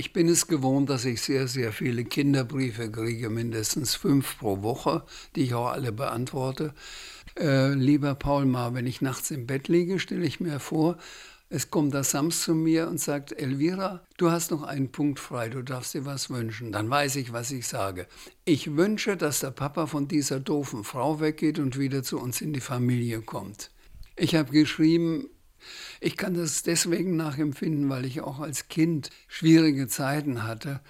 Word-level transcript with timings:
Ich 0.00 0.14
bin 0.14 0.30
es 0.30 0.46
gewohnt, 0.46 0.88
dass 0.88 1.04
ich 1.04 1.20
sehr, 1.20 1.46
sehr 1.46 1.74
viele 1.74 2.06
Kinderbriefe 2.06 2.90
kriege, 2.90 3.28
mindestens 3.28 3.94
fünf 3.94 4.38
pro 4.38 4.62
Woche, 4.62 5.04
die 5.36 5.42
ich 5.42 5.52
auch 5.52 5.66
alle 5.66 5.92
beantworte. 5.92 6.72
Äh, 7.38 7.74
lieber 7.74 8.14
Paul 8.14 8.46
Ma, 8.46 8.72
wenn 8.72 8.86
ich 8.86 9.02
nachts 9.02 9.30
im 9.30 9.46
Bett 9.46 9.68
liege, 9.68 9.98
stelle 9.98 10.24
ich 10.24 10.40
mir 10.40 10.58
vor, 10.58 10.96
es 11.50 11.70
kommt 11.70 11.92
der 11.92 12.04
Sams 12.04 12.44
zu 12.44 12.54
mir 12.54 12.88
und 12.88 12.98
sagt, 12.98 13.32
Elvira, 13.32 14.00
du 14.16 14.30
hast 14.30 14.50
noch 14.50 14.62
einen 14.62 14.90
Punkt 14.90 15.20
frei, 15.20 15.50
du 15.50 15.60
darfst 15.60 15.92
dir 15.92 16.06
was 16.06 16.30
wünschen. 16.30 16.72
Dann 16.72 16.88
weiß 16.88 17.16
ich, 17.16 17.34
was 17.34 17.50
ich 17.50 17.68
sage. 17.68 18.06
Ich 18.46 18.78
wünsche, 18.78 19.18
dass 19.18 19.40
der 19.40 19.50
Papa 19.50 19.84
von 19.84 20.08
dieser 20.08 20.40
doofen 20.40 20.82
Frau 20.82 21.20
weggeht 21.20 21.58
und 21.58 21.78
wieder 21.78 22.02
zu 22.02 22.18
uns 22.18 22.40
in 22.40 22.54
die 22.54 22.60
Familie 22.60 23.20
kommt. 23.20 23.70
Ich 24.16 24.34
habe 24.34 24.50
geschrieben, 24.50 25.28
ich 26.00 26.16
kann 26.16 26.34
das 26.34 26.62
deswegen 26.62 27.16
nachempfinden, 27.16 27.88
weil 27.88 28.04
ich 28.04 28.20
auch 28.20 28.40
als 28.40 28.68
Kind 28.68 29.10
schwierige 29.28 29.88
Zeiten 29.88 30.44
hatte. 30.44 30.80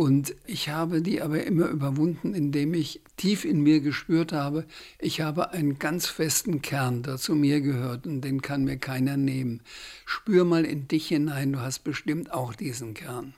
Und 0.00 0.34
ich 0.46 0.70
habe 0.70 1.02
die 1.02 1.20
aber 1.20 1.44
immer 1.44 1.66
überwunden, 1.66 2.32
indem 2.32 2.72
ich 2.72 3.02
tief 3.18 3.44
in 3.44 3.60
mir 3.60 3.80
gespürt 3.80 4.32
habe, 4.32 4.64
ich 4.98 5.20
habe 5.20 5.50
einen 5.50 5.78
ganz 5.78 6.06
festen 6.06 6.62
Kern, 6.62 7.02
der 7.02 7.18
zu 7.18 7.34
mir 7.34 7.60
gehört 7.60 8.06
und 8.06 8.22
den 8.22 8.40
kann 8.40 8.64
mir 8.64 8.78
keiner 8.78 9.18
nehmen. 9.18 9.60
Spür 10.06 10.46
mal 10.46 10.64
in 10.64 10.88
dich 10.88 11.08
hinein, 11.08 11.52
du 11.52 11.60
hast 11.60 11.80
bestimmt 11.80 12.32
auch 12.32 12.54
diesen 12.54 12.94
Kern. 12.94 13.34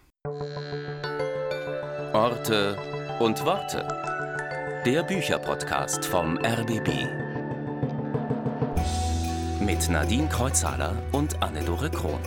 Orte 2.12 2.78
und 3.18 3.44
Worte. 3.44 3.88
Der 4.86 5.02
Bücherpodcast 5.02 6.04
vom 6.04 6.36
RBB 6.38 7.31
mit 9.64 9.88
Nadine 9.88 10.28
Kreuzhaler 10.28 10.96
und 11.12 11.40
Anne-Dore 11.40 11.90
Krohn. 11.90 12.18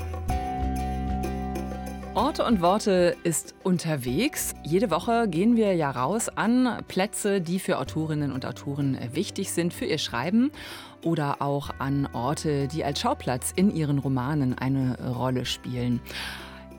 Orte 2.14 2.46
und 2.46 2.62
Worte 2.62 3.18
ist 3.24 3.56
unterwegs. 3.64 4.54
Jede 4.64 4.90
Woche 4.90 5.28
gehen 5.28 5.58
wir 5.58 5.74
ja 5.76 5.92
raus 5.92 6.30
an 6.30 6.82
Plätze, 6.88 7.42
die 7.42 7.60
für 7.60 7.78
Autorinnen 7.78 8.32
und 8.32 8.46
Autoren 8.46 8.98
wichtig 9.12 9.52
sind 9.52 9.74
für 9.74 9.84
ihr 9.84 9.98
Schreiben 9.98 10.52
oder 11.04 11.42
auch 11.42 11.72
an 11.80 12.08
Orte, 12.14 12.70
die 12.70 12.86
als 12.86 13.02
Schauplatz 13.02 13.52
in 13.54 13.70
ihren 13.70 14.00
Romanen 14.00 14.58
eine 14.58 14.98
Rolle 15.14 15.46
spielen. 15.46 16.00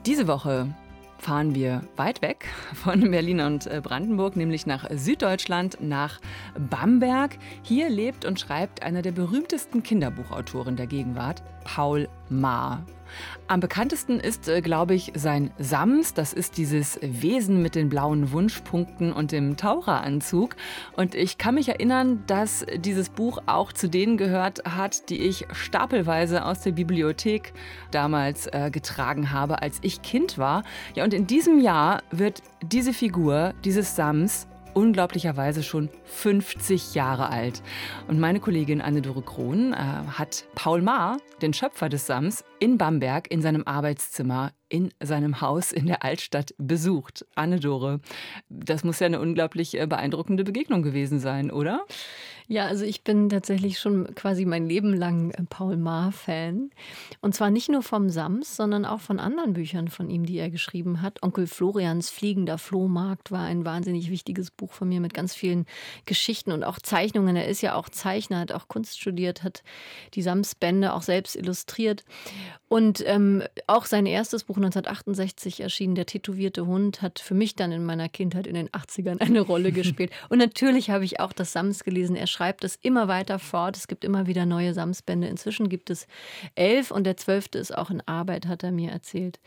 Diese 0.07 0.27
Woche 0.27 0.73
fahren 1.17 1.55
wir 1.55 1.81
weit 1.95 2.21
weg 2.21 2.45
von 2.73 3.11
Berlin 3.11 3.41
und 3.41 3.67
äh, 3.67 3.81
Brandenburg, 3.83 4.35
nämlich 4.35 4.65
nach 4.65 4.89
Süddeutschland, 4.91 5.77
nach 5.81 6.19
Bamberg. 6.57 7.37
Hier 7.63 7.89
lebt 7.89 8.25
und 8.25 8.39
schreibt 8.39 8.83
einer 8.83 9.01
der 9.01 9.11
berühmtesten 9.11 9.83
Kinderbuchautoren 9.83 10.75
der 10.75 10.87
Gegenwart, 10.87 11.43
Paul 11.67 12.07
Maar. 12.29 12.81
Am 13.47 13.59
bekanntesten 13.59 14.19
ist, 14.19 14.49
äh, 14.49 14.61
glaube 14.61 14.93
ich, 14.93 15.13
sein 15.15 15.51
Sams. 15.57 16.13
Das 16.13 16.33
ist 16.33 16.57
dieses 16.57 16.99
Wesen 17.01 17.61
mit 17.61 17.75
den 17.75 17.89
blauen 17.89 18.31
Wunschpunkten 18.31 19.13
und 19.13 19.31
dem 19.31 19.55
Taucheranzug. 19.55 20.55
Und 20.95 21.15
ich 21.15 21.37
kann 21.37 21.55
mich 21.55 21.69
erinnern, 21.69 22.23
dass 22.27 22.65
dieses 22.77 23.09
Buch 23.09 23.39
auch 23.45 23.71
zu 23.71 23.89
denen 23.89 24.17
gehört 24.17 24.63
hat, 24.65 25.09
die 25.09 25.21
ich 25.21 25.45
stapelweise 25.51 26.45
aus 26.45 26.61
der 26.61 26.71
Bibliothek 26.73 27.53
damals 27.91 28.47
äh, 28.47 28.69
getragen 28.71 29.31
habe, 29.31 29.61
als 29.61 29.79
ich 29.81 30.01
Kind 30.01 30.37
war. 30.37 30.63
Ja, 30.95 31.03
und 31.03 31.13
in 31.13 31.27
diesem 31.27 31.59
Jahr 31.59 32.03
wird 32.11 32.41
diese 32.61 32.93
Figur, 32.93 33.53
dieses 33.63 33.95
Sams, 33.95 34.46
unglaublicherweise 34.77 35.63
schon 35.63 35.89
50 36.05 36.93
Jahre 36.93 37.29
alt. 37.29 37.63
Und 38.07 38.19
meine 38.19 38.39
Kollegin 38.39 38.79
Anne-Dore 38.79 39.23
Krohn 39.23 39.73
äh, 39.73 39.75
hat 39.75 40.45
Paul 40.53 40.83
Maar, 40.83 41.17
den 41.41 41.51
Schöpfer 41.51 41.89
des 41.89 42.05
Sams, 42.05 42.45
in 42.59 42.77
Bamberg 42.77 43.31
in 43.31 43.41
seinem 43.41 43.63
Arbeitszimmer 43.65 44.51
in 44.69 44.91
seinem 45.01 45.41
Haus 45.41 45.71
in 45.71 45.87
der 45.87 46.03
Altstadt 46.03 46.53
besucht. 46.57 47.25
Anne-Dore, 47.35 48.01
das 48.49 48.83
muss 48.83 48.99
ja 48.99 49.07
eine 49.07 49.19
unglaublich 49.19 49.79
äh, 49.79 49.87
beeindruckende 49.87 50.43
Begegnung 50.43 50.83
gewesen 50.83 51.19
sein, 51.19 51.49
oder? 51.49 51.85
Ja, 52.49 52.65
also 52.65 52.85
ich 52.85 53.03
bin 53.03 53.27
tatsächlich 53.27 53.77
schon 53.77 54.15
quasi 54.15 54.45
mein 54.45 54.69
Leben 54.69 54.93
lang 54.93 55.31
äh, 55.31 55.43
Paul 55.49 55.75
Maar-Fan. 55.75 56.69
Und 57.19 57.35
zwar 57.35 57.49
nicht 57.49 57.67
nur 57.67 57.83
vom 57.83 58.09
Sams, 58.09 58.55
sondern 58.55 58.85
auch 58.85 59.01
von 59.01 59.19
anderen 59.19 59.51
Büchern 59.51 59.89
von 59.89 60.09
ihm, 60.09 60.25
die 60.25 60.37
er 60.37 60.49
geschrieben 60.49 61.01
hat. 61.01 61.21
Onkel 61.23 61.45
Florians 61.45 62.09
Fliegender 62.09 62.57
Flohmarkt 62.57 63.31
war 63.31 63.43
ein 63.43 63.65
wahnsinnig 63.65 64.09
wichtiges 64.09 64.49
Buch 64.49 64.71
von 64.71 64.87
mir 64.87 65.01
mit 65.01 65.13
ganz 65.13 65.35
vielen 65.35 65.65
Geschichten 66.05 66.53
und 66.53 66.63
auch 66.63 66.79
Zeichnungen. 66.79 67.35
Er 67.35 67.49
ist 67.49 67.61
ja 67.61 67.75
auch 67.75 67.89
Zeichner, 67.89 68.39
hat 68.39 68.53
auch 68.53 68.69
Kunst 68.69 68.97
studiert, 68.97 69.43
hat 69.43 69.61
die 70.13 70.21
Sams-Bände 70.21 70.93
auch 70.93 71.01
selbst 71.01 71.35
illustriert. 71.35 72.05
Und 72.69 73.03
ähm, 73.05 73.43
auch 73.67 73.85
sein 73.85 74.05
erstes 74.05 74.45
Buch 74.45 74.55
1968 74.55 75.59
erschienen, 75.59 75.95
Der 75.95 76.05
tätowierte 76.05 76.65
Hund, 76.65 77.01
hat 77.01 77.19
für 77.19 77.33
mich 77.33 77.55
dann 77.55 77.73
in 77.73 77.83
meiner 77.83 78.07
Kindheit 78.07 78.47
in 78.47 78.55
den 78.55 78.69
80ern 78.69 79.19
eine 79.19 79.41
Rolle 79.41 79.73
gespielt. 79.73 80.11
Und 80.29 80.37
natürlich 80.37 80.89
habe 80.89 81.03
ich 81.03 81.19
auch 81.19 81.33
das 81.33 81.51
Sams 81.51 81.83
gelesen. 81.83 82.15
Er 82.15 82.27
schreibt 82.37 82.63
es 82.63 82.77
immer 82.81 83.07
weiter 83.07 83.39
fort. 83.39 83.77
Es 83.77 83.87
gibt 83.87 84.03
immer 84.05 84.27
wieder 84.27 84.45
neue 84.45 84.73
Samsbände. 84.73 85.27
Inzwischen 85.27 85.69
gibt 85.69 85.89
es 85.89 86.05
elf 86.53 86.91
und 86.91 87.03
der 87.05 87.17
zwölfte 87.17 87.57
ist 87.57 87.75
auch 87.75 87.89
in 87.89 88.01
Arbeit, 88.05 88.45
hat 88.45 88.63
er 88.63 88.71
mir 88.71 88.91
erzählt. 88.91 89.39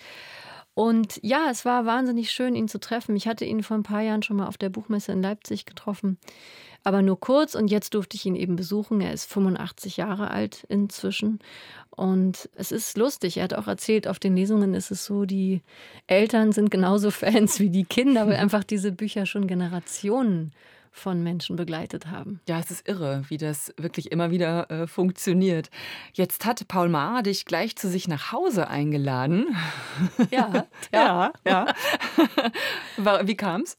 Und 0.74 1.20
ja, 1.22 1.48
es 1.50 1.64
war 1.64 1.86
wahnsinnig 1.86 2.32
schön, 2.32 2.56
ihn 2.56 2.66
zu 2.66 2.80
treffen. 2.80 3.14
Ich 3.14 3.28
hatte 3.28 3.44
ihn 3.44 3.62
vor 3.62 3.76
ein 3.76 3.84
paar 3.84 4.00
Jahren 4.00 4.24
schon 4.24 4.38
mal 4.38 4.48
auf 4.48 4.58
der 4.58 4.70
Buchmesse 4.70 5.12
in 5.12 5.22
Leipzig 5.22 5.66
getroffen, 5.66 6.18
aber 6.82 7.00
nur 7.00 7.20
kurz. 7.20 7.54
Und 7.54 7.70
jetzt 7.70 7.94
durfte 7.94 8.16
ich 8.16 8.26
ihn 8.26 8.34
eben 8.34 8.56
besuchen. 8.56 9.00
Er 9.00 9.12
ist 9.12 9.30
85 9.30 9.96
Jahre 9.96 10.32
alt 10.32 10.64
inzwischen. 10.68 11.38
Und 11.90 12.48
es 12.56 12.72
ist 12.72 12.96
lustig. 12.96 13.36
Er 13.36 13.44
hat 13.44 13.54
auch 13.54 13.68
erzählt, 13.68 14.08
auf 14.08 14.18
den 14.18 14.34
Lesungen 14.34 14.74
ist 14.74 14.90
es 14.90 15.04
so, 15.04 15.26
die 15.26 15.62
Eltern 16.08 16.50
sind 16.50 16.72
genauso 16.72 17.10
Fans 17.12 17.60
wie 17.60 17.70
die 17.70 17.84
Kinder, 17.84 18.26
weil 18.26 18.36
einfach 18.36 18.64
diese 18.64 18.90
Bücher 18.90 19.26
schon 19.26 19.46
Generationen 19.46 20.52
von 20.90 21.22
Menschen 21.22 21.56
begleitet 21.56 22.06
haben. 22.06 22.40
Ja, 22.48 22.58
es 22.58 22.70
ist 22.70 22.88
irre, 22.88 23.22
wie 23.28 23.38
das 23.38 23.72
wirklich 23.76 24.10
immer 24.12 24.30
wieder 24.30 24.70
äh, 24.70 24.86
funktioniert. 24.86 25.70
Jetzt 26.12 26.44
hat 26.44 26.66
Paul 26.68 26.88
Maar 26.88 27.22
dich 27.22 27.44
gleich 27.44 27.76
zu 27.76 27.88
sich 27.88 28.08
nach 28.08 28.32
Hause 28.32 28.68
eingeladen. 28.68 29.46
Ja, 30.30 30.66
ja, 30.92 31.32
ja. 31.44 31.66
ja. 33.04 33.26
wie 33.26 33.36
kam's? 33.36 33.78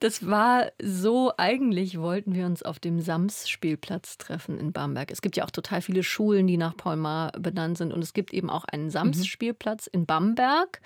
Das 0.00 0.26
war 0.26 0.70
so, 0.82 1.32
eigentlich 1.36 1.98
wollten 2.00 2.34
wir 2.34 2.46
uns 2.46 2.62
auf 2.62 2.78
dem 2.78 3.00
Sams-Spielplatz 3.00 4.18
treffen 4.18 4.58
in 4.58 4.72
Bamberg. 4.72 5.10
Es 5.10 5.22
gibt 5.22 5.36
ja 5.36 5.44
auch 5.44 5.50
total 5.50 5.80
viele 5.80 6.02
Schulen, 6.02 6.46
die 6.46 6.56
nach 6.56 6.76
Paul 6.76 6.96
Maar 6.96 7.32
benannt 7.32 7.78
sind. 7.78 7.92
Und 7.92 8.02
es 8.02 8.12
gibt 8.12 8.32
eben 8.32 8.50
auch 8.50 8.64
einen 8.64 8.90
Sams-Spielplatz 8.90 9.86
in 9.86 10.06
Bamberg. 10.06 10.80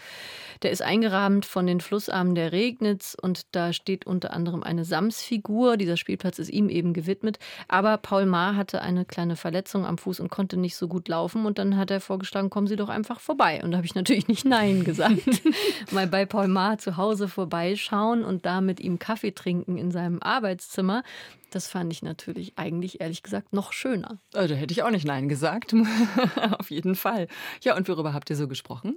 Der 0.63 0.71
ist 0.71 0.83
eingerahmt 0.83 1.47
von 1.47 1.67
den 1.67 1.81
Flussarmen 1.81 2.35
der 2.35 2.53
Regnitz 2.53 3.17
und 3.21 3.55
da 3.55 3.73
steht 3.73 4.07
unter 4.07 4.33
anderem 4.33 4.63
eine 4.63 4.85
Sams 4.85 5.18
Figur. 5.23 5.77
Dieser 5.77 5.97
Spielplatz 5.97 6.39
ist 6.39 6.51
ihm 6.51 6.69
eben 6.69 6.93
gewidmet. 6.93 7.39
Aber 7.69 7.97
Paul 7.99 8.27
Maar 8.27 8.57
hatte 8.57 8.83
eine 8.83 9.05
kleine 9.05 9.37
Verletzung 9.37 9.87
am 9.87 9.99
Fuß 9.99 10.21
und 10.21 10.31
konnte 10.31 10.57
nicht 10.57 10.77
so 10.77 10.89
gut 10.89 11.09
laufen. 11.09 11.47
Und 11.47 11.59
dann 11.59 11.77
hat 11.77 11.91
er 11.91 12.01
vorgeschlagen, 12.01 12.51
kommen 12.51 12.67
Sie 12.67 12.77
doch 12.77 12.89
einfach 12.89 13.21
vorbei. 13.21 13.63
Und 13.63 13.73
da 13.73 13.79
habe 13.79 13.87
ich 13.87 13.95
natürlich 13.95 14.29
nicht 14.29 14.45
Nein 14.45 14.85
gesagt. 14.85 15.23
Mal 15.91 16.07
bei 16.07 16.27
Paul 16.27 16.49
Maar 16.49 16.79
zu 16.79 16.97
Hause 16.97 17.29
vorbeischauen 17.29 18.25
und 18.25 18.47
da 18.47 18.61
mit 18.61 18.81
ihm 18.81 18.99
Kaffee 18.99 19.33
trinken 19.33 19.77
in 19.77 19.91
seinem 19.91 20.21
Arbeitszimmer. 20.23 21.03
Das 21.51 21.69
fand 21.69 21.93
ich 21.93 22.03
natürlich 22.03 22.53
eigentlich, 22.57 23.01
ehrlich 23.01 23.23
gesagt, 23.23 23.53
noch 23.53 23.73
schöner. 23.73 24.19
Da 24.33 24.43
hätte 24.43 24.73
ich 24.73 24.83
auch 24.83 24.91
nicht 24.91 25.07
Nein 25.07 25.29
gesagt. 25.29 25.75
Auf 26.59 26.71
jeden 26.71 26.95
Fall. 26.95 27.27
Ja, 27.63 27.77
und 27.77 27.89
worüber 27.89 28.13
habt 28.13 28.29
ihr 28.31 28.37
so 28.37 28.49
gesprochen? 28.49 28.97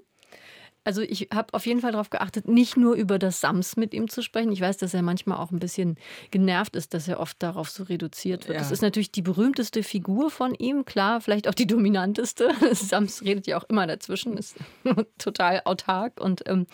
Also 0.84 1.02
ich 1.02 1.30
habe 1.34 1.54
auf 1.54 1.66
jeden 1.66 1.82
Fall 1.82 1.92
darauf 1.92 2.10
geachtet, 2.10 2.48
nicht 2.48 2.76
nur 2.76 2.96
über 2.96 3.20
das 3.20 3.40
Sams 3.40 3.78
mit 3.78 3.94
ihm 3.94 4.10
zu 4.10 4.24
sprechen. 4.24 4.52
Ich 4.52 4.62
weiß, 4.62 4.78
dass 4.78 4.94
er 4.94 5.04
manchmal 5.04 5.38
auch 5.38 5.52
ein 5.52 5.60
bisschen 5.60 5.98
genervt 6.32 6.76
ist, 6.76 6.94
dass 6.94 7.08
er 7.08 7.20
oft 7.20 7.42
darauf 7.44 7.70
so 7.70 7.84
reduziert 7.84 8.48
wird. 8.48 8.56
Ja. 8.56 8.64
Das 8.64 8.72
ist 8.72 8.82
natürlich 8.82 9.12
die 9.12 9.22
berühmteste 9.22 9.84
Figur 9.84 10.32
von 10.32 10.56
ihm, 10.56 10.84
klar, 10.86 11.22
vielleicht 11.22 11.48
auch 11.48 11.54
die 11.54 11.68
dominanteste. 11.68 12.50
Sams 12.74 13.22
redet 13.22 13.46
ja 13.46 13.58
auch 13.58 13.66
immer 13.70 13.86
dazwischen, 13.86 14.38
ist 14.38 14.56
total 15.20 15.62
autark 15.66 16.20
und 16.20 16.42
ähm, 16.48 16.66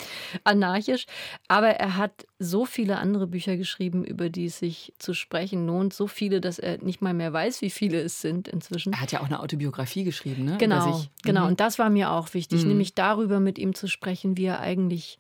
anarchisch. 0.46 1.06
Aber 1.50 1.70
er 1.70 1.98
hat 1.98 2.26
so 2.40 2.66
viele 2.66 2.98
andere 3.00 3.26
Bücher 3.26 3.58
geschrieben, 3.58 4.04
über 4.04 4.30
die 4.30 4.46
es 4.46 4.60
sich 4.60 4.94
zu 5.00 5.14
sprechen 5.14 5.66
lohnt. 5.66 5.94
So 5.94 6.08
viele, 6.08 6.40
dass 6.40 6.60
er 6.60 6.84
nicht 6.84 7.02
mal 7.02 7.14
mehr 7.14 7.34
weiß, 7.34 7.62
wie 7.62 7.70
viele 7.70 8.00
es 8.00 8.22
sind 8.22 8.48
inzwischen. 8.48 8.94
Er 8.94 9.02
hat 9.02 9.12
ja 9.12 9.22
auch 9.22 9.26
eine 9.26 9.40
Autobiografie 9.40 10.04
geschrieben, 10.04 10.46
ne? 10.46 10.58
Genau, 10.60 11.04
genau. 11.24 11.42
Mhm. 11.42 11.48
Und 11.48 11.60
das 11.60 11.80
war 11.80 11.90
mir 11.90 12.12
auch 12.12 12.34
wichtig, 12.34 12.62
mhm. 12.64 12.70
nämlich 12.70 12.94
darüber 12.94 13.40
mit 13.40 13.58
ihm 13.58 13.74
zu 13.74 13.88
sprechen, 13.88 14.38
wie 14.38 14.46
er 14.46 14.60
eigentlich 14.60 15.18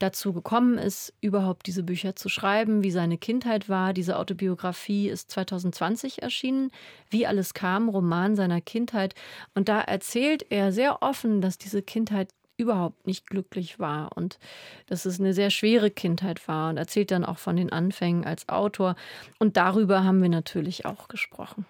dazu 0.00 0.32
gekommen 0.32 0.78
ist, 0.78 1.12
überhaupt 1.20 1.66
diese 1.66 1.82
Bücher 1.82 2.16
zu 2.16 2.28
schreiben, 2.28 2.82
wie 2.82 2.90
seine 2.90 3.18
Kindheit 3.18 3.68
war. 3.68 3.92
Diese 3.92 4.18
Autobiografie 4.18 5.08
ist 5.08 5.30
2020 5.30 6.22
erschienen, 6.22 6.70
wie 7.10 7.26
alles 7.26 7.54
kam, 7.54 7.88
Roman 7.88 8.34
seiner 8.34 8.60
Kindheit. 8.60 9.14
Und 9.54 9.68
da 9.68 9.80
erzählt 9.80 10.46
er 10.50 10.72
sehr 10.72 11.02
offen, 11.02 11.40
dass 11.40 11.58
diese 11.58 11.82
Kindheit 11.82 12.30
überhaupt 12.60 13.06
nicht 13.06 13.26
glücklich 13.26 13.78
war 13.78 14.16
und 14.16 14.38
dass 14.86 15.04
es 15.04 15.18
eine 15.18 15.34
sehr 15.34 15.50
schwere 15.50 15.90
Kindheit 15.90 16.46
war 16.46 16.70
und 16.70 16.76
erzählt 16.76 17.10
dann 17.10 17.24
auch 17.24 17.38
von 17.38 17.56
den 17.56 17.72
Anfängen 17.72 18.24
als 18.24 18.48
Autor. 18.48 18.94
Und 19.38 19.56
darüber 19.56 20.04
haben 20.04 20.22
wir 20.22 20.28
natürlich 20.28 20.86
auch 20.86 21.08
gesprochen. 21.08 21.66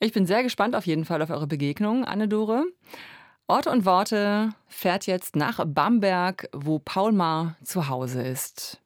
Ich 0.00 0.12
bin 0.12 0.26
sehr 0.26 0.42
gespannt 0.42 0.76
auf 0.76 0.86
jeden 0.86 1.04
Fall 1.04 1.22
auf 1.22 1.30
eure 1.30 1.46
Begegnung, 1.46 2.04
Anne-Dore. 2.04 2.64
Orte 3.46 3.70
und 3.70 3.84
Worte 3.84 4.54
fährt 4.68 5.06
jetzt 5.06 5.36
nach 5.36 5.64
Bamberg, 5.66 6.48
wo 6.52 6.78
Paul 6.78 7.12
Maar 7.12 7.56
zu 7.62 7.88
Hause 7.88 8.22
ist. 8.22 8.80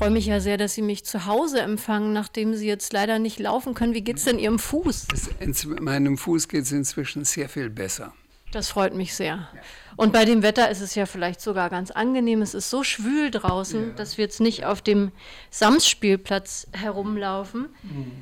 Freue 0.00 0.10
mich 0.10 0.24
ja 0.24 0.40
sehr, 0.40 0.56
dass 0.56 0.72
Sie 0.72 0.80
mich 0.80 1.04
zu 1.04 1.26
Hause 1.26 1.60
empfangen, 1.60 2.14
nachdem 2.14 2.54
Sie 2.54 2.66
jetzt 2.66 2.90
leider 2.94 3.18
nicht 3.18 3.38
laufen 3.38 3.74
können. 3.74 3.92
Wie 3.92 4.00
geht 4.00 4.16
es 4.16 4.24
denn 4.24 4.38
Ihrem 4.38 4.58
Fuß? 4.58 5.08
Es, 5.40 5.66
meinem 5.66 6.16
Fuß 6.16 6.48
geht 6.48 6.62
es 6.62 6.72
inzwischen 6.72 7.26
sehr 7.26 7.50
viel 7.50 7.68
besser. 7.68 8.14
Das 8.50 8.70
freut 8.70 8.94
mich 8.94 9.14
sehr. 9.14 9.48
Und 9.96 10.14
bei 10.14 10.24
dem 10.24 10.42
Wetter 10.42 10.70
ist 10.70 10.80
es 10.80 10.94
ja 10.94 11.04
vielleicht 11.04 11.42
sogar 11.42 11.68
ganz 11.68 11.90
angenehm. 11.90 12.40
Es 12.40 12.54
ist 12.54 12.70
so 12.70 12.82
schwül 12.82 13.30
draußen, 13.30 13.88
ja. 13.88 13.94
dass 13.94 14.16
wir 14.16 14.24
jetzt 14.24 14.40
nicht 14.40 14.64
auf 14.64 14.80
dem 14.80 15.12
Samtspielplatz 15.50 16.68
herumlaufen. 16.72 17.68
Mhm. 17.82 18.12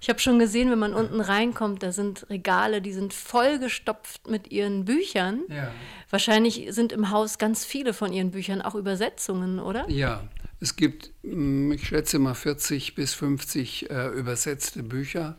Ich 0.00 0.08
habe 0.08 0.20
schon 0.20 0.38
gesehen, 0.38 0.70
wenn 0.70 0.78
man 0.78 0.94
unten 0.94 1.20
reinkommt, 1.20 1.82
da 1.82 1.90
sind 1.90 2.30
Regale, 2.30 2.80
die 2.80 2.92
sind 2.92 3.12
vollgestopft 3.12 4.28
mit 4.28 4.52
ihren 4.52 4.84
Büchern. 4.84 5.40
Ja. 5.48 5.72
Wahrscheinlich 6.10 6.68
sind 6.68 6.92
im 6.92 7.10
Haus 7.10 7.38
ganz 7.38 7.64
viele 7.64 7.92
von 7.92 8.12
ihren 8.12 8.30
Büchern 8.30 8.62
auch 8.62 8.76
Übersetzungen, 8.76 9.58
oder? 9.58 9.84
Ja, 9.90 10.22
es 10.64 10.76
gibt, 10.76 11.12
mm, 11.22 11.72
ich 11.72 11.86
schätze 11.86 12.18
mal 12.18 12.34
40 12.34 12.94
bis 12.94 13.12
50 13.12 13.90
äh, 13.90 14.08
übersetzte 14.08 14.82
Bücher. 14.82 15.36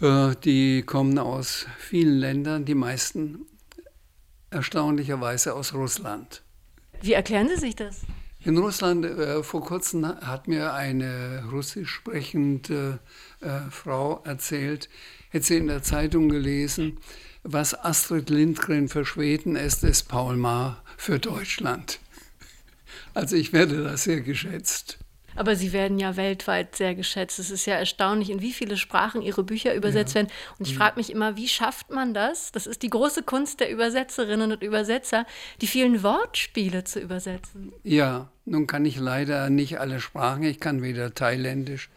Äh, 0.00 0.34
die 0.44 0.82
kommen 0.82 1.18
aus 1.18 1.66
vielen 1.78 2.18
Ländern, 2.18 2.66
die 2.66 2.74
meisten 2.74 3.46
erstaunlicherweise 4.50 5.54
aus 5.54 5.72
Russland. 5.72 6.42
Wie 7.00 7.14
erklären 7.14 7.48
Sie 7.48 7.56
sich 7.56 7.76
das? 7.76 8.02
In 8.44 8.58
Russland 8.58 9.06
äh, 9.06 9.42
vor 9.42 9.64
kurzem 9.64 10.06
hat 10.06 10.48
mir 10.48 10.74
eine 10.74 11.44
russisch 11.50 11.90
sprechende 11.90 12.98
äh, 13.40 13.70
Frau 13.70 14.22
erzählt, 14.24 14.90
hätte 15.30 15.46
sie 15.46 15.56
in 15.56 15.66
der 15.66 15.82
Zeitung 15.82 16.28
gelesen, 16.28 16.98
was 17.42 17.74
Astrid 17.74 18.28
Lindgren 18.28 18.88
für 18.88 19.06
Schweden 19.06 19.56
ist, 19.56 19.82
ist 19.82 20.08
Paul 20.08 20.36
Maar 20.36 20.82
für 20.98 21.18
Deutschland. 21.18 22.00
Also 23.18 23.34
ich 23.34 23.52
werde 23.52 23.82
da 23.82 23.96
sehr 23.96 24.20
geschätzt. 24.20 24.96
Aber 25.34 25.56
Sie 25.56 25.72
werden 25.72 25.98
ja 25.98 26.16
weltweit 26.16 26.76
sehr 26.76 26.94
geschätzt. 26.94 27.40
Es 27.40 27.50
ist 27.50 27.66
ja 27.66 27.74
erstaunlich, 27.74 28.30
in 28.30 28.42
wie 28.42 28.52
viele 28.52 28.76
Sprachen 28.76 29.22
Ihre 29.22 29.42
Bücher 29.42 29.74
übersetzt 29.74 30.14
ja. 30.14 30.20
werden. 30.22 30.32
Und 30.56 30.68
ich 30.68 30.76
frage 30.76 30.94
mich 30.94 31.10
immer, 31.10 31.36
wie 31.36 31.48
schafft 31.48 31.90
man 31.90 32.14
das? 32.14 32.52
Das 32.52 32.68
ist 32.68 32.82
die 32.82 32.90
große 32.90 33.24
Kunst 33.24 33.58
der 33.58 33.72
Übersetzerinnen 33.72 34.52
und 34.52 34.62
Übersetzer, 34.62 35.26
die 35.60 35.66
vielen 35.66 36.04
Wortspiele 36.04 36.84
zu 36.84 37.00
übersetzen. 37.00 37.72
Ja, 37.82 38.30
nun 38.44 38.68
kann 38.68 38.84
ich 38.84 39.00
leider 39.00 39.50
nicht 39.50 39.80
alle 39.80 39.98
Sprachen. 39.98 40.44
Ich 40.44 40.60
kann 40.60 40.80
weder 40.80 41.12
Thailändisch 41.12 41.90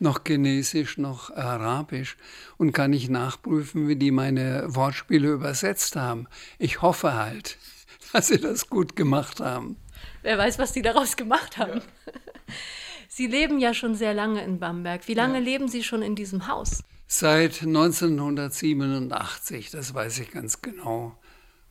noch 0.00 0.20
Chinesisch 0.26 0.98
noch 0.98 1.34
Arabisch 1.34 2.18
und 2.58 2.72
kann 2.72 2.90
nicht 2.90 3.08
nachprüfen, 3.08 3.88
wie 3.88 3.96
die 3.96 4.10
meine 4.10 4.64
Wortspiele 4.66 5.28
übersetzt 5.30 5.96
haben. 5.96 6.26
Ich 6.58 6.82
hoffe 6.82 7.14
halt, 7.14 7.56
dass 8.12 8.28
sie 8.28 8.38
das 8.38 8.68
gut 8.68 8.96
gemacht 8.96 9.40
haben. 9.40 9.76
Wer 10.22 10.38
weiß, 10.38 10.58
was 10.58 10.72
die 10.72 10.82
daraus 10.82 11.16
gemacht 11.16 11.58
haben. 11.58 11.80
Ja. 11.80 12.12
Sie 13.08 13.26
leben 13.26 13.58
ja 13.58 13.74
schon 13.74 13.94
sehr 13.94 14.14
lange 14.14 14.44
in 14.44 14.60
Bamberg. 14.60 15.08
Wie 15.08 15.14
lange 15.14 15.38
ja. 15.38 15.44
leben 15.44 15.68
Sie 15.68 15.82
schon 15.82 16.02
in 16.02 16.14
diesem 16.14 16.46
Haus? 16.46 16.84
Seit 17.06 17.62
1987, 17.62 19.70
das 19.70 19.94
weiß 19.94 20.18
ich 20.20 20.30
ganz 20.30 20.60
genau, 20.60 21.16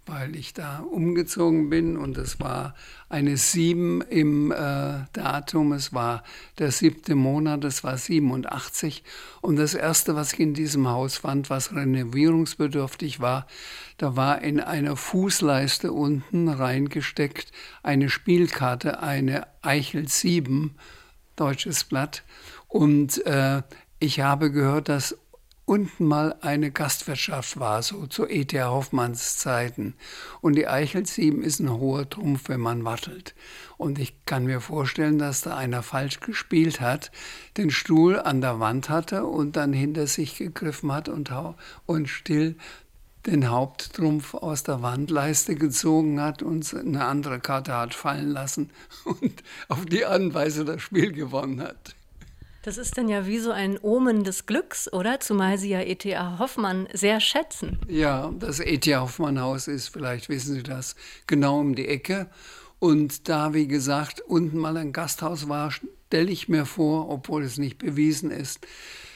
weil 0.08 0.36
ich 0.36 0.54
da 0.54 0.80
umgezogen 0.80 1.70
bin 1.70 1.98
und 1.98 2.18
es 2.18 2.40
war 2.40 2.74
eine 3.10 3.38
sieben 3.38 4.02
im 4.02 4.52
äh, 4.52 5.06
Datum, 5.14 5.74
es 5.74 5.94
war 5.94 6.24
der 6.60 6.72
siebte 6.72 7.16
Monat, 7.16 7.64
es 7.64 7.84
war 7.84 7.98
87 7.98 9.04
und 9.42 9.58
das 9.58 9.74
erste, 9.74 10.16
was 10.16 10.34
ich 10.34 10.40
in 10.40 10.54
diesem 10.54 10.88
Haus 10.88 11.18
fand, 11.18 11.50
was 11.50 11.76
renovierungsbedürftig 11.76 13.20
war, 13.20 13.48
da 13.98 14.16
war 14.16 14.42
in 14.42 14.60
einer 14.60 14.96
Fußleiste 14.96 15.92
unten 15.92 16.50
reingesteckt 16.50 17.52
eine 17.84 18.10
Spielkarte, 18.10 19.02
eine 19.02 19.48
Eichel 19.62 20.08
7 20.08 20.76
deutsches 21.36 21.84
Blatt. 21.84 22.24
Und 22.68 23.26
äh, 23.26 23.62
ich 24.00 24.20
habe 24.20 24.52
gehört, 24.52 24.90
dass 24.90 25.18
unten 25.68 26.06
mal 26.06 26.34
eine 26.40 26.72
Gastwirtschaft 26.72 27.60
war, 27.60 27.84
so 27.84 28.08
zu 28.08 28.26
E.T.A. 28.26 28.70
Hoffmanns 28.70 29.38
Zeiten. 29.38 29.96
Und 30.40 30.56
die 30.56 30.66
Eichel 30.66 31.06
7 31.06 31.44
ist 31.44 31.60
ein 31.60 31.70
hoher 31.70 32.10
Trumpf, 32.10 32.48
wenn 32.48 32.62
man 32.62 32.86
wattelt. 32.86 33.36
Und 33.76 34.00
ich 34.00 34.16
kann 34.26 34.46
mir 34.46 34.62
vorstellen, 34.62 35.20
dass 35.20 35.42
da 35.42 35.58
einer 35.58 35.84
falsch 35.84 36.22
gespielt 36.22 36.80
hat, 36.80 37.12
den 37.58 37.70
Stuhl 37.70 38.18
an 38.18 38.40
der 38.40 38.62
Wand 38.62 38.90
hatte 38.90 39.26
und 39.26 39.58
dann 39.58 39.74
hinter 39.74 40.08
sich 40.08 40.38
gegriffen 40.38 40.94
hat 40.94 41.10
und, 41.10 41.34
und 41.86 42.08
still 42.08 42.56
den 43.26 43.50
Haupttrumpf 43.50 44.36
aus 44.36 44.64
der 44.64 44.82
Wandleiste 44.82 45.56
gezogen 45.56 46.22
hat 46.22 46.42
und 46.42 46.74
eine 46.74 47.04
andere 47.04 47.42
Karte 47.42 47.76
hat 47.76 47.94
fallen 47.94 48.30
lassen 48.30 48.70
und 49.04 49.44
auf 49.68 49.86
die 49.86 50.06
Anweise 50.06 50.64
das 50.64 50.82
Spiel 50.82 51.12
gewonnen 51.12 51.62
hat. 51.62 51.94
Das 52.68 52.78
ist 52.78 52.98
dann 52.98 53.08
ja 53.08 53.26
wie 53.26 53.40
so 53.40 53.52
ein 53.52 53.80
Omen 53.82 54.26
des 54.26 54.46
Glücks, 54.46 54.92
oder? 54.92 55.22
Zumal 55.22 55.58
Sie 55.58 55.70
ja 55.70 55.80
E.T.A. 55.80 56.38
Hoffmann 56.38 56.90
sehr 56.92 57.22
schätzen. 57.22 57.80
Ja, 57.88 58.34
das 58.38 58.60
E.T.A. 58.60 59.00
Hoffmann 59.00 59.40
Haus 59.40 59.70
ist, 59.70 59.88
vielleicht 59.88 60.28
wissen 60.28 60.54
Sie 60.54 60.64
das, 60.64 60.98
genau 61.28 61.62
um 61.62 61.76
die 61.76 61.88
Ecke. 61.88 62.28
Und 62.80 63.30
da, 63.30 63.54
wie 63.54 63.70
gesagt, 63.70 64.20
unten 64.20 64.58
mal 64.58 64.76
ein 64.76 64.92
Gasthaus 64.92 65.48
war, 65.48 65.72
stelle 65.72 66.30
ich 66.30 66.50
mir 66.50 66.66
vor, 66.66 67.08
obwohl 67.08 67.46
es 67.46 67.58
nicht 67.58 67.78
bewiesen 67.78 68.32
ist, 68.32 68.60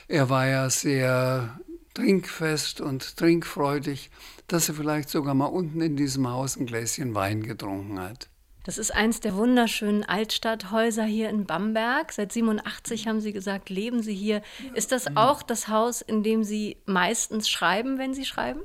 er 0.08 0.30
war 0.30 0.48
ja 0.48 0.70
sehr 0.70 1.60
trinkfest 1.94 2.80
und 2.80 3.18
trinkfreudig, 3.18 4.12
dass 4.48 4.70
er 4.70 4.76
vielleicht 4.76 5.10
sogar 5.10 5.34
mal 5.34 5.48
unten 5.48 5.82
in 5.82 5.98
diesem 5.98 6.26
Haus 6.30 6.56
ein 6.56 6.68
Gläschen 6.68 7.16
Wein 7.16 7.44
getrunken 7.44 8.00
hat. 8.00 8.31
Das 8.64 8.78
ist 8.78 8.94
eins 8.94 9.20
der 9.20 9.36
wunderschönen 9.36 10.04
Altstadthäuser 10.04 11.04
hier 11.04 11.30
in 11.30 11.46
Bamberg. 11.46 12.12
Seit 12.12 12.32
87 12.32 13.08
haben 13.08 13.20
Sie 13.20 13.34
gesagt, 13.34 13.70
leben 13.70 14.04
Sie 14.04 14.14
hier. 14.14 14.44
Ist 14.76 14.92
das 14.92 15.18
auch 15.18 15.42
das 15.42 15.68
Haus, 15.68 16.02
in 16.02 16.22
dem 16.22 16.44
Sie 16.44 16.78
meistens 16.86 17.50
schreiben, 17.50 17.98
wenn 17.98 18.14
Sie 18.14 18.26
schreiben? 18.26 18.62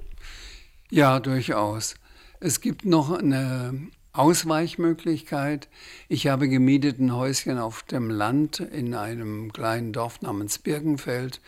Ja, 0.90 1.19
durchaus. 1.19 1.94
Es 2.40 2.60
gibt 2.60 2.84
noch 2.84 3.10
eine 3.10 3.88
Ausweichmöglichkeit. 4.12 5.69
Ich 6.08 6.26
habe 6.26 6.49
gemietet 6.49 6.99
ein 6.99 7.14
Häuschen 7.14 7.58
auf 7.58 7.82
dem 7.82 8.10
Land 8.10 8.60
in 8.60 8.94
einem 8.94 9.52
kleinen 9.52 9.94
Dorf 9.94 10.20
namens 10.20 10.58
Birkenfeld. 10.58 11.40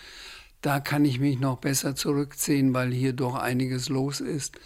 Da 0.63 0.81
kann 0.81 1.05
ich 1.05 1.21
mich 1.21 1.39
noch 1.39 1.59
besser 1.59 1.95
zurückziehen, 1.95 2.75
weil 2.75 2.93
hier 2.93 3.13
doch 3.13 3.35
einiges 3.35 3.91
los 3.91 4.21
ist. 4.21 4.59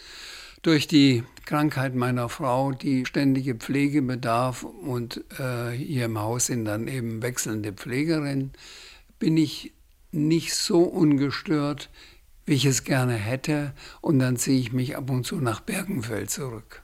Durch 0.63 0.87
die 0.87 1.25
Krankheit 1.45 1.97
meiner 1.97 2.29
Frau, 2.29 2.71
die 2.71 3.05
ständige 3.05 3.57
Pflege 3.57 4.01
bedarf 4.01 4.63
und 4.63 5.25
äh, 5.41 5.71
hier 5.71 6.05
im 6.05 6.21
Haus 6.21 6.47
sind 6.47 6.67
dann 6.67 6.87
eben 6.87 7.21
wechselnde 7.21 7.73
Pflegerinnen, 7.73 8.53
bin 9.19 9.37
ich 9.37 9.73
nicht 10.13 10.55
so 10.55 10.83
ungestört, 10.83 11.91
wie 12.47 12.55
ich 12.55 12.65
es 12.65 12.85
gerne 12.85 13.15
hätte. 13.15 13.73
Und 14.01 14.21
dann 14.21 14.37
ziehe 14.37 14.61
ich 14.61 14.73
mich 14.73 14.97
ab 14.97 15.11
und 15.11 15.27
zu 15.27 15.37
nach 15.37 15.61
Bergenfeld 15.61 16.31
zurück. 16.31 16.82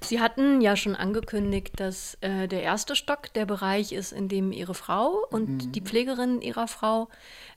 Sie 0.00 0.20
hatten 0.20 0.60
ja 0.60 0.76
schon 0.76 0.94
angekündigt, 0.94 1.72
dass 1.76 2.16
äh, 2.20 2.48
der 2.48 2.62
erste 2.62 2.96
Stock 2.96 3.32
der 3.34 3.46
Bereich 3.46 3.92
ist, 3.92 4.12
in 4.12 4.28
dem 4.28 4.52
Ihre 4.52 4.74
Frau 4.74 5.24
und 5.30 5.48
mhm. 5.48 5.72
die 5.72 5.80
Pflegerin 5.80 6.40
Ihrer 6.40 6.68
Frau 6.68 7.08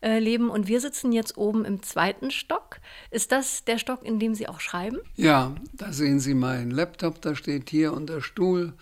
äh, 0.01 0.19
leben. 0.19 0.49
Und 0.49 0.67
wir 0.67 0.81
sitzen 0.81 1.11
jetzt 1.11 1.37
oben 1.37 1.65
im 1.65 1.83
zweiten 1.83 2.31
Stock. 2.31 2.79
Ist 3.11 3.31
das 3.31 3.63
der 3.65 3.77
Stock, 3.77 4.03
in 4.03 4.19
dem 4.19 4.35
Sie 4.35 4.47
auch 4.47 4.59
schreiben? 4.59 4.99
Ja, 5.15 5.55
da 5.73 5.93
sehen 5.93 6.19
Sie 6.19 6.33
meinen 6.33 6.71
Laptop, 6.71 7.21
da 7.21 7.35
steht 7.35 7.69
hier 7.69 7.93
und 7.93 8.09
der 8.09 8.21
Stuhl 8.21 8.73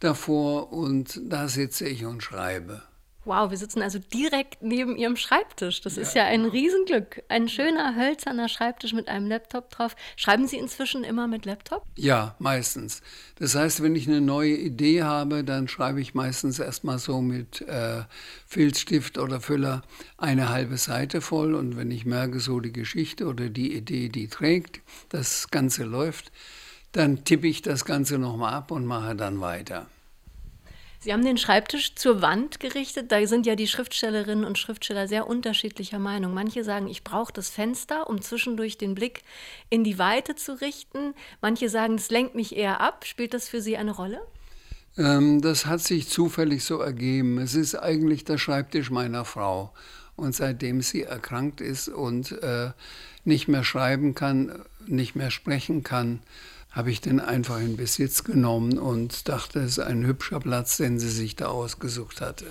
davor 0.00 0.72
und 0.72 1.20
da 1.24 1.48
sitze 1.48 1.88
ich 1.88 2.04
und 2.04 2.22
schreibe. 2.22 2.82
Wow, 3.26 3.50
wir 3.50 3.58
sitzen 3.58 3.82
also 3.82 3.98
direkt 3.98 4.62
neben 4.62 4.96
Ihrem 4.96 5.16
Schreibtisch. 5.16 5.80
Das 5.80 5.96
ja. 5.96 6.02
ist 6.02 6.14
ja 6.14 6.24
ein 6.26 6.44
Riesenglück. 6.44 7.24
Ein 7.28 7.48
schöner 7.48 7.96
hölzerner 7.96 8.48
Schreibtisch 8.48 8.92
mit 8.92 9.08
einem 9.08 9.26
Laptop 9.26 9.68
drauf. 9.70 9.96
Schreiben 10.14 10.46
Sie 10.46 10.56
inzwischen 10.56 11.02
immer 11.02 11.26
mit 11.26 11.44
Laptop? 11.44 11.82
Ja, 11.96 12.36
meistens. 12.38 13.02
Das 13.40 13.56
heißt, 13.56 13.82
wenn 13.82 13.96
ich 13.96 14.06
eine 14.06 14.20
neue 14.20 14.54
Idee 14.54 15.02
habe, 15.02 15.42
dann 15.42 15.66
schreibe 15.66 16.00
ich 16.00 16.14
meistens 16.14 16.60
erstmal 16.60 17.00
so 17.00 17.20
mit 17.20 17.62
äh, 17.62 18.04
Filzstift 18.46 19.18
oder 19.18 19.40
Füller 19.40 19.82
eine 20.18 20.48
halbe 20.48 20.76
Seite 20.76 21.20
voll. 21.20 21.54
Und 21.56 21.76
wenn 21.76 21.90
ich 21.90 22.06
merke, 22.06 22.38
so 22.38 22.60
die 22.60 22.72
Geschichte 22.72 23.26
oder 23.26 23.48
die 23.48 23.76
Idee, 23.76 24.08
die 24.08 24.28
trägt, 24.28 24.82
das 25.08 25.50
Ganze 25.50 25.82
läuft, 25.82 26.30
dann 26.92 27.24
tippe 27.24 27.48
ich 27.48 27.60
das 27.60 27.84
Ganze 27.84 28.18
nochmal 28.18 28.54
ab 28.54 28.70
und 28.70 28.86
mache 28.86 29.16
dann 29.16 29.40
weiter. 29.40 29.88
Sie 31.00 31.12
haben 31.12 31.24
den 31.24 31.38
Schreibtisch 31.38 31.94
zur 31.94 32.22
Wand 32.22 32.60
gerichtet. 32.60 33.12
Da 33.12 33.24
sind 33.26 33.46
ja 33.46 33.54
die 33.54 33.68
Schriftstellerinnen 33.68 34.44
und 34.44 34.58
Schriftsteller 34.58 35.08
sehr 35.08 35.26
unterschiedlicher 35.26 35.98
Meinung. 35.98 36.34
Manche 36.34 36.64
sagen, 36.64 36.88
ich 36.88 37.04
brauche 37.04 37.32
das 37.32 37.48
Fenster, 37.48 38.08
um 38.08 38.20
zwischendurch 38.20 38.78
den 38.78 38.94
Blick 38.94 39.22
in 39.70 39.84
die 39.84 39.98
Weite 39.98 40.34
zu 40.34 40.60
richten. 40.60 41.14
Manche 41.40 41.68
sagen, 41.68 41.94
es 41.94 42.10
lenkt 42.10 42.34
mich 42.34 42.56
eher 42.56 42.80
ab. 42.80 43.04
Spielt 43.06 43.34
das 43.34 43.48
für 43.48 43.60
Sie 43.60 43.76
eine 43.76 43.92
Rolle? 43.92 44.20
Ähm, 44.96 45.40
das 45.42 45.66
hat 45.66 45.80
sich 45.80 46.08
zufällig 46.08 46.64
so 46.64 46.78
ergeben. 46.80 47.38
Es 47.38 47.54
ist 47.54 47.74
eigentlich 47.74 48.24
der 48.24 48.38
Schreibtisch 48.38 48.90
meiner 48.90 49.24
Frau. 49.24 49.72
Und 50.16 50.34
seitdem 50.34 50.80
sie 50.80 51.02
erkrankt 51.02 51.60
ist 51.60 51.88
und 51.88 52.32
äh, 52.42 52.70
nicht 53.24 53.48
mehr 53.48 53.64
schreiben 53.64 54.14
kann, 54.14 54.64
nicht 54.86 55.14
mehr 55.14 55.30
sprechen 55.30 55.82
kann, 55.82 56.20
habe 56.76 56.90
ich 56.90 57.00
den 57.00 57.20
einfach 57.20 57.58
in 57.58 57.78
Besitz 57.78 58.22
genommen 58.22 58.78
und 58.78 59.30
dachte, 59.30 59.60
es 59.60 59.78
ist 59.78 59.84
ein 59.84 60.04
hübscher 60.04 60.40
Platz, 60.40 60.76
den 60.76 60.98
sie 60.98 61.08
sich 61.08 61.34
da 61.34 61.46
ausgesucht 61.46 62.20
hatte. 62.20 62.44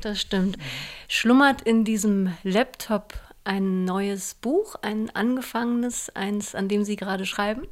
Das 0.00 0.20
stimmt. 0.20 0.58
Schlummert 1.06 1.62
in 1.62 1.84
diesem 1.84 2.34
Laptop 2.42 3.14
ein 3.44 3.84
neues 3.84 4.34
Buch, 4.34 4.74
ein 4.82 5.10
angefangenes, 5.10 6.10
eins, 6.10 6.56
an 6.56 6.68
dem 6.68 6.82
Sie 6.82 6.96
gerade 6.96 7.24
schreiben? 7.24 7.68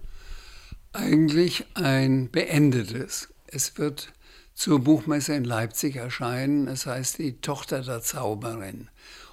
Eigentlich 0.93 1.67
ein 1.75 2.31
beendetes. 2.31 3.29
Es 3.49 3.77
wird 3.77 4.13
zur 4.55 4.79
Buchmesse 4.79 5.35
in 5.35 5.45
Leipzig 5.45 5.97
erscheinen. 5.97 6.69
Es 6.69 6.87
heißt 6.87 7.19
Die 7.19 7.41
Tochter 7.41 7.83
der 7.83 8.01
Zauberin. 8.01 8.89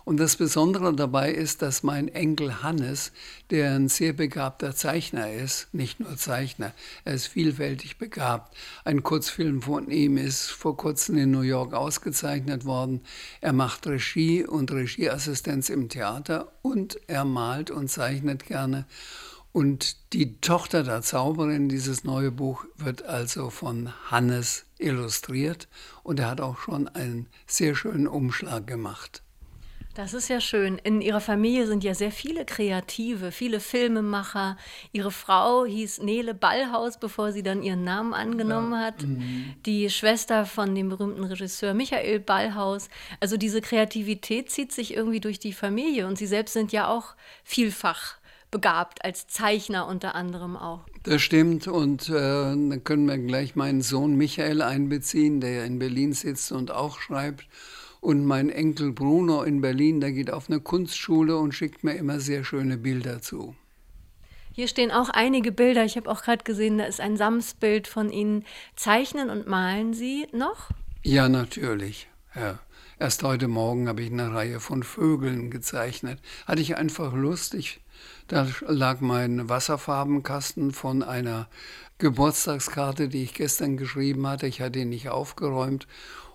Und 0.06 0.18
das 0.18 0.36
Besondere 0.36 0.94
dabei 0.94 1.32
ist, 1.32 1.62
dass 1.62 1.82
mein 1.82 2.10
Enkel 2.10 2.62
Hannes, 2.62 3.14
der 3.50 3.74
ein 3.76 3.88
sehr 3.88 4.12
begabter 4.12 4.76
Zeichner 4.76 5.32
ist, 5.32 5.74
nicht 5.74 6.00
nur 6.00 6.18
Zeichner, 6.18 6.74
er 7.06 7.14
ist 7.14 7.28
vielfältig 7.28 7.98
begabt. 7.98 8.56
Ein 8.84 9.04
Kurzfilm 9.04 9.62
von 9.62 9.90
ihm 9.90 10.18
ist 10.18 10.48
vor 10.48 10.76
kurzem 10.76 11.18
in 11.18 11.32
New 11.32 11.42
York 11.42 11.74
ausgezeichnet 11.74 12.66
worden. 12.66 13.02
Er 13.40 13.54
macht 13.54 13.88
Regie 13.88 14.46
und 14.46 14.72
Regieassistenz 14.72 15.70
im 15.70 15.88
Theater 15.88 16.52
und 16.62 17.00
er 17.08 17.24
malt 17.24 17.72
und 17.72 17.90
zeichnet 17.90 18.46
gerne. 18.46 18.86
Und 19.54 20.14
die 20.14 20.42
Tochter 20.42 20.84
der 20.84 21.04
Zauberin, 21.04 21.70
dieses 21.70 22.04
neue 22.04 22.32
Buch, 22.32 22.66
wird 22.76 23.04
also 23.04 23.52
von 23.52 23.94
Hannes 24.10 24.66
illustriert 24.80 25.68
und 26.02 26.20
er 26.20 26.32
hat 26.32 26.42
auch 26.42 26.58
schon 26.58 26.88
einen 26.88 27.28
sehr 27.46 27.76
schönen 27.76 28.08
Umschlag 28.08 28.66
gemacht. 28.66 29.22
Das 29.96 30.16
ist 30.16 30.28
ja 30.28 30.42
schön. 30.42 30.80
In 30.84 31.02
Ihrer 31.02 31.22
Familie 31.22 31.68
sind 31.68 31.84
ja 31.84 31.94
sehr 31.94 32.12
viele 32.12 32.46
Kreative, 32.46 33.32
viele 33.32 33.60
Filmemacher. 33.60 34.58
Ihre 34.92 35.12
Frau 35.12 35.66
hieß 35.66 36.02
Nele 36.02 36.34
Ballhaus, 36.34 36.98
bevor 36.98 37.32
sie 37.32 37.44
dann 37.44 37.62
ihren 37.62 37.84
Namen 37.84 38.16
angenommen 38.16 38.80
hat. 38.80 39.04
Mhm. 39.04 39.54
Die 39.68 39.92
Schwester 39.92 40.48
von 40.48 40.74
dem 40.74 40.90
berühmten 40.90 41.24
Regisseur 41.24 41.76
Michael 41.76 42.20
Ballhaus. 42.20 42.90
Also 43.20 43.38
diese 43.38 43.62
Kreativität 43.62 44.50
zieht 44.50 44.72
sich 44.72 44.96
irgendwie 44.96 45.20
durch 45.20 45.38
die 45.38 45.54
Familie 45.54 46.08
und 46.08 46.18
Sie 46.18 46.28
selbst 46.28 46.54
sind 46.54 46.72
ja 46.72 46.88
auch 46.88 47.14
vielfach 47.44 48.16
begabt, 48.50 49.04
als 49.06 49.28
Zeichner 49.28 49.88
unter 49.88 50.16
anderem 50.16 50.56
auch. 50.56 50.82
Das 51.04 51.22
stimmt 51.22 51.68
und 51.68 52.10
äh, 52.10 52.14
dann 52.14 52.84
können 52.84 53.08
wir 53.08 53.18
gleich 53.18 53.56
meinen 53.56 53.82
Sohn 53.82 54.16
Michael 54.16 54.62
einbeziehen, 54.62 55.40
der 55.40 55.66
in 55.66 55.78
Berlin 55.78 56.14
sitzt 56.14 56.52
und 56.52 56.72
auch 56.72 57.00
schreibt. 57.00 57.46
Und 58.04 58.26
mein 58.26 58.50
Enkel 58.50 58.92
Bruno 58.92 59.44
in 59.44 59.62
Berlin, 59.62 60.02
der 60.02 60.12
geht 60.12 60.30
auf 60.30 60.50
eine 60.50 60.60
Kunstschule 60.60 61.38
und 61.38 61.54
schickt 61.54 61.86
mir 61.86 61.94
immer 61.94 62.20
sehr 62.20 62.44
schöne 62.44 62.78
Bilder 62.78 63.22
zu. 63.22 63.56
Hier 64.52 64.68
stehen 64.68 64.92
auch 64.92 65.10
einige 65.10 65.54
Bilder. 65.54 65.86
Ich 65.86 65.96
habe 65.96 66.12
auch 66.12 66.22
gerade 66.22 66.44
gesehen, 66.44 66.78
da 66.78 66.84
ist 66.84 67.00
ein 67.00 67.16
Samsbild 67.16 67.88
von 67.88 68.12
Ihnen. 68.12 68.44
Zeichnen 68.76 69.30
und 69.30 69.48
malen 69.48 69.94
Sie 69.94 70.28
noch? 70.34 70.70
Ja, 71.02 71.30
natürlich. 71.30 72.10
Ja. 72.36 72.60
Erst 73.00 73.24
heute 73.24 73.48
Morgen 73.48 73.88
habe 73.88 74.02
ich 74.02 74.12
eine 74.12 74.34
Reihe 74.34 74.60
von 74.60 74.84
Vögeln 74.84 75.50
gezeichnet. 75.50 76.20
Hatte 76.46 76.62
ich 76.62 76.76
einfach 76.76 77.14
Lust. 77.14 77.54
Ich, 77.54 77.80
da 78.28 78.50
lag 78.68 79.00
mein 79.00 79.48
Wasserfarbenkasten 79.48 80.72
von 80.72 81.04
einer 81.04 81.48
Geburtstagskarte, 82.00 83.08
die 83.08 83.24
ich 83.24 83.34
gestern 83.34 83.78
geschrieben 83.78 84.28
hatte. 84.28 84.46
Ich 84.46 84.60
hatte 84.60 84.80
ihn 84.80 84.90
nicht 84.90 85.08
aufgeräumt 85.08 85.88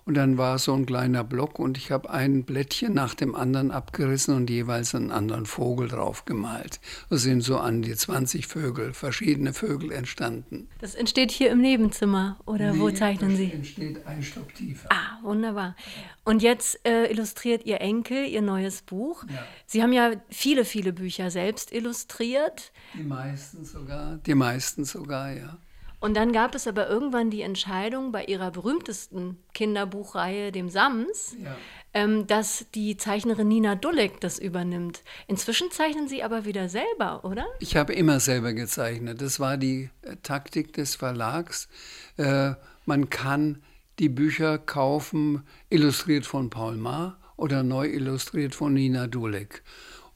und 0.08 0.14
dann 0.14 0.38
war 0.38 0.58
so 0.58 0.72
ein 0.72 0.86
kleiner 0.86 1.22
Block 1.22 1.58
und 1.58 1.76
ich 1.76 1.90
habe 1.90 2.08
ein 2.08 2.44
Blättchen 2.44 2.94
nach 2.94 3.14
dem 3.14 3.34
anderen 3.34 3.70
abgerissen 3.70 4.34
und 4.34 4.48
jeweils 4.48 4.94
einen 4.94 5.10
anderen 5.10 5.44
Vogel 5.44 5.86
drauf 5.86 6.24
gemalt. 6.24 6.80
Es 7.10 7.24
sind 7.24 7.42
so 7.42 7.58
an 7.58 7.82
die 7.82 7.94
20 7.94 8.46
Vögel, 8.46 8.94
verschiedene 8.94 9.52
Vögel 9.52 9.92
entstanden. 9.92 10.66
Das 10.80 10.94
entsteht 10.94 11.30
hier 11.30 11.50
im 11.50 11.60
Nebenzimmer 11.60 12.40
oder 12.46 12.72
nee, 12.72 12.80
wo 12.80 12.90
zeichnen 12.90 13.36
Sie? 13.36 13.48
Das 13.48 13.56
entsteht 13.56 14.06
ein 14.06 14.22
Stock 14.22 14.54
tiefer. 14.54 14.88
Ah, 14.90 15.22
wunderbar. 15.22 15.76
Und 16.24 16.42
jetzt 16.42 16.80
äh, 16.86 17.12
illustriert 17.12 17.66
Ihr 17.66 17.82
Enkel 17.82 18.24
Ihr 18.24 18.40
neues 18.40 18.80
Buch. 18.80 19.24
Ja. 19.28 19.44
Sie 19.66 19.82
haben 19.82 19.92
ja 19.92 20.12
viele, 20.30 20.64
viele 20.64 20.94
Bücher 20.94 21.30
selbst 21.30 21.70
illustriert. 21.70 22.72
Die 22.94 23.02
meisten 23.02 23.62
sogar, 23.62 24.16
die 24.24 24.34
meisten 24.34 24.86
sogar, 24.86 25.32
ja. 25.32 25.58
Und 26.00 26.16
dann 26.16 26.32
gab 26.32 26.54
es 26.54 26.68
aber 26.68 26.88
irgendwann 26.88 27.30
die 27.30 27.42
Entscheidung 27.42 28.12
bei 28.12 28.24
ihrer 28.24 28.50
berühmtesten 28.50 29.36
Kinderbuchreihe, 29.52 30.52
dem 30.52 30.68
Sams, 30.68 31.36
ja. 31.42 31.56
ähm, 31.92 32.26
dass 32.26 32.66
die 32.74 32.96
Zeichnerin 32.96 33.48
Nina 33.48 33.74
Dulek 33.74 34.20
das 34.20 34.38
übernimmt. 34.38 35.02
Inzwischen 35.26 35.70
zeichnen 35.72 36.08
Sie 36.08 36.22
aber 36.22 36.44
wieder 36.44 36.68
selber, 36.68 37.24
oder? 37.24 37.46
Ich 37.58 37.76
habe 37.76 37.94
immer 37.94 38.20
selber 38.20 38.52
gezeichnet. 38.52 39.20
Das 39.20 39.40
war 39.40 39.56
die 39.56 39.90
äh, 40.02 40.16
Taktik 40.22 40.72
des 40.72 40.94
Verlags. 40.94 41.68
Äh, 42.16 42.52
man 42.86 43.10
kann 43.10 43.62
die 43.98 44.08
Bücher 44.08 44.58
kaufen, 44.58 45.42
illustriert 45.68 46.26
von 46.26 46.50
Paul 46.50 46.76
Maar 46.76 47.18
oder 47.36 47.64
neu 47.64 47.88
illustriert 47.88 48.54
von 48.54 48.74
Nina 48.74 49.08
Dulek. 49.08 49.62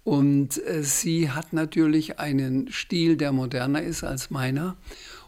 Und 0.05 0.65
äh, 0.67 0.83
sie 0.83 1.31
hat 1.31 1.53
natürlich 1.53 2.19
einen 2.19 2.71
Stil, 2.71 3.17
der 3.17 3.33
moderner 3.33 3.83
ist 3.83 4.05
als 4.05 4.31
meiner. 4.31 4.77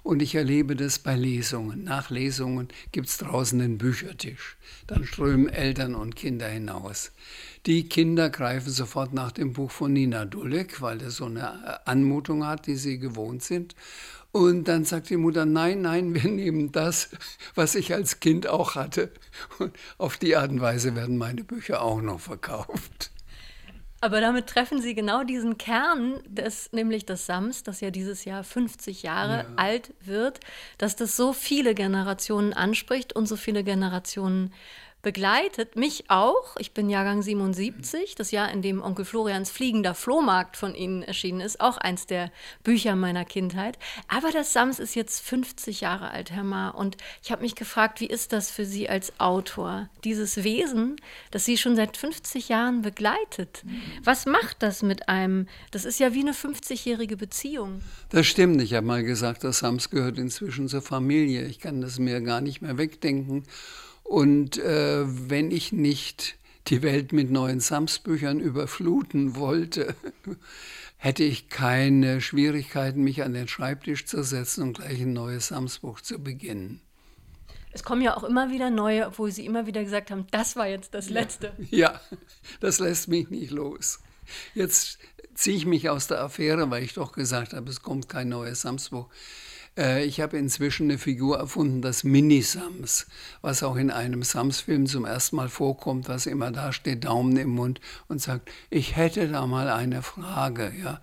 Und 0.04 0.20
ich 0.20 0.34
erlebe 0.34 0.76
das 0.76 0.98
bei 0.98 1.16
Lesungen. 1.16 1.82
Nach 1.82 2.10
Lesungen 2.10 2.68
gibt 2.92 3.08
es 3.08 3.16
draußen 3.16 3.58
einen 3.58 3.78
Büchertisch. 3.78 4.58
Dann 4.86 5.06
strömen 5.06 5.48
Eltern 5.48 5.94
und 5.94 6.14
Kinder 6.14 6.46
hinaus. 6.46 7.10
Die 7.64 7.88
Kinder 7.88 8.28
greifen 8.28 8.70
sofort 8.70 9.14
nach 9.14 9.32
dem 9.32 9.54
Buch 9.54 9.70
von 9.70 9.94
Nina 9.94 10.26
Dulek, 10.26 10.82
weil 10.82 10.98
das 10.98 11.16
so 11.16 11.24
eine 11.24 11.86
Anmutung 11.86 12.46
hat, 12.46 12.66
die 12.66 12.76
sie 12.76 12.98
gewohnt 12.98 13.42
sind. 13.42 13.74
Und 14.30 14.68
dann 14.68 14.84
sagt 14.84 15.08
die 15.08 15.16
Mutter, 15.16 15.46
nein, 15.46 15.80
nein, 15.80 16.14
wir 16.14 16.30
nehmen 16.30 16.70
das, 16.70 17.08
was 17.54 17.74
ich 17.74 17.94
als 17.94 18.20
Kind 18.20 18.46
auch 18.46 18.74
hatte. 18.74 19.10
Und 19.58 19.74
auf 19.96 20.18
die 20.18 20.36
Art 20.36 20.50
und 20.50 20.60
Weise 20.60 20.94
werden 20.94 21.16
meine 21.16 21.44
Bücher 21.44 21.80
auch 21.80 22.02
noch 22.02 22.20
verkauft. 22.20 23.13
Aber 24.04 24.20
damit 24.20 24.48
treffen 24.48 24.82
Sie 24.82 24.94
genau 24.94 25.24
diesen 25.24 25.56
Kern 25.56 26.20
des, 26.26 26.70
nämlich 26.72 27.06
des 27.06 27.24
Sams, 27.24 27.62
das 27.62 27.80
ja 27.80 27.90
dieses 27.90 28.26
Jahr 28.26 28.44
50 28.44 29.02
Jahre 29.02 29.44
ja. 29.44 29.46
alt 29.56 29.94
wird, 30.02 30.40
dass 30.76 30.94
das 30.94 31.16
so 31.16 31.32
viele 31.32 31.74
Generationen 31.74 32.52
anspricht 32.52 33.16
und 33.16 33.24
so 33.24 33.36
viele 33.36 33.64
Generationen 33.64 34.52
begleitet 35.04 35.76
mich 35.76 36.06
auch. 36.08 36.56
Ich 36.58 36.72
bin 36.72 36.88
Jahrgang 36.88 37.22
77, 37.22 38.16
das 38.16 38.30
Jahr, 38.30 38.50
in 38.50 38.62
dem 38.62 38.82
Onkel 38.82 39.04
Florians 39.04 39.50
Fliegender 39.50 39.94
Flohmarkt 39.94 40.56
von 40.56 40.74
Ihnen 40.74 41.02
erschienen 41.02 41.40
ist, 41.40 41.60
auch 41.60 41.76
eins 41.76 42.06
der 42.06 42.32
Bücher 42.64 42.96
meiner 42.96 43.26
Kindheit. 43.26 43.78
Aber 44.08 44.32
das 44.32 44.54
Sams 44.54 44.80
ist 44.80 44.96
jetzt 44.96 45.20
50 45.20 45.82
Jahre 45.82 46.10
alt, 46.10 46.32
Herr 46.32 46.42
Ma. 46.42 46.70
Und 46.70 46.96
ich 47.22 47.30
habe 47.30 47.42
mich 47.42 47.54
gefragt, 47.54 48.00
wie 48.00 48.06
ist 48.06 48.32
das 48.32 48.50
für 48.50 48.64
Sie 48.64 48.88
als 48.88 49.12
Autor? 49.20 49.90
Dieses 50.04 50.42
Wesen, 50.42 50.96
das 51.30 51.44
Sie 51.44 51.58
schon 51.58 51.76
seit 51.76 51.96
50 51.98 52.48
Jahren 52.48 52.80
begleitet. 52.80 53.62
Was 54.02 54.24
macht 54.24 54.62
das 54.62 54.82
mit 54.82 55.08
einem? 55.10 55.46
Das 55.70 55.84
ist 55.84 56.00
ja 56.00 56.14
wie 56.14 56.20
eine 56.20 56.32
50-jährige 56.32 57.18
Beziehung. 57.18 57.82
Das 58.08 58.26
stimmt. 58.26 58.62
Ich 58.62 58.72
habe 58.72 58.86
mal 58.86 59.04
gesagt, 59.04 59.44
das 59.44 59.58
Sams 59.58 59.90
gehört 59.90 60.16
inzwischen 60.16 60.66
zur 60.66 60.80
Familie. 60.80 61.44
Ich 61.44 61.60
kann 61.60 61.82
das 61.82 61.98
mir 61.98 62.22
gar 62.22 62.40
nicht 62.40 62.62
mehr 62.62 62.78
wegdenken. 62.78 63.44
Und 64.04 64.58
äh, 64.58 65.04
wenn 65.06 65.50
ich 65.50 65.72
nicht 65.72 66.36
die 66.68 66.82
Welt 66.82 67.12
mit 67.12 67.30
neuen 67.30 67.60
Sams-Büchern 67.60 68.38
überfluten 68.38 69.34
wollte, 69.34 69.96
hätte 70.96 71.24
ich 71.24 71.48
keine 71.48 72.20
Schwierigkeiten, 72.20 73.02
mich 73.02 73.22
an 73.22 73.34
den 73.34 73.48
Schreibtisch 73.48 74.06
zu 74.06 74.22
setzen 74.22 74.62
und 74.62 74.78
gleich 74.78 75.00
ein 75.00 75.12
neues 75.12 75.48
Sams-Buch 75.48 76.00
zu 76.00 76.22
beginnen. 76.22 76.80
Es 77.72 77.82
kommen 77.82 78.02
ja 78.02 78.16
auch 78.16 78.22
immer 78.22 78.50
wieder 78.50 78.70
neue, 78.70 79.08
obwohl 79.08 79.32
Sie 79.32 79.44
immer 79.44 79.66
wieder 79.66 79.82
gesagt 79.82 80.12
haben, 80.12 80.26
das 80.30 80.54
war 80.54 80.68
jetzt 80.68 80.94
das 80.94 81.10
Letzte. 81.10 81.52
Ja, 81.70 82.00
das 82.60 82.78
lässt 82.78 83.08
mich 83.08 83.30
nicht 83.30 83.50
los. 83.50 83.98
Jetzt 84.54 84.98
ziehe 85.34 85.56
ich 85.56 85.66
mich 85.66 85.88
aus 85.88 86.06
der 86.06 86.20
Affäre, 86.20 86.70
weil 86.70 86.84
ich 86.84 86.94
doch 86.94 87.12
gesagt 87.12 87.52
habe, 87.52 87.68
es 87.68 87.82
kommt 87.82 88.08
kein 88.08 88.28
neues 88.28 88.60
Sams-Buch. 88.60 89.08
Äh, 89.76 90.04
ich 90.04 90.20
habe 90.20 90.38
inzwischen 90.38 90.90
eine 90.90 90.98
Figur 90.98 91.38
erfunden, 91.38 91.82
das 91.82 92.04
Mini-Sams, 92.04 93.06
was 93.40 93.62
auch 93.62 93.76
in 93.76 93.90
einem 93.90 94.22
Sams-Film 94.22 94.86
zum 94.86 95.04
ersten 95.04 95.36
Mal 95.36 95.48
vorkommt, 95.48 96.08
was 96.08 96.26
immer 96.26 96.50
da 96.50 96.72
steht, 96.72 97.04
Daumen 97.04 97.36
im 97.36 97.50
Mund 97.50 97.80
und 98.08 98.20
sagt, 98.20 98.50
ich 98.70 98.96
hätte 98.96 99.28
da 99.28 99.46
mal 99.46 99.68
eine 99.68 100.02
Frage. 100.02 100.72
Ja. 100.82 101.00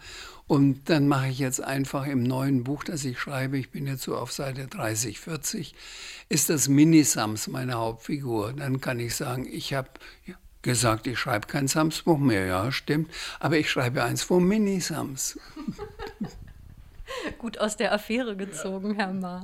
Und 0.48 0.90
dann 0.90 1.08
mache 1.08 1.30
ich 1.30 1.40
jetzt 1.40 1.64
einfach 1.64 2.06
im 2.08 2.24
neuen 2.24 2.64
Buch, 2.64 2.84
das 2.84 3.06
ich 3.06 3.20
schreibe, 3.20 3.58
ich 3.58 3.72
bin 3.72 3.88
jetzt 3.88 4.04
so 4.04 4.18
auf 4.18 4.34
Seite 4.34 4.68
30, 4.68 5.20
40, 5.20 5.74
ist 6.28 6.50
das 6.50 6.68
Mini-Sams 6.68 7.48
meine 7.48 7.76
Hauptfigur. 7.76 8.54
Dann 8.54 8.82
kann 8.82 9.00
ich 9.00 9.16
sagen, 9.16 9.48
ich 9.50 9.74
habe 9.74 9.90
gesagt, 10.62 11.08
ich 11.08 11.18
schreibe 11.18 11.48
kein 11.48 11.68
Sams-Buch 11.68 12.18
mehr. 12.18 12.46
Ja, 12.46 12.72
stimmt. 12.72 13.10
Aber 13.40 13.58
ich 13.58 13.70
schreibe 13.70 14.04
eins 14.04 14.24
vom 14.24 14.48
Mini-Sams. 14.48 15.40
gut 17.38 17.58
aus 17.58 17.78
der 17.78 17.94
Affäre 17.94 18.36
gezogen, 18.36 18.96
Herr 18.96 19.14
Ma. 19.14 19.44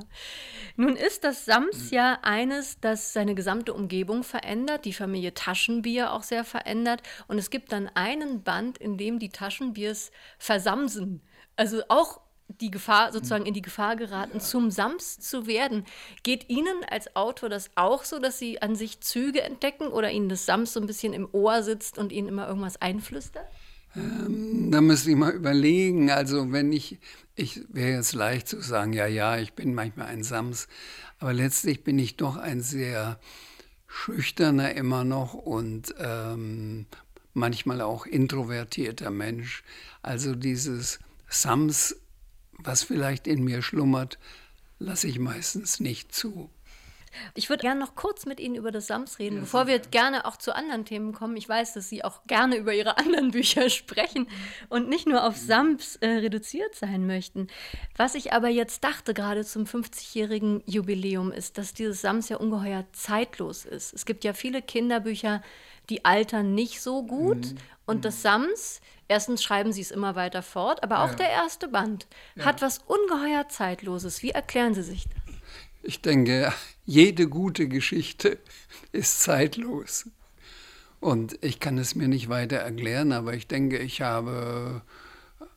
Nun 0.76 0.96
ist 0.96 1.24
das 1.24 1.44
Sams 1.44 1.90
ja 1.90 2.18
eines, 2.22 2.80
das 2.80 3.12
seine 3.12 3.34
gesamte 3.34 3.74
Umgebung 3.74 4.22
verändert, 4.22 4.84
die 4.84 4.92
Familie 4.92 5.34
Taschenbier 5.34 6.12
auch 6.12 6.22
sehr 6.22 6.44
verändert. 6.44 7.02
Und 7.26 7.38
es 7.38 7.50
gibt 7.50 7.72
dann 7.72 7.88
einen 7.94 8.42
Band, 8.42 8.78
in 8.78 8.96
dem 8.96 9.18
die 9.18 9.30
Taschenbiers 9.30 10.10
versamsen. 10.38 11.22
Also 11.56 11.82
auch 11.88 12.20
die 12.48 12.70
Gefahr, 12.70 13.12
sozusagen 13.12 13.46
in 13.46 13.54
die 13.54 13.62
Gefahr 13.62 13.96
geraten, 13.96 14.40
zum 14.40 14.70
Sams 14.70 15.20
zu 15.20 15.46
werden. 15.46 15.84
Geht 16.22 16.48
Ihnen 16.48 16.84
als 16.88 17.14
Autor 17.14 17.48
das 17.48 17.70
auch 17.74 18.04
so, 18.04 18.18
dass 18.18 18.38
Sie 18.38 18.62
an 18.62 18.74
sich 18.74 19.00
Züge 19.00 19.42
entdecken 19.42 19.88
oder 19.88 20.10
Ihnen 20.10 20.28
das 20.28 20.46
Sams 20.46 20.72
so 20.72 20.80
ein 20.80 20.86
bisschen 20.86 21.12
im 21.12 21.28
Ohr 21.32 21.62
sitzt 21.62 21.98
und 21.98 22.10
Ihnen 22.10 22.28
immer 22.28 22.48
irgendwas 22.48 22.80
einflüstert? 22.80 23.46
Ähm, 23.98 24.70
da 24.70 24.80
müsste 24.80 25.10
ich 25.10 25.16
mal 25.16 25.32
überlegen. 25.32 26.10
Also 26.10 26.52
wenn 26.52 26.72
ich, 26.72 26.98
ich 27.34 27.62
wäre 27.68 27.96
jetzt 27.96 28.14
leicht 28.14 28.48
zu 28.48 28.60
sagen, 28.60 28.92
ja, 28.92 29.06
ja, 29.06 29.38
ich 29.38 29.54
bin 29.54 29.74
manchmal 29.74 30.06
ein 30.06 30.22
Sams, 30.22 30.68
aber 31.18 31.32
letztlich 31.32 31.84
bin 31.84 31.98
ich 31.98 32.16
doch 32.16 32.36
ein 32.36 32.60
sehr 32.60 33.18
schüchterner 33.86 34.74
immer 34.74 35.04
noch 35.04 35.34
und 35.34 35.94
ähm, 35.98 36.86
manchmal 37.34 37.80
auch 37.80 38.06
introvertierter 38.06 39.10
Mensch. 39.10 39.64
Also 40.02 40.34
dieses 40.34 40.98
Sams 41.28 41.96
was 42.58 42.82
vielleicht 42.82 43.26
in 43.26 43.44
mir 43.44 43.62
schlummert, 43.62 44.18
lasse 44.78 45.08
ich 45.08 45.18
meistens 45.18 45.80
nicht 45.80 46.12
zu. 46.12 46.50
Ich 47.34 47.48
würde 47.48 47.62
gerne 47.62 47.80
noch 47.80 47.94
kurz 47.94 48.26
mit 48.26 48.40
Ihnen 48.40 48.54
über 48.54 48.70
das 48.70 48.86
Sams 48.86 49.18
reden, 49.18 49.36
ja, 49.36 49.40
bevor 49.42 49.66
wir 49.66 49.78
gerne 49.78 50.24
auch 50.24 50.36
zu 50.36 50.54
anderen 50.54 50.84
Themen 50.84 51.12
kommen. 51.12 51.36
Ich 51.36 51.48
weiß, 51.48 51.74
dass 51.74 51.88
Sie 51.88 52.04
auch 52.04 52.22
gerne 52.26 52.56
über 52.56 52.72
Ihre 52.74 52.98
anderen 52.98 53.30
Bücher 53.30 53.70
sprechen 53.70 54.28
und 54.68 54.88
nicht 54.88 55.06
nur 55.06 55.24
auf 55.24 55.36
Sams 55.36 55.96
äh, 55.96 56.08
reduziert 56.08 56.74
sein 56.74 57.06
möchten. 57.06 57.48
Was 57.96 58.14
ich 58.14 58.32
aber 58.32 58.48
jetzt 58.48 58.84
dachte, 58.84 59.14
gerade 59.14 59.44
zum 59.44 59.64
50-jährigen 59.64 60.62
Jubiläum, 60.66 61.32
ist, 61.32 61.58
dass 61.58 61.74
dieses 61.74 62.00
Sams 62.00 62.28
ja 62.28 62.36
ungeheuer 62.36 62.84
zeitlos 62.92 63.64
ist. 63.64 63.94
Es 63.94 64.06
gibt 64.06 64.24
ja 64.24 64.32
viele 64.32 64.62
Kinderbücher, 64.62 65.42
die 65.90 66.04
altern 66.04 66.54
nicht 66.54 66.80
so 66.80 67.02
gut. 67.02 67.52
Mhm. 67.52 67.56
Und 67.86 68.04
das 68.04 68.20
Sams 68.20 68.80
Erstens 69.08 69.42
schreiben 69.42 69.72
sie 69.72 69.80
es 69.80 69.90
immer 69.90 70.14
weiter 70.14 70.42
fort, 70.42 70.82
aber 70.82 71.00
auch 71.00 71.10
ja. 71.10 71.14
der 71.16 71.30
erste 71.30 71.66
Band 71.66 72.06
ja. 72.36 72.44
hat 72.44 72.60
was 72.60 72.78
ungeheuer 72.86 73.48
Zeitloses. 73.48 74.22
Wie 74.22 74.30
erklären 74.30 74.74
Sie 74.74 74.82
sich 74.82 75.04
das? 75.08 75.27
Ich 75.88 76.02
denke, 76.02 76.52
jede 76.84 77.28
gute 77.28 77.66
Geschichte 77.66 78.36
ist 78.92 79.22
zeitlos. 79.22 80.04
Und 81.00 81.38
ich 81.42 81.60
kann 81.60 81.78
es 81.78 81.94
mir 81.94 82.08
nicht 82.08 82.28
weiter 82.28 82.58
erklären, 82.58 83.10
aber 83.10 83.32
ich 83.32 83.46
denke, 83.46 83.78
ich 83.78 84.02
habe 84.02 84.82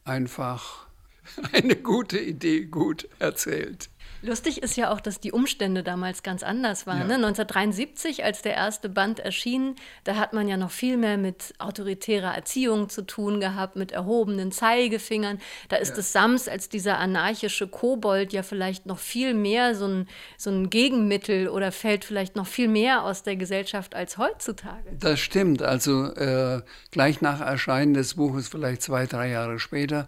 einfach 0.05 0.87
eine 1.51 1.75
gute 1.75 2.17
Idee 2.17 2.63
gut 2.63 3.09
erzählt. 3.19 3.89
Lustig 4.23 4.61
ist 4.61 4.77
ja 4.77 4.91
auch, 4.91 5.01
dass 5.01 5.19
die 5.19 5.31
Umstände 5.31 5.81
damals 5.81 6.21
ganz 6.21 6.43
anders 6.43 6.85
waren. 6.85 6.99
Ja. 6.99 7.05
Ne? 7.05 7.15
1973, 7.15 8.23
als 8.23 8.41
der 8.41 8.53
erste 8.53 8.87
Band 8.87 9.19
erschien, 9.19 9.75
da 10.03 10.15
hat 10.15 10.33
man 10.33 10.47
ja 10.47 10.57
noch 10.57 10.69
viel 10.69 10.97
mehr 10.97 11.17
mit 11.17 11.53
autoritärer 11.57 12.35
Erziehung 12.35 12.89
zu 12.89 13.01
tun 13.01 13.39
gehabt, 13.39 13.75
mit 13.75 13.91
erhobenen 13.91 14.51
Zeigefingern. 14.51 15.39
Da 15.69 15.77
ist 15.77 15.89
ja. 15.89 15.95
das 15.95 16.11
Sams 16.11 16.47
als 16.47 16.69
dieser 16.69 16.99
anarchische 16.99 17.67
Kobold 17.67 18.31
ja 18.31 18.43
vielleicht 18.43 18.85
noch 18.85 18.99
viel 18.99 19.33
mehr 19.33 19.73
so 19.75 19.87
ein, 19.87 20.07
so 20.37 20.51
ein 20.51 20.69
Gegenmittel 20.69 21.49
oder 21.49 21.71
fällt 21.71 22.05
vielleicht 22.05 22.35
noch 22.35 22.47
viel 22.47 22.67
mehr 22.67 23.03
aus 23.03 23.23
der 23.23 23.35
Gesellschaft 23.35 23.95
als 23.95 24.17
heutzutage. 24.17 24.91
Das 24.99 25.19
stimmt. 25.19 25.61
Also 25.63 26.13
äh, 26.13 26.61
gleich 26.91 27.21
nach 27.21 27.41
Erscheinen 27.41 27.95
des 27.95 28.15
Buches, 28.15 28.47
vielleicht 28.49 28.83
zwei, 28.83 29.07
drei 29.07 29.29
Jahre 29.29 29.57
später, 29.59 30.07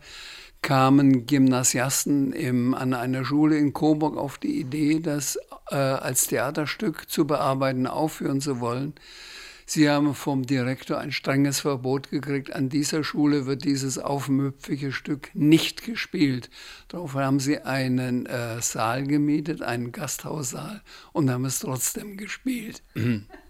kamen 0.63 1.27
Gymnasiasten 1.27 2.33
im, 2.33 2.73
an 2.73 2.95
einer 2.95 3.23
Schule 3.23 3.57
in 3.57 3.73
Coburg 3.73 4.17
auf 4.17 4.39
die 4.39 4.59
Idee, 4.59 4.99
das 4.99 5.37
äh, 5.69 5.75
als 5.75 6.25
Theaterstück 6.27 7.09
zu 7.09 7.27
bearbeiten, 7.27 7.85
aufführen 7.85 8.41
zu 8.41 8.59
wollen. 8.59 8.95
Sie 9.65 9.89
haben 9.89 10.13
vom 10.15 10.45
Direktor 10.45 10.97
ein 10.97 11.11
strenges 11.11 11.61
Verbot 11.61 12.09
gekriegt. 12.09 12.53
An 12.53 12.69
dieser 12.69 13.03
Schule 13.03 13.45
wird 13.45 13.63
dieses 13.63 13.97
aufmüpfige 13.97 14.91
Stück 14.91 15.29
nicht 15.33 15.83
gespielt. 15.83 16.49
Darauf 16.87 17.13
haben 17.13 17.39
sie 17.39 17.59
einen 17.59 18.25
äh, 18.25 18.61
Saal 18.61 19.03
gemietet, 19.03 19.61
einen 19.61 19.91
Gasthaussaal, 19.91 20.81
und 21.11 21.29
haben 21.29 21.45
es 21.45 21.59
trotzdem 21.59 22.17
gespielt. 22.17 22.83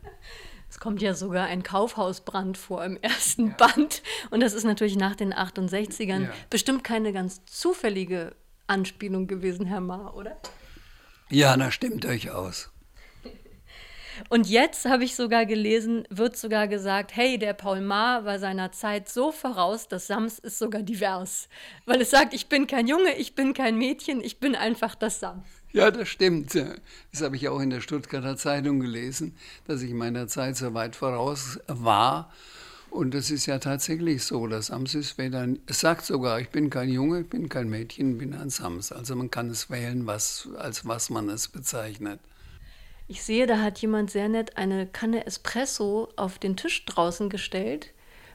Es 0.74 0.80
kommt 0.80 1.04
ja 1.04 1.14
sogar 1.14 1.46
ein 1.46 1.62
Kaufhausbrand 1.62 2.58
vor 2.58 2.84
im 2.84 2.98
ersten 2.98 3.50
ja. 3.50 3.54
Band. 3.58 4.02
Und 4.32 4.40
das 4.40 4.56
ist 4.56 4.64
natürlich 4.64 4.96
nach 4.96 5.16
den 5.16 5.32
68ern 5.32 6.24
ja. 6.24 6.30
bestimmt 6.50 6.84
keine 6.84 7.14
ganz 7.14 7.46
zufällige 7.46 8.36
Anspielung 8.66 9.28
gewesen, 9.28 9.68
Herr 9.68 9.82
Ma, 9.82 10.10
oder? 10.10 10.36
Ja, 11.30 11.56
das 11.58 11.76
stimmt 11.76 12.04
durchaus. 12.06 12.72
Und 14.30 14.50
jetzt 14.50 14.86
habe 14.86 15.04
ich 15.04 15.16
sogar 15.16 15.46
gelesen, 15.46 16.08
wird 16.10 16.38
sogar 16.38 16.68
gesagt, 16.68 17.16
hey, 17.16 17.38
der 17.38 17.54
Paul 17.54 17.82
Maar 17.82 18.26
war 18.26 18.40
seiner 18.40 18.72
Zeit 18.72 19.08
so 19.08 19.32
voraus, 19.32 19.88
dass 19.88 20.08
Sams 20.08 20.40
ist 20.40 20.58
sogar 20.58 20.82
divers. 20.82 21.50
Weil 21.86 22.02
es 22.02 22.10
sagt, 22.10 22.34
ich 22.34 22.50
bin 22.50 22.66
kein 22.66 22.88
Junge, 22.88 23.14
ich 23.14 23.36
bin 23.36 23.54
kein 23.54 23.78
Mädchen, 23.78 24.22
ich 24.22 24.40
bin 24.40 24.56
einfach 24.56 24.96
das 24.96 25.20
Sams. 25.20 25.63
Ja, 25.74 25.90
das 25.90 26.08
stimmt. 26.08 26.54
Das 26.54 27.22
habe 27.22 27.36
ich 27.36 27.50
auch 27.50 27.60
in 27.60 27.72
der 27.72 27.82
Stuttgarter 27.82 28.38
Zeitung 28.38 28.80
gelesen, 28.80 29.36
dass 29.66 29.82
ich 29.82 29.92
meiner 29.92 30.28
Zeit 30.28 30.56
so 30.56 30.74
weit 30.76 30.96
voraus 30.96 31.60
war. 31.68 32.32
Und 32.92 33.16
das 33.16 33.32
ist 33.32 33.48
ja 33.48 33.58
tatsächlich 33.58 34.24
so. 34.24 34.46
Das 34.46 34.68
Sams 34.68 34.94
ist 34.94 35.18
weder, 35.18 35.48
es 35.66 35.80
sagt 35.80 36.06
sogar, 36.06 36.40
ich 36.40 36.50
bin 36.50 36.70
kein 36.70 36.90
Junge, 36.90 37.22
ich 37.22 37.28
bin 37.30 37.50
kein 37.50 37.70
Mädchen, 37.70 38.12
ich 38.12 38.18
bin 38.20 38.36
ein 38.36 38.52
Sams. 38.52 38.92
Also 38.92 39.16
man 39.16 39.32
kann 39.32 39.50
es 39.50 39.72
wählen, 39.72 40.06
was, 40.06 40.48
als 40.60 40.88
was 40.88 41.10
man 41.10 41.28
es 41.30 41.48
bezeichnet. 41.48 42.20
Ich 43.08 43.24
sehe, 43.24 43.48
da 43.48 43.60
hat 43.60 43.80
jemand 43.80 44.12
sehr 44.12 44.30
nett 44.30 44.58
eine 44.58 44.86
Kanne 44.86 45.26
Espresso 45.26 46.10
auf 46.18 46.38
den 46.38 46.56
Tisch 46.56 46.86
draußen 46.86 47.30
gestellt. 47.32 47.90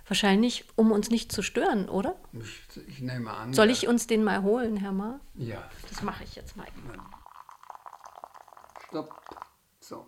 Wahrscheinlich, 0.09 0.65
um 0.75 0.91
uns 0.91 1.09
nicht 1.11 1.31
zu 1.31 1.43
stören, 1.43 1.89
oder? 1.89 2.17
Ich, 2.33 2.83
ich 2.89 3.01
nehme 3.01 3.31
an. 3.31 3.55
Soll 3.55 3.71
ich 3.71 3.87
uns 3.87 4.09
den 4.09 4.25
mal 4.25 4.43
holen, 4.43 4.77
Herr 4.77 4.93
Ma? 4.93 5.21
Ja. 5.37 5.71
Das 5.89 6.03
mache 6.03 6.25
ich 6.25 6.35
jetzt 6.35 6.57
mal. 6.57 6.67
Ja. 6.93 7.18
Stopp. 8.89 9.21
So. 9.81 10.07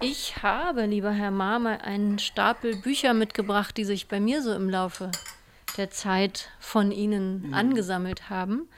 Ich 0.00 0.42
habe, 0.42 0.86
lieber 0.86 1.10
Herr 1.10 1.32
Marmer, 1.32 1.82
einen 1.82 2.20
Stapel 2.20 2.76
Bücher 2.76 3.14
mitgebracht, 3.14 3.76
die 3.76 3.84
sich 3.84 4.06
bei 4.06 4.20
mir 4.20 4.42
so 4.42 4.54
im 4.54 4.70
Laufe 4.70 5.10
der 5.76 5.90
Zeit 5.90 6.50
von 6.60 6.92
Ihnen 6.92 7.48
mhm. 7.48 7.54
angesammelt 7.54 8.30
haben. 8.30 8.68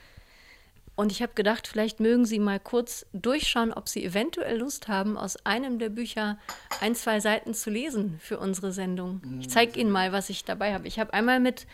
Und 0.95 1.13
ich 1.13 1.21
habe 1.21 1.35
gedacht, 1.35 1.69
vielleicht 1.69 2.01
mögen 2.01 2.25
Sie 2.25 2.39
mal 2.39 2.59
kurz 2.59 3.05
durchschauen, 3.13 3.71
ob 3.75 3.87
Sie 3.87 4.03
eventuell 4.03 4.57
Lust 4.57 4.89
haben, 4.89 5.19
aus 5.19 5.37
einem 5.45 5.79
der 5.79 5.91
Bücher 5.91 6.39
ein, 6.81 6.95
zwei 6.95 7.21
Seiten 7.21 7.53
zu 7.53 7.69
lesen 7.69 8.19
für 8.19 8.39
unsere 8.39 8.73
Sendung. 8.73 9.21
Ich 9.41 9.51
zeige 9.51 9.79
Ihnen 9.79 9.91
mal, 9.91 10.13
was 10.13 10.31
ich 10.31 10.47
dabei 10.47 10.73
habe. 10.73 10.89
Ich 10.89 10.99
habe 10.99 11.13
einmal 11.13 11.39
mit 11.39 11.67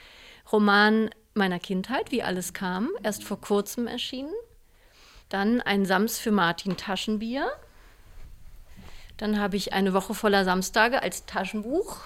Roman 0.51 1.11
meiner 1.35 1.61
Kindheit, 1.61 2.11
wie 2.11 2.25
alles 2.25 2.53
kam, 2.53 2.91
erst 3.05 3.23
vor 3.23 3.41
kurzem 3.41 3.87
erschienen. 3.87 4.33
Dann 5.33 5.63
ein 5.63 5.87
Sams 5.87 6.19
für 6.19 6.31
Martin 6.31 6.77
Taschenbier. 6.77 7.51
Dann 9.17 9.41
habe 9.41 9.57
ich 9.57 9.73
eine 9.73 9.95
Woche 9.95 10.13
voller 10.13 10.45
Samstage 10.45 11.03
als 11.03 11.25
Taschenbuch. 11.25 12.01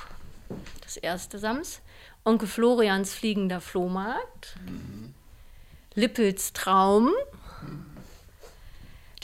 Das 0.83 0.97
erste 0.97 1.41
Sams. 1.41 1.81
Onkel 2.25 2.47
Florians 2.47 3.15
fliegender 3.15 3.61
Flohmarkt. 3.61 4.55
Mhm. 4.65 5.13
Lippels 5.95 6.53
Traum. 6.53 7.11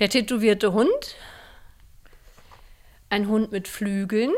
Der 0.00 0.08
tätowierte 0.08 0.72
Hund. 0.72 1.16
Ein 3.08 3.28
Hund 3.28 3.52
mit 3.52 3.68
Flügeln. 3.68 4.32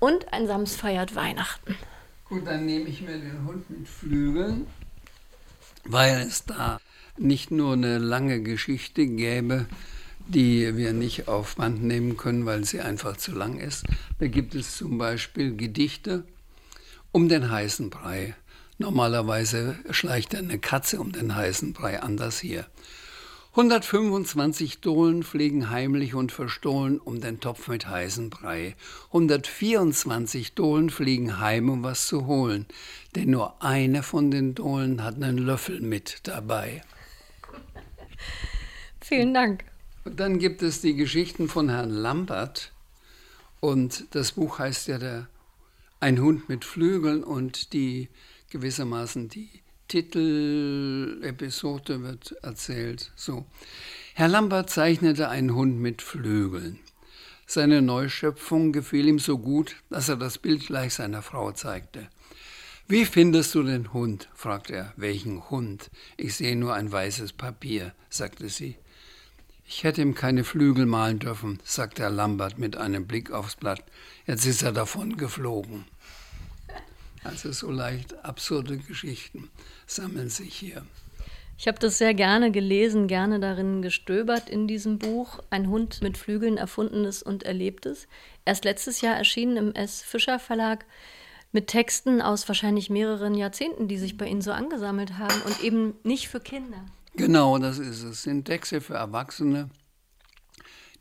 Und 0.00 0.32
ein 0.32 0.48
Sams 0.48 0.74
feiert 0.74 1.14
Weihnachten. 1.14 1.76
Gut, 2.24 2.48
dann 2.48 2.66
nehme 2.66 2.88
ich 2.88 3.00
mir 3.00 3.16
den 3.16 3.46
Hund 3.46 3.70
mit 3.70 3.86
Flügeln, 3.86 4.66
weil 5.84 6.22
es 6.22 6.44
da 6.46 6.80
nicht 7.20 7.50
nur 7.50 7.74
eine 7.74 7.98
lange 7.98 8.40
Geschichte 8.42 9.06
gäbe, 9.06 9.66
die 10.26 10.76
wir 10.76 10.92
nicht 10.92 11.28
auf 11.28 11.56
Band 11.56 11.82
nehmen 11.82 12.16
können, 12.16 12.46
weil 12.46 12.64
sie 12.64 12.80
einfach 12.80 13.16
zu 13.16 13.32
lang 13.32 13.58
ist. 13.58 13.84
Da 14.18 14.26
gibt 14.26 14.54
es 14.54 14.76
zum 14.76 14.98
Beispiel 14.98 15.56
Gedichte 15.56 16.24
um 17.12 17.28
den 17.28 17.50
heißen 17.50 17.90
Brei. 17.90 18.34
Normalerweise 18.78 19.78
schleicht 19.90 20.34
eine 20.34 20.58
Katze 20.58 21.00
um 21.00 21.12
den 21.12 21.34
heißen 21.34 21.72
Brei, 21.72 22.00
anders 22.00 22.38
hier. 22.40 22.66
125 23.50 24.80
Dohlen 24.80 25.24
fliegen 25.24 25.70
heimlich 25.70 26.14
und 26.14 26.30
verstohlen 26.30 27.00
um 27.00 27.20
den 27.20 27.40
Topf 27.40 27.66
mit 27.66 27.88
heißen 27.88 28.30
Brei. 28.30 28.76
124 29.08 30.54
Dohlen 30.54 30.88
fliegen 30.88 31.40
heim, 31.40 31.68
um 31.68 31.82
was 31.82 32.06
zu 32.06 32.26
holen, 32.26 32.66
denn 33.16 33.30
nur 33.30 33.60
eine 33.60 34.04
von 34.04 34.30
den 34.30 34.54
Dohlen 34.54 35.02
hat 35.02 35.16
einen 35.16 35.36
Löffel 35.36 35.80
mit 35.80 36.20
dabei. 36.22 36.82
Vielen 39.10 39.34
Dank. 39.34 39.64
Und 40.04 40.20
dann 40.20 40.38
gibt 40.38 40.62
es 40.62 40.80
die 40.82 40.94
Geschichten 40.94 41.48
von 41.48 41.68
Herrn 41.68 41.90
Lambert. 41.90 42.70
Und 43.58 44.04
das 44.12 44.30
Buch 44.30 44.60
heißt 44.60 44.86
ja 44.86 44.98
der 44.98 45.26
Ein 45.98 46.20
Hund 46.20 46.48
mit 46.48 46.64
Flügeln 46.64 47.24
und 47.24 47.72
die 47.72 48.08
gewissermaßen 48.50 49.28
die 49.28 49.50
Titelepisode 49.88 52.04
wird 52.04 52.36
erzählt. 52.42 53.10
So. 53.16 53.46
Herr 54.14 54.28
Lambert 54.28 54.70
zeichnete 54.70 55.28
einen 55.28 55.56
Hund 55.56 55.80
mit 55.80 56.02
Flügeln. 56.02 56.78
Seine 57.46 57.82
Neuschöpfung 57.82 58.70
gefiel 58.70 59.08
ihm 59.08 59.18
so 59.18 59.38
gut, 59.38 59.74
dass 59.90 60.08
er 60.08 60.18
das 60.18 60.38
Bild 60.38 60.68
gleich 60.68 60.94
seiner 60.94 61.22
Frau 61.22 61.50
zeigte. 61.50 62.08
Wie 62.86 63.04
findest 63.04 63.56
du 63.56 63.64
den 63.64 63.92
Hund? 63.92 64.28
fragte 64.34 64.74
er. 64.74 64.92
Welchen 64.94 65.50
Hund? 65.50 65.90
Ich 66.16 66.36
sehe 66.36 66.54
nur 66.54 66.74
ein 66.74 66.92
weißes 66.92 67.32
Papier, 67.32 67.92
sagte 68.08 68.48
sie. 68.48 68.76
Ich 69.72 69.84
hätte 69.84 70.02
ihm 70.02 70.16
keine 70.16 70.42
Flügel 70.42 70.84
malen 70.84 71.20
dürfen, 71.20 71.60
sagte 71.62 72.02
Herr 72.02 72.10
Lambert 72.10 72.58
mit 72.58 72.76
einem 72.76 73.06
Blick 73.06 73.30
aufs 73.30 73.54
Blatt. 73.54 73.84
Jetzt 74.26 74.44
ist 74.44 74.62
er 74.62 74.72
davon 74.72 75.16
geflogen. 75.16 75.84
Also 77.22 77.52
so 77.52 77.70
leicht 77.70 78.24
absurde 78.24 78.78
Geschichten 78.78 79.48
sammeln 79.86 80.28
sich 80.28 80.56
hier. 80.56 80.84
Ich 81.56 81.68
habe 81.68 81.78
das 81.78 81.98
sehr 81.98 82.14
gerne 82.14 82.50
gelesen, 82.50 83.06
gerne 83.06 83.38
darin 83.38 83.80
gestöbert 83.80 84.50
in 84.50 84.66
diesem 84.66 84.98
Buch. 84.98 85.38
Ein 85.50 85.68
Hund 85.68 86.02
mit 86.02 86.18
Flügeln, 86.18 86.56
Erfundenes 86.56 87.22
und 87.22 87.44
Erlebtes. 87.44 88.08
Erst 88.44 88.64
letztes 88.64 89.02
Jahr 89.02 89.14
erschienen 89.14 89.56
im 89.56 89.74
S. 89.76 90.02
Fischer 90.02 90.40
Verlag 90.40 90.84
mit 91.52 91.68
Texten 91.68 92.20
aus 92.20 92.48
wahrscheinlich 92.48 92.90
mehreren 92.90 93.34
Jahrzehnten, 93.34 93.86
die 93.86 93.98
sich 93.98 94.18
bei 94.18 94.26
Ihnen 94.26 94.42
so 94.42 94.50
angesammelt 94.50 95.16
haben 95.16 95.40
und 95.42 95.62
eben 95.62 95.94
nicht 96.02 96.28
für 96.28 96.40
Kinder. 96.40 96.84
Genau, 97.20 97.58
das 97.58 97.78
ist 97.78 98.02
es. 98.02 98.22
Sind 98.22 98.46
Texte 98.46 98.80
für 98.80 98.94
Erwachsene 98.94 99.68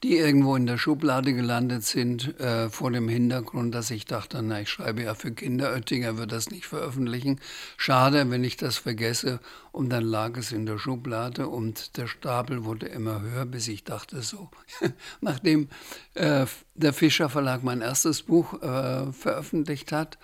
die 0.04 0.16
irgendwo 0.16 0.56
in 0.56 0.66
der 0.66 0.78
Schublade 0.78 1.34
gelandet 1.34 1.84
sind, 1.84 2.40
äh, 2.40 2.70
vor 2.70 2.92
dem 2.92 3.10
Hintergrund, 3.10 3.76
dass 3.76 3.92
ich 3.92 4.06
dachte, 4.06 4.42
na, 4.42 4.62
ich 4.62 4.70
schreibe 4.70 5.04
ja 5.04 5.14
für 5.14 5.32
Kinder, 5.32 5.74
Oettinger 5.74 6.18
wird 6.18 6.32
das 6.32 6.50
nicht 6.50 6.68
veröffentlichen. 6.68 7.40
Schade, 7.76 8.30
wenn 8.32 8.44
ich 8.46 8.56
das 8.56 8.78
vergesse. 8.78 9.42
Und 9.74 9.90
dann 9.90 10.06
lag 10.06 10.38
es 10.38 10.54
in 10.54 10.66
der 10.66 10.78
Schublade 10.78 11.50
und 11.50 11.98
der 11.98 12.08
Stapel 12.08 12.64
wurde 12.64 12.86
immer 12.86 13.22
höher, 13.22 13.46
bis 13.46 13.68
ich 13.68 13.84
dachte, 13.84 14.22
so, 14.22 14.50
nachdem 15.22 15.68
äh, 16.14 16.46
der 16.76 16.94
Fischer 16.94 17.30
Verlag 17.30 17.64
mein 17.64 17.82
erstes 17.82 18.24
Buch 18.24 18.62
äh, 18.62 19.12
veröffentlicht 19.12 19.92
hat, 19.92 20.18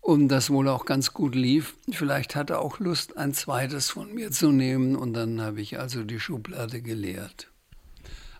und 0.00 0.28
das 0.28 0.50
wohl 0.50 0.68
auch 0.68 0.84
ganz 0.84 1.12
gut 1.12 1.34
lief. 1.34 1.74
Vielleicht 1.90 2.34
hatte 2.34 2.54
er 2.54 2.60
auch 2.60 2.78
Lust, 2.78 3.16
ein 3.16 3.34
zweites 3.34 3.90
von 3.90 4.14
mir 4.14 4.30
zu 4.30 4.52
nehmen 4.52 4.96
und 4.96 5.12
dann 5.12 5.40
habe 5.40 5.60
ich 5.60 5.78
also 5.78 6.04
die 6.04 6.20
Schublade 6.20 6.80
geleert. 6.80 7.48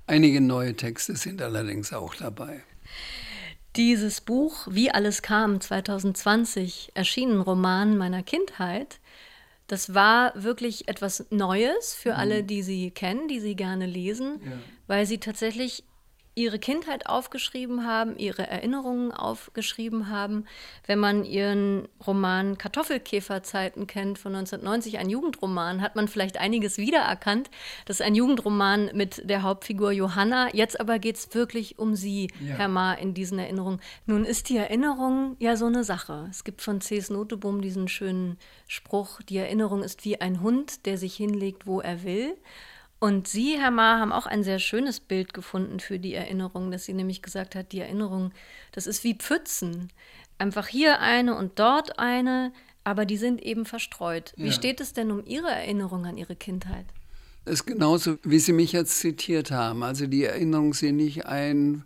Einige 0.06 0.40
neue 0.40 0.74
Texte 0.74 1.16
sind 1.16 1.42
allerdings 1.42 1.92
auch 1.92 2.14
dabei. 2.14 2.62
Dieses 3.76 4.22
Buch 4.22 4.66
Wie 4.70 4.90
alles 4.90 5.22
kam 5.22 5.60
2020 5.60 6.92
erschienen 6.94 7.40
Roman 7.40 7.96
meiner 7.98 8.22
Kindheit. 8.22 8.98
Das 9.66 9.94
war 9.94 10.32
wirklich 10.34 10.88
etwas 10.88 11.26
Neues 11.30 11.94
für 11.94 12.14
alle, 12.14 12.42
mhm. 12.42 12.46
die 12.46 12.62
Sie 12.62 12.90
kennen, 12.90 13.28
die 13.28 13.40
Sie 13.40 13.54
gerne 13.54 13.84
lesen, 13.84 14.40
ja. 14.42 14.52
weil 14.86 15.04
Sie 15.04 15.18
tatsächlich 15.18 15.84
ihre 16.38 16.58
Kindheit 16.60 17.06
aufgeschrieben 17.06 17.84
haben, 17.84 18.16
ihre 18.16 18.46
Erinnerungen 18.46 19.10
aufgeschrieben 19.10 20.08
haben. 20.08 20.44
Wenn 20.86 21.00
man 21.00 21.24
ihren 21.24 21.88
Roman 22.06 22.56
Kartoffelkäferzeiten 22.56 23.88
kennt 23.88 24.18
von 24.18 24.34
1990, 24.34 24.98
ein 24.98 25.10
Jugendroman, 25.10 25.82
hat 25.82 25.96
man 25.96 26.06
vielleicht 26.06 26.38
einiges 26.38 26.78
wiedererkannt. 26.78 27.50
Das 27.86 27.98
ist 27.98 28.06
ein 28.06 28.14
Jugendroman 28.14 28.90
mit 28.94 29.28
der 29.28 29.42
Hauptfigur 29.42 29.90
Johanna. 29.90 30.48
Jetzt 30.54 30.80
aber 30.80 31.00
geht 31.00 31.16
es 31.16 31.34
wirklich 31.34 31.78
um 31.78 31.96
Sie, 31.96 32.30
ja. 32.40 32.54
Herr 32.54 32.68
Ma, 32.68 32.94
in 32.94 33.14
diesen 33.14 33.40
Erinnerungen. 33.40 33.80
Nun 34.06 34.24
ist 34.24 34.48
die 34.48 34.56
Erinnerung 34.56 35.36
ja 35.40 35.56
so 35.56 35.66
eine 35.66 35.82
Sache. 35.82 36.28
Es 36.30 36.44
gibt 36.44 36.62
von 36.62 36.80
C.S. 36.80 37.10
Noteboom 37.10 37.60
diesen 37.60 37.88
schönen 37.88 38.38
Spruch, 38.68 39.20
die 39.22 39.38
Erinnerung 39.38 39.82
ist 39.82 40.04
wie 40.04 40.20
ein 40.20 40.40
Hund, 40.40 40.86
der 40.86 40.98
sich 40.98 41.16
hinlegt, 41.16 41.66
wo 41.66 41.80
er 41.80 42.04
will. 42.04 42.36
Und 43.00 43.28
Sie, 43.28 43.56
Herr 43.58 43.70
Ma, 43.70 43.98
haben 44.00 44.12
auch 44.12 44.26
ein 44.26 44.42
sehr 44.42 44.58
schönes 44.58 44.98
Bild 44.98 45.32
gefunden 45.32 45.78
für 45.78 45.98
die 45.98 46.14
Erinnerung, 46.14 46.70
dass 46.70 46.84
sie 46.84 46.94
nämlich 46.94 47.22
gesagt 47.22 47.54
hat, 47.54 47.70
die 47.72 47.80
Erinnerung, 47.80 48.32
das 48.72 48.86
ist 48.86 49.04
wie 49.04 49.14
Pfützen. 49.14 49.92
Einfach 50.38 50.66
hier 50.66 51.00
eine 51.00 51.36
und 51.36 51.58
dort 51.58 51.98
eine, 51.98 52.52
aber 52.82 53.04
die 53.04 53.16
sind 53.16 53.40
eben 53.40 53.66
verstreut. 53.66 54.32
Ja. 54.36 54.46
Wie 54.46 54.52
steht 54.52 54.80
es 54.80 54.92
denn 54.94 55.12
um 55.12 55.24
Ihre 55.24 55.50
Erinnerung 55.50 56.06
an 56.06 56.16
Ihre 56.16 56.34
Kindheit? 56.34 56.86
Es 57.44 57.60
ist 57.60 57.66
genauso, 57.66 58.18
wie 58.24 58.40
Sie 58.40 58.52
mich 58.52 58.72
jetzt 58.72 58.98
zitiert 58.98 59.50
haben. 59.50 59.82
Also 59.82 60.06
die 60.06 60.24
Erinnerungen 60.24 60.72
sind 60.72 60.96
nicht 60.96 61.26
ein 61.26 61.84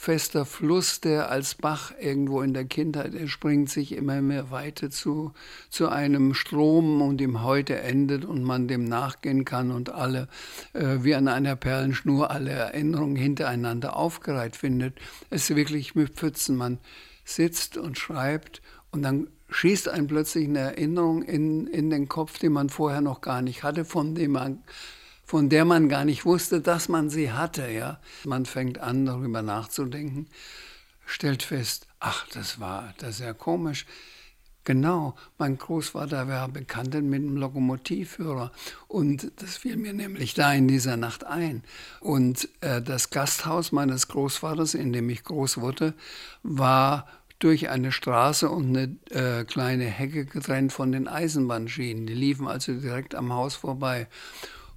fester 0.00 0.46
Fluss, 0.46 1.02
der 1.02 1.30
als 1.30 1.54
Bach 1.56 1.92
irgendwo 2.00 2.40
in 2.40 2.54
der 2.54 2.64
Kindheit 2.64 3.14
entspringt, 3.14 3.68
sich 3.68 3.92
immer 3.92 4.22
mehr 4.22 4.50
weiter 4.50 4.88
zu, 4.88 5.34
zu 5.68 5.90
einem 5.90 6.32
Strom 6.32 7.02
und 7.02 7.20
im 7.20 7.42
Heute 7.42 7.78
endet 7.78 8.24
und 8.24 8.42
man 8.42 8.66
dem 8.66 8.84
nachgehen 8.84 9.44
kann 9.44 9.70
und 9.70 9.90
alle 9.90 10.28
äh, 10.72 11.00
wie 11.00 11.14
an 11.14 11.28
einer 11.28 11.54
Perlenschnur 11.54 12.30
alle 12.30 12.50
Erinnerungen 12.50 13.16
hintereinander 13.16 13.94
aufgereiht 13.94 14.56
findet. 14.56 14.94
Es 15.28 15.50
ist 15.50 15.56
wirklich 15.56 15.94
mit 15.94 16.14
Pfützen. 16.14 16.56
Man 16.56 16.78
sitzt 17.26 17.76
und 17.76 17.98
schreibt 17.98 18.62
und 18.92 19.02
dann 19.02 19.28
schießt 19.50 19.90
einem 19.90 20.06
plötzlich 20.06 20.48
eine 20.48 20.60
Erinnerung 20.60 21.22
in, 21.22 21.66
in 21.66 21.90
den 21.90 22.08
Kopf, 22.08 22.38
die 22.38 22.48
man 22.48 22.70
vorher 22.70 23.02
noch 23.02 23.20
gar 23.20 23.42
nicht 23.42 23.64
hatte, 23.64 23.84
von 23.84 24.14
dem 24.14 24.30
man 24.30 24.62
von 25.30 25.48
der 25.48 25.64
man 25.64 25.88
gar 25.88 26.04
nicht 26.04 26.24
wusste, 26.24 26.60
dass 26.60 26.88
man 26.88 27.08
sie 27.08 27.30
hatte. 27.30 27.70
Ja? 27.70 28.00
Man 28.24 28.46
fängt 28.46 28.78
an, 28.78 29.06
darüber 29.06 29.42
nachzudenken, 29.42 30.26
stellt 31.06 31.44
fest, 31.44 31.86
ach, 32.00 32.26
das 32.32 32.58
war, 32.58 32.94
das 32.98 33.10
ist 33.10 33.20
ja 33.20 33.32
komisch. 33.32 33.86
Genau, 34.64 35.14
mein 35.38 35.56
Großvater 35.56 36.26
war 36.26 36.48
bekannt 36.48 36.94
mit 36.94 37.22
einem 37.22 37.36
Lokomotivführer 37.36 38.50
und 38.88 39.30
das 39.36 39.56
fiel 39.56 39.76
mir 39.76 39.92
nämlich 39.92 40.34
da 40.34 40.52
in 40.52 40.66
dieser 40.66 40.96
Nacht 40.96 41.24
ein. 41.24 41.62
Und 42.00 42.48
äh, 42.60 42.82
das 42.82 43.10
Gasthaus 43.10 43.70
meines 43.70 44.08
Großvaters, 44.08 44.74
in 44.74 44.92
dem 44.92 45.08
ich 45.10 45.22
groß 45.22 45.58
wurde, 45.58 45.94
war 46.42 47.06
durch 47.38 47.68
eine 47.68 47.92
Straße 47.92 48.50
und 48.50 48.76
eine 48.76 48.96
äh, 49.10 49.44
kleine 49.44 49.84
Hecke 49.84 50.24
getrennt 50.24 50.72
von 50.72 50.90
den 50.90 51.06
Eisenbahnschienen. 51.06 52.08
Die 52.08 52.14
liefen 52.14 52.48
also 52.48 52.72
direkt 52.72 53.14
am 53.14 53.32
Haus 53.32 53.54
vorbei. 53.54 54.08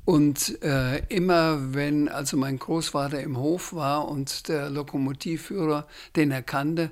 Und 0.05 0.61
äh, 0.63 0.99
immer 1.07 1.73
wenn 1.73 2.09
also 2.09 2.35
mein 2.35 2.59
Großvater 2.59 3.21
im 3.21 3.37
Hof 3.37 3.73
war 3.73 4.07
und 4.07 4.49
der 4.49 4.69
Lokomotivführer, 4.69 5.87
den 6.15 6.31
er 6.31 6.41
kannte, 6.41 6.91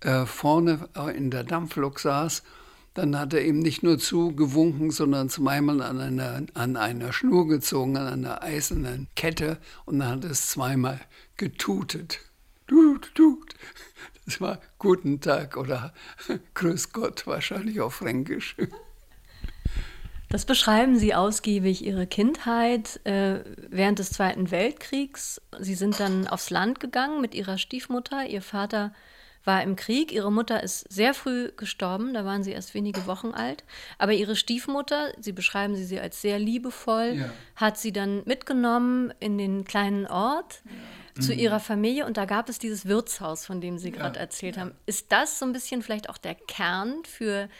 äh, 0.00 0.26
vorne 0.26 0.88
in 1.14 1.30
der 1.30 1.44
Dampflok 1.44 1.98
saß, 1.98 2.42
dann 2.94 3.18
hat 3.18 3.32
er 3.32 3.44
ihm 3.44 3.60
nicht 3.60 3.82
nur 3.82 3.98
zugewunken, 3.98 4.90
sondern 4.90 5.30
zweimal 5.30 5.80
an 5.80 5.98
einer, 5.98 6.42
an 6.52 6.76
einer 6.76 7.12
Schnur 7.12 7.48
gezogen, 7.48 7.96
an 7.96 8.06
einer 8.06 8.42
eisernen 8.42 9.08
Kette 9.16 9.58
und 9.86 10.00
dann 10.00 10.08
hat 10.08 10.24
es 10.24 10.50
zweimal 10.50 11.00
getutet. 11.36 12.20
Tut, 12.66 13.14
tut. 13.14 13.54
Das 14.26 14.40
war 14.40 14.60
Guten 14.78 15.20
Tag 15.20 15.56
oder 15.56 15.94
Grüß 16.54 16.92
Gott, 16.92 17.26
wahrscheinlich 17.26 17.80
auf 17.80 17.94
Fränkisch. 17.94 18.56
Das 20.32 20.46
beschreiben 20.46 20.98
Sie 20.98 21.14
ausgiebig, 21.14 21.84
Ihre 21.84 22.06
Kindheit 22.06 23.04
äh, 23.04 23.40
während 23.68 23.98
des 23.98 24.12
Zweiten 24.12 24.50
Weltkriegs. 24.50 25.42
Sie 25.60 25.74
sind 25.74 26.00
dann 26.00 26.26
aufs 26.26 26.48
Land 26.48 26.80
gegangen 26.80 27.20
mit 27.20 27.34
Ihrer 27.34 27.58
Stiefmutter. 27.58 28.24
Ihr 28.24 28.40
Vater 28.40 28.94
war 29.44 29.62
im 29.62 29.76
Krieg. 29.76 30.10
Ihre 30.10 30.32
Mutter 30.32 30.62
ist 30.62 30.90
sehr 30.90 31.12
früh 31.12 31.52
gestorben, 31.54 32.14
da 32.14 32.24
waren 32.24 32.42
Sie 32.44 32.52
erst 32.52 32.72
wenige 32.72 33.06
Wochen 33.06 33.32
alt. 33.32 33.62
Aber 33.98 34.12
Ihre 34.12 34.34
Stiefmutter, 34.34 35.12
Sie 35.20 35.32
beschreiben 35.32 35.76
sie, 35.76 35.84
sie 35.84 36.00
als 36.00 36.22
sehr 36.22 36.38
liebevoll, 36.38 37.16
ja. 37.18 37.30
hat 37.54 37.76
Sie 37.76 37.92
dann 37.92 38.22
mitgenommen 38.24 39.12
in 39.20 39.36
den 39.36 39.64
kleinen 39.64 40.06
Ort. 40.06 40.62
Ja. 40.64 41.20
zu 41.20 41.34
mhm. 41.34 41.40
ihrer 41.40 41.60
Familie 41.60 42.06
und 42.06 42.16
da 42.16 42.24
gab 42.24 42.48
es 42.48 42.58
dieses 42.58 42.86
Wirtshaus, 42.86 43.44
von 43.44 43.60
dem 43.60 43.76
Sie 43.76 43.90
ja. 43.90 43.96
gerade 43.96 44.18
erzählt 44.18 44.56
haben. 44.56 44.72
Ist 44.86 45.12
das 45.12 45.38
so 45.38 45.44
ein 45.44 45.52
bisschen 45.52 45.82
vielleicht 45.82 46.08
auch 46.08 46.16
der 46.16 46.34
Kern 46.34 47.04
für 47.04 47.50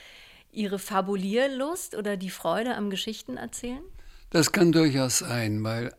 Ihre 0.52 0.78
Fabulierlust 0.78 1.96
oder 1.96 2.18
die 2.18 2.28
Freude 2.28 2.76
am 2.76 2.90
Geschichtenerzählen? 2.90 3.82
Das 4.28 4.52
kann 4.52 4.70
durchaus 4.70 5.18
sein, 5.18 5.64
weil 5.64 5.94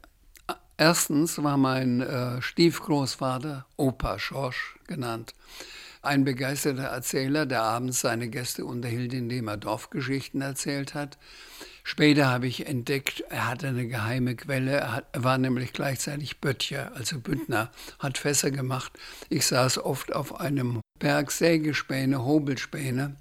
äh, 0.48 0.54
erstens 0.78 1.42
war 1.42 1.58
mein 1.58 2.02
äh, 2.02 2.40
Stiefgroßvater 2.40 3.66
Opa 3.78 4.20
Schorsch 4.20 4.78
genannt. 4.86 5.34
Ein 6.04 6.24
begeisterter 6.24 6.84
Erzähler, 6.84 7.48
der 7.48 7.64
abends 7.64 8.02
seine 8.02 8.28
Gäste 8.30 8.66
unterhielt, 8.66 9.14
indem 9.14 9.48
er 9.48 9.58
Dorfgeschichten 9.58 10.42
erzählt 10.42 10.94
hat. 10.94 11.18
Später 11.84 12.28
habe 12.28 12.46
ich 12.46 12.68
entdeckt, 12.68 13.24
er 13.30 13.48
hatte 13.48 13.70
eine 13.70 13.88
geheime 13.88 14.36
Quelle. 14.36 14.72
Er, 14.72 14.94
hat, 14.94 15.06
er 15.14 15.24
war 15.24 15.38
nämlich 15.38 15.74
gleichzeitig 15.74 16.40
Böttcher, 16.40 16.92
also 16.96 17.20
Bündner, 17.20 17.72
hat 18.00 18.18
Fässer 18.20 18.52
gemacht. 18.52 18.92
Ich 19.30 19.48
saß 19.48 19.80
oft 19.80 20.14
auf 20.14 20.40
einem 20.40 20.82
Berg 21.00 21.32
Sägespäne, 21.32 22.24
Hobelspäne 22.24 23.16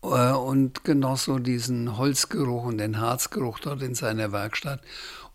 und 0.00 0.84
genoss 0.84 1.24
so 1.24 1.38
diesen 1.38 1.98
Holzgeruch 1.98 2.64
und 2.64 2.78
den 2.78 3.00
Harzgeruch 3.00 3.58
dort 3.58 3.82
in 3.82 3.94
seiner 3.94 4.32
Werkstatt. 4.32 4.80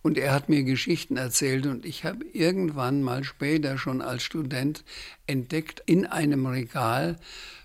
Und 0.01 0.19
er 0.19 0.33
hat 0.33 0.49
mir 0.49 0.63
Geschichten 0.63 1.17
erzählt 1.17 1.65
und 1.65 1.83
ich 1.83 2.05
habe 2.05 2.25
irgendwann 2.31 3.01
mal 3.01 3.23
später 3.23 3.79
schon 3.79 4.01
als 4.01 4.21
Student 4.21 4.83
entdeckt 5.25 5.81
in 5.87 6.05
einem 6.05 6.45
Regal 6.45 7.17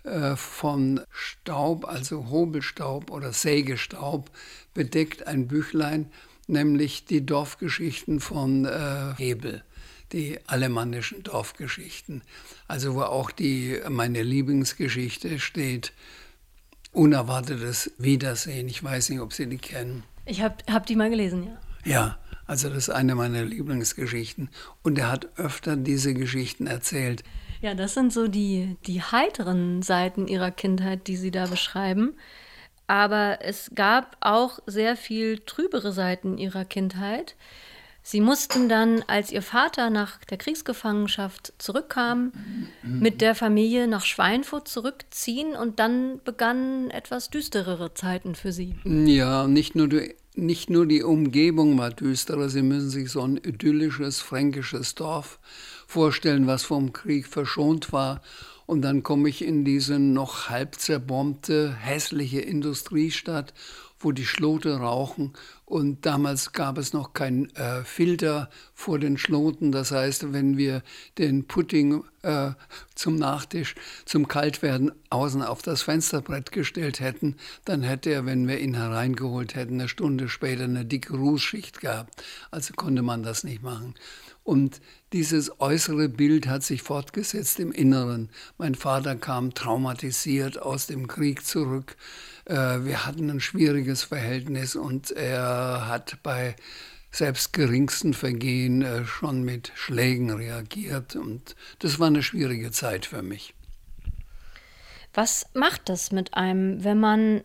äh, 0.05 0.37
von 0.37 1.03
Staub, 1.11 1.87
also 1.87 2.31
Hobelstaub 2.31 3.11
oder 3.11 3.35
Sägestaub, 3.35 4.31
bedeckt 4.73 5.27
ein 5.27 5.49
Büchlein, 5.49 6.11
nämlich 6.47 7.05
die 7.05 7.27
Dorfgeschichten 7.27 8.21
von 8.21 8.65
äh, 8.65 9.15
Hebel 9.19 9.63
die 10.13 10.39
alemannischen 10.47 11.23
Dorfgeschichten. 11.23 12.23
Also 12.67 12.95
wo 12.95 13.03
auch 13.03 13.31
die, 13.31 13.79
meine 13.89 14.23
Lieblingsgeschichte 14.23 15.39
steht, 15.39 15.93
Unerwartetes 16.93 17.93
Wiedersehen. 17.99 18.69
Ich 18.69 18.83
weiß 18.83 19.11
nicht, 19.11 19.21
ob 19.21 19.33
Sie 19.33 19.47
die 19.47 19.59
kennen. 19.59 20.03
Ich 20.27 20.43
habe 20.43 20.57
hab 20.71 20.87
die 20.87 20.97
mal 20.97 21.11
gelesen, 21.11 21.45
ja. 21.45 21.59
Ja, 21.85 22.19
also 22.47 22.69
das 22.69 22.89
ist 22.89 22.91
eine 22.91 23.15
meiner 23.15 23.45
Lieblingsgeschichten. 23.45 24.51
Und 24.83 24.99
er 24.99 25.11
hat 25.11 25.29
öfter 25.37 25.77
diese 25.77 26.15
Geschichten 26.15 26.67
erzählt. 26.67 27.23
Ja, 27.61 27.75
das 27.75 27.95
sind 27.95 28.13
so 28.13 28.27
die, 28.27 28.77
die 28.87 29.03
heiteren 29.03 29.83
Seiten 29.83 30.27
ihrer 30.27 30.51
Kindheit, 30.51 31.07
die 31.07 31.17
Sie 31.17 31.31
da 31.31 31.47
beschreiben. 31.47 32.15
Aber 32.87 33.39
es 33.43 33.71
gab 33.75 34.17
auch 34.21 34.59
sehr 34.67 34.97
viel 34.97 35.39
trübere 35.39 35.93
Seiten 35.93 36.39
ihrer 36.39 36.65
Kindheit. 36.65 37.37
Sie 38.03 38.21
mussten 38.21 38.69
dann, 38.69 39.03
als 39.07 39.31
ihr 39.31 39.43
Vater 39.43 39.91
nach 39.91 40.19
der 40.25 40.39
Kriegsgefangenschaft 40.39 41.53
zurückkam, 41.59 42.33
mit 42.83 43.21
der 43.21 43.35
Familie 43.35 43.89
nach 43.89 44.05
Schweinfurt 44.05 44.69
zurückziehen 44.69 45.55
und 45.55 45.79
dann 45.79 46.21
begannen 46.25 46.91
etwas 46.91 47.31
düsterere 47.31 47.95
Zeiten 47.95 48.35
für 48.35 48.53
sie. 48.53 48.75
Ja, 48.85 49.47
nicht 49.47 49.75
nur 49.75 49.89
die, 49.89 50.15
nicht 50.35 50.71
nur 50.71 50.87
die 50.87 51.03
Umgebung 51.03 51.77
war 51.79 51.91
düsterer, 51.91 52.49
Sie 52.49 52.63
müssen 52.63 52.91
sich 52.91 53.11
so 53.11 53.23
ein 53.23 53.37
idyllisches 53.37 54.21
fränkisches 54.21 54.95
Dorf 54.95 55.39
vorstellen, 55.87 56.47
was 56.47 56.63
vom 56.63 56.93
Krieg 56.93 57.27
verschont 57.27 57.93
war. 57.93 58.23
Und 58.67 58.83
dann 58.83 59.03
komme 59.03 59.29
ich 59.29 59.45
in 59.45 59.65
diese 59.65 59.99
noch 59.99 60.49
halb 60.49 60.77
zerbombte, 60.77 61.75
hässliche 61.75 62.41
Industriestadt 62.41 63.53
wo 64.01 64.13
die 64.13 64.25
Schlote 64.25 64.79
rauchen. 64.79 65.35
Und 65.67 66.05
damals 66.05 66.53
gab 66.53 66.79
es 66.79 66.93
noch 66.93 67.13
kein 67.13 67.55
äh, 67.55 67.85
Filter 67.85 68.51
vor 68.75 68.99
den 68.99 69.19
Schloten. 69.19 69.71
Das 69.71 69.93
heißt, 69.93 70.33
wenn 70.33 70.57
wir 70.57 70.83
den 71.19 71.47
Pudding 71.47 72.03
äh, 72.23 72.53
zum 72.95 73.17
Nachtisch, 73.17 73.75
zum 74.07 74.27
Kaltwerden 74.27 74.91
außen 75.11 75.43
auf 75.43 75.63
das 75.63 75.83
Fensterbrett 75.83 76.51
gestellt 76.51 76.99
hätten, 76.99 77.37
dann 77.67 77.83
hätte 77.83 78.11
er, 78.11 78.27
wenn 78.27 78.49
wir 78.49 78.59
ihn 78.59 78.75
hereingeholt 78.75 79.55
hätten, 79.55 79.75
eine 79.75 79.89
Stunde 79.89 80.29
später 80.29 80.65
eine 80.65 80.85
dicke 80.87 81.15
Rußschicht 81.15 81.81
gehabt. 81.81 82.25
Also 82.51 82.73
konnte 82.75 83.03
man 83.03 83.23
das 83.23 83.45
nicht 83.45 83.63
machen. 83.63 83.95
Und 84.51 84.81
dieses 85.13 85.61
äußere 85.61 86.09
Bild 86.09 86.49
hat 86.49 86.65
sich 86.65 86.83
fortgesetzt 86.83 87.61
im 87.61 87.71
Inneren. 87.71 88.31
Mein 88.59 88.75
Vater 88.75 89.15
kam 89.15 89.55
traumatisiert 89.55 90.61
aus 90.61 90.89
dem 90.89 91.07
Krieg 91.07 91.47
zurück. 91.47 91.97
Äh, 92.47 92.55
wir 92.83 93.07
hatten 93.07 93.31
ein 93.31 93.39
schwieriges 93.39 94.03
Verhältnis 94.03 94.75
und 94.75 95.13
er 95.13 95.87
hat 95.87 96.19
bei 96.25 96.57
selbst 97.13 97.53
geringsten 97.53 98.13
Vergehen 98.13 98.83
äh, 98.83 99.05
schon 99.05 99.45
mit 99.45 99.71
Schlägen 99.77 100.31
reagiert. 100.31 101.15
Und 101.15 101.55
das 101.79 102.01
war 102.01 102.09
eine 102.09 102.25
schwierige 102.25 102.73
Zeit 102.73 103.07
für 103.07 103.23
mich. 103.23 103.55
Was 105.15 105.47
macht 105.55 105.89
das 105.89 106.11
mit 106.11 106.35
einem, 106.35 106.83
wenn 106.83 106.99
man 106.99 107.45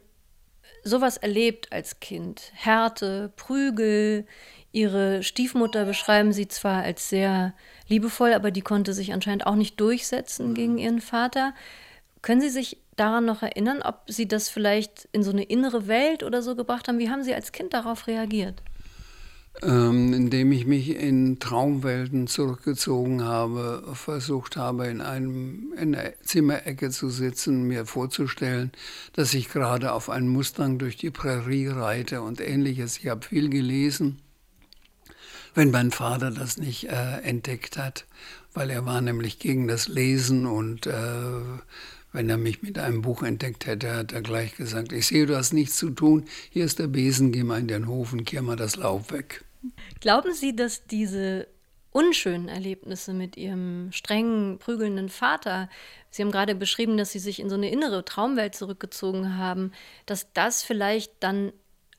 sowas 0.83 1.17
erlebt 1.17 1.71
als 1.71 1.99
Kind? 1.99 2.51
Härte, 2.55 3.31
Prügel. 3.35 4.25
Ihre 4.75 5.23
Stiefmutter 5.23 5.85
beschreiben 5.85 6.33
sie 6.33 6.49
zwar 6.49 6.83
als 6.83 7.07
sehr 7.07 7.53
liebevoll, 7.87 8.33
aber 8.33 8.51
die 8.51 8.61
konnte 8.61 8.93
sich 8.93 9.13
anscheinend 9.13 9.47
auch 9.47 9.55
nicht 9.55 9.79
durchsetzen 9.79 10.53
gegen 10.53 10.77
ihren 10.77 10.99
Vater. 10.99 11.53
Können 12.21 12.41
Sie 12.41 12.49
sich 12.49 12.77
daran 12.97 13.23
noch 13.23 13.41
erinnern, 13.41 13.81
ob 13.81 14.01
Sie 14.07 14.27
das 14.27 14.49
vielleicht 14.49 15.07
in 15.13 15.23
so 15.23 15.31
eine 15.31 15.43
innere 15.43 15.87
Welt 15.87 16.23
oder 16.23 16.41
so 16.41 16.57
gebracht 16.57 16.89
haben? 16.89 16.99
Wie 16.99 17.09
haben 17.09 17.23
Sie 17.23 17.33
als 17.33 17.53
Kind 17.53 17.73
darauf 17.73 18.07
reagiert? 18.07 18.61
Ähm, 19.63 20.11
indem 20.11 20.51
ich 20.51 20.65
mich 20.65 20.89
in 20.89 21.39
Traumwelten 21.39 22.27
zurückgezogen 22.27 23.23
habe, 23.23 23.81
versucht 23.93 24.57
habe, 24.57 24.87
in 24.87 24.99
einem 24.99 25.73
in 25.79 25.93
der 25.93 26.19
Zimmerecke 26.21 26.89
zu 26.89 27.07
sitzen, 27.07 27.63
mir 27.63 27.85
vorzustellen, 27.85 28.73
dass 29.13 29.33
ich 29.33 29.47
gerade 29.47 29.93
auf 29.93 30.09
einen 30.09 30.27
Mustang 30.27 30.79
durch 30.79 30.97
die 30.97 31.11
Prärie 31.11 31.67
reite 31.67 32.21
und 32.21 32.41
ähnliches. 32.41 32.97
Ich 32.97 33.07
habe 33.07 33.25
viel 33.25 33.49
gelesen, 33.49 34.19
wenn 35.55 35.71
mein 35.71 35.91
Vater 35.91 36.31
das 36.31 36.57
nicht 36.57 36.89
äh, 36.89 37.21
entdeckt 37.21 37.77
hat, 37.77 38.05
weil 38.53 38.69
er 38.69 38.85
war 38.85 39.01
nämlich 39.01 39.39
gegen 39.39 39.67
das 39.67 39.87
Lesen 39.87 40.45
und 40.45 40.85
äh, 40.85 40.91
wenn 42.11 42.29
er 42.29 42.37
mich 42.37 42.61
mit 42.61 42.77
einem 42.77 43.01
Buch 43.01 43.23
entdeckt 43.23 43.65
hätte, 43.65 43.93
hat 43.93 44.13
er 44.13 44.21
gleich 44.21 44.55
gesagt, 44.55 44.91
ich 44.91 45.07
sehe, 45.07 45.25
du 45.25 45.35
hast 45.35 45.53
nichts 45.53 45.77
zu 45.77 45.89
tun, 45.89 46.25
hier 46.49 46.65
ist 46.65 46.79
der 46.79 46.87
Besen, 46.87 47.31
geh 47.31 47.43
mal 47.43 47.59
in 47.59 47.67
den 47.67 47.87
Hof 47.87 48.13
und 48.13 48.25
kehr 48.25 48.41
mal 48.41 48.55
das 48.55 48.75
Laub 48.75 49.11
weg. 49.11 49.43
Glauben 49.99 50.33
Sie, 50.33 50.55
dass 50.55 50.85
diese 50.85 51.47
unschönen 51.91 52.49
Erlebnisse 52.49 53.13
mit 53.13 53.37
Ihrem 53.37 53.91
strengen, 53.91 54.59
prügelnden 54.59 55.09
Vater, 55.09 55.69
Sie 56.09 56.21
haben 56.21 56.31
gerade 56.31 56.55
beschrieben, 56.55 56.97
dass 56.97 57.11
Sie 57.11 57.19
sich 57.19 57.41
in 57.41 57.49
so 57.49 57.55
eine 57.55 57.69
innere 57.69 58.05
Traumwelt 58.05 58.55
zurückgezogen 58.55 59.37
haben, 59.37 59.73
dass 60.05 60.31
das 60.31 60.63
vielleicht 60.63 61.11
dann 61.19 61.51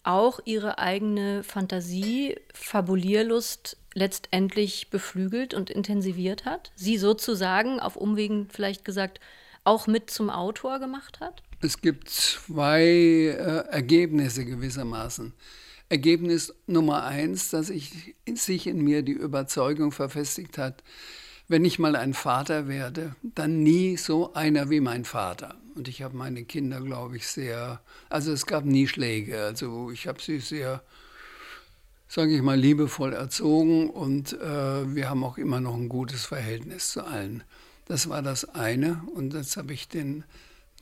auch 0.07 0.41
Ihre 0.45 0.79
eigene 0.79 1.43
Fantasie, 1.43 2.37
Fabulierlust 2.53 3.77
letztendlich 3.95 4.91
beflügelt 4.91 5.55
und 5.55 5.71
intensiviert 5.71 6.45
hat? 6.45 6.73
Sie 6.77 6.99
sozusagen 6.99 7.81
auf 7.81 7.97
Umwegen 7.97 8.49
vielleicht 8.51 8.85
gesagt, 8.85 9.21
auch 9.65 9.87
mit 9.87 10.11
zum 10.11 10.31
Autor 10.31 10.79
gemacht 10.79 11.21
hat? 11.21 11.43
Es 11.61 11.81
gibt 11.81 12.09
zwei 12.09 12.83
äh, 12.83 13.69
Ergebnisse 13.71 14.45
gewissermaßen. 14.45 15.33
Ergebnis 15.89 16.55
Nummer 16.67 17.05
eins, 17.05 17.51
dass 17.51 17.71
ich 17.71 18.15
sich 18.35 18.67
in 18.67 18.83
mir 18.83 19.03
die 19.03 19.13
Überzeugung 19.13 19.93
verfestigt 19.93 20.59
hat, 20.59 20.83
wenn 21.49 21.65
ich 21.65 21.79
mal 21.79 21.95
ein 21.95 22.13
Vater 22.13 22.67
werde, 22.67 23.15
dann 23.23 23.63
nie 23.63 23.97
so 23.97 24.35
einer 24.35 24.69
wie 24.69 24.81
mein 24.81 25.05
Vater. 25.05 25.57
Und 25.77 25.89
ich 25.89 26.03
habe 26.03 26.17
meine 26.17 26.45
Kinder, 26.45 26.81
glaube 26.81 27.17
ich, 27.19 27.29
sehr, 27.29 27.81
also 28.09 28.33
es 28.33 28.47
gab 28.47 28.65
nie 28.65 28.89
Schläge. 28.89 29.43
Also 29.43 29.91
ich 29.91 30.07
habe 30.07 30.23
sie 30.23 30.39
sehr, 30.39 30.83
sage 32.09 32.35
ich 32.35 32.41
mal, 32.41 32.59
liebevoll 32.59 33.13
erzogen 33.13 33.91
und 33.91 34.33
äh, 34.33 34.95
wir 34.95 35.11
haben 35.11 35.23
auch 35.23 35.37
immer 35.37 35.61
noch 35.61 35.75
ein 35.75 35.91
gutes 35.91 36.25
Verhältnis 36.25 36.93
zu 36.93 37.05
allen. 37.05 37.45
Das 37.85 38.09
war 38.09 38.23
das 38.23 38.47
eine. 38.47 39.03
Und 39.15 39.35
jetzt 39.35 39.59
habe 39.59 39.75
ich 39.75 39.87
den 39.87 40.25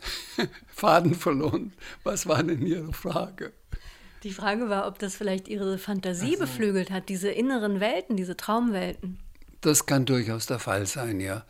Faden 0.68 1.14
verloren. 1.14 1.72
Was 2.04 2.28
war 2.28 2.44
denn 2.44 2.64
Ihre 2.64 2.92
Frage? 2.92 3.52
Die 4.22 4.33
Frage 4.33 4.68
war, 4.68 4.87
ob 4.87 5.00
das 5.00 5.16
vielleicht 5.16 5.48
Ihre 5.48 5.76
Fantasie 5.76 6.35
also, 6.35 6.40
beflügelt 6.40 6.92
hat, 6.92 7.09
diese 7.09 7.30
inneren 7.30 7.80
Welten, 7.80 8.16
diese 8.16 8.37
Traumwelten. 8.37 9.18
Das 9.61 9.87
kann 9.87 10.07
durchaus 10.07 10.46
der 10.46 10.61
Fall 10.61 10.87
sein, 10.87 11.20
ja. 11.20 11.44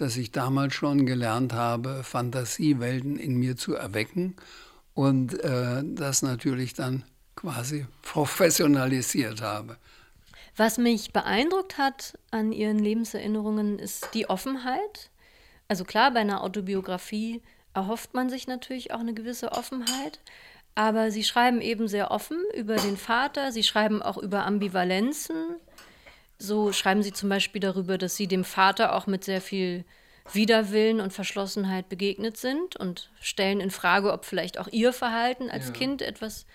Dass 0.00 0.16
ich 0.16 0.32
damals 0.32 0.72
schon 0.72 1.04
gelernt 1.04 1.52
habe, 1.52 2.02
Fantasiewelten 2.04 3.18
in 3.18 3.34
mir 3.34 3.58
zu 3.58 3.74
erwecken 3.74 4.34
und 4.94 5.38
äh, 5.44 5.82
das 5.84 6.22
natürlich 6.22 6.72
dann 6.72 7.04
quasi 7.36 7.86
professionalisiert 8.00 9.42
habe. 9.42 9.76
Was 10.56 10.78
mich 10.78 11.12
beeindruckt 11.12 11.76
hat 11.76 12.18
an 12.30 12.50
ihren 12.50 12.78
Lebenserinnerungen 12.78 13.78
ist 13.78 14.08
die 14.14 14.30
Offenheit. 14.30 15.10
Also 15.68 15.84
klar, 15.84 16.12
bei 16.12 16.20
einer 16.20 16.42
Autobiografie 16.42 17.42
erhofft 17.74 18.14
man 18.14 18.30
sich 18.30 18.46
natürlich 18.46 18.94
auch 18.94 19.00
eine 19.00 19.12
gewisse 19.12 19.52
Offenheit, 19.52 20.18
aber 20.74 21.10
sie 21.10 21.24
schreiben 21.24 21.60
eben 21.60 21.88
sehr 21.88 22.10
offen 22.10 22.38
über 22.54 22.76
den 22.76 22.96
Vater, 22.96 23.52
sie 23.52 23.64
schreiben 23.64 24.00
auch 24.00 24.16
über 24.16 24.46
Ambivalenzen. 24.46 25.56
So 26.42 26.72
schreiben 26.72 27.02
sie 27.02 27.12
zum 27.12 27.28
Beispiel 27.28 27.60
darüber, 27.60 27.98
dass 27.98 28.16
sie 28.16 28.26
dem 28.26 28.44
Vater 28.44 28.94
auch 28.94 29.06
mit 29.06 29.24
sehr 29.24 29.42
viel 29.42 29.84
Widerwillen 30.32 31.00
und 31.00 31.12
Verschlossenheit 31.12 31.90
begegnet 31.90 32.38
sind 32.38 32.76
und 32.76 33.10
stellen 33.20 33.60
in 33.60 33.70
Frage, 33.70 34.10
ob 34.10 34.24
vielleicht 34.24 34.58
auch 34.58 34.68
ihr 34.68 34.94
Verhalten 34.94 35.50
als 35.50 35.66
ja. 35.66 35.72
Kind 35.72 36.00
etwas 36.00 36.46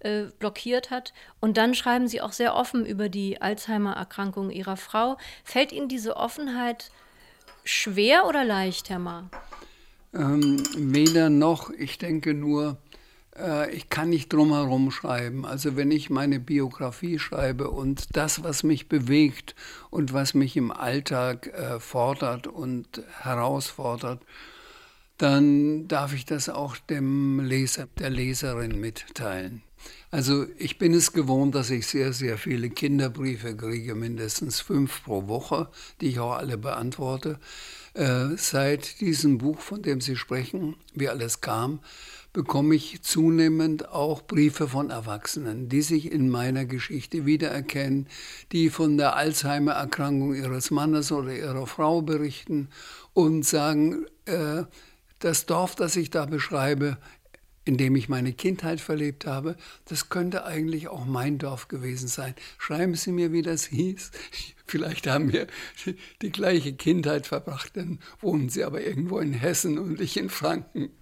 äh, 0.00 0.24
blockiert 0.40 0.90
hat. 0.90 1.12
Und 1.38 1.56
dann 1.56 1.74
schreiben 1.74 2.08
Sie 2.08 2.20
auch 2.20 2.32
sehr 2.32 2.56
offen 2.56 2.84
über 2.84 3.08
die 3.08 3.40
Alzheimer-Erkrankung 3.40 4.50
Ihrer 4.50 4.76
Frau. 4.76 5.18
Fällt 5.44 5.70
Ihnen 5.70 5.88
diese 5.88 6.16
Offenheit 6.16 6.90
schwer 7.62 8.26
oder 8.26 8.44
leicht, 8.44 8.90
Herr 8.90 8.98
Ma? 8.98 9.30
Ähm, 10.12 10.64
weder 10.76 11.30
noch. 11.30 11.70
Ich 11.70 11.98
denke 11.98 12.34
nur, 12.34 12.76
ich 13.74 13.88
kann 13.88 14.10
nicht 14.10 14.32
drumherum 14.32 14.90
schreiben. 14.90 15.46
Also 15.46 15.76
wenn 15.76 15.90
ich 15.90 16.10
meine 16.10 16.38
Biografie 16.38 17.18
schreibe 17.18 17.70
und 17.70 18.16
das, 18.16 18.42
was 18.44 18.62
mich 18.62 18.88
bewegt 18.88 19.54
und 19.90 20.12
was 20.12 20.34
mich 20.34 20.56
im 20.56 20.70
Alltag 20.70 21.46
äh, 21.46 21.80
fordert 21.80 22.46
und 22.46 23.02
herausfordert, 23.20 24.22
dann 25.18 25.88
darf 25.88 26.14
ich 26.14 26.26
das 26.26 26.48
auch 26.48 26.76
dem 26.76 27.40
Leser, 27.40 27.88
der 27.98 28.10
Leserin 28.10 28.80
mitteilen. 28.80 29.62
Also 30.10 30.46
ich 30.58 30.78
bin 30.78 30.94
es 30.94 31.12
gewohnt, 31.12 31.54
dass 31.54 31.70
ich 31.70 31.86
sehr, 31.86 32.12
sehr 32.12 32.38
viele 32.38 32.70
Kinderbriefe 32.70 33.56
kriege, 33.56 33.94
mindestens 33.94 34.60
fünf 34.60 35.04
pro 35.04 35.26
Woche, 35.26 35.68
die 36.00 36.08
ich 36.08 36.20
auch 36.20 36.32
alle 36.32 36.58
beantworte. 36.58 37.38
Äh, 37.94 38.36
seit 38.36 39.00
diesem 39.00 39.38
Buch, 39.38 39.60
von 39.60 39.82
dem 39.82 40.00
Sie 40.00 40.16
sprechen, 40.16 40.76
wie 40.94 41.08
alles 41.08 41.40
kam, 41.40 41.80
bekomme 42.32 42.74
ich 42.74 43.02
zunehmend 43.02 43.90
auch 43.90 44.22
Briefe 44.22 44.68
von 44.68 44.90
Erwachsenen, 44.90 45.68
die 45.68 45.82
sich 45.82 46.10
in 46.10 46.30
meiner 46.30 46.64
Geschichte 46.64 47.26
wiedererkennen, 47.26 48.08
die 48.52 48.70
von 48.70 48.96
der 48.96 49.16
Alzheimer-Erkrankung 49.16 50.34
ihres 50.34 50.70
Mannes 50.70 51.12
oder 51.12 51.34
ihrer 51.34 51.66
Frau 51.66 52.00
berichten 52.00 52.68
und 53.12 53.44
sagen, 53.44 54.06
äh, 54.24 54.64
das 55.18 55.46
Dorf, 55.46 55.76
das 55.76 55.96
ich 55.96 56.10
da 56.10 56.24
beschreibe, 56.24 56.96
in 57.64 57.76
dem 57.76 57.94
ich 57.96 58.08
meine 58.08 58.32
Kindheit 58.32 58.80
verlebt 58.80 59.26
habe, 59.26 59.56
das 59.84 60.08
könnte 60.08 60.44
eigentlich 60.44 60.88
auch 60.88 61.04
mein 61.04 61.38
Dorf 61.38 61.68
gewesen 61.68 62.08
sein. 62.08 62.34
Schreiben 62.58 62.94
Sie 62.94 63.12
mir, 63.12 63.32
wie 63.32 63.42
das 63.42 63.66
hieß. 63.66 64.10
Vielleicht 64.66 65.06
haben 65.06 65.32
wir 65.32 65.46
die 66.22 66.32
gleiche 66.32 66.72
Kindheit 66.72 67.26
verbracht, 67.26 67.76
dann 67.76 67.98
wohnen 68.20 68.48
Sie 68.48 68.64
aber 68.64 68.82
irgendwo 68.82 69.18
in 69.18 69.32
Hessen 69.32 69.78
und 69.78 70.00
ich 70.00 70.16
in 70.16 70.30
Franken. 70.30 70.90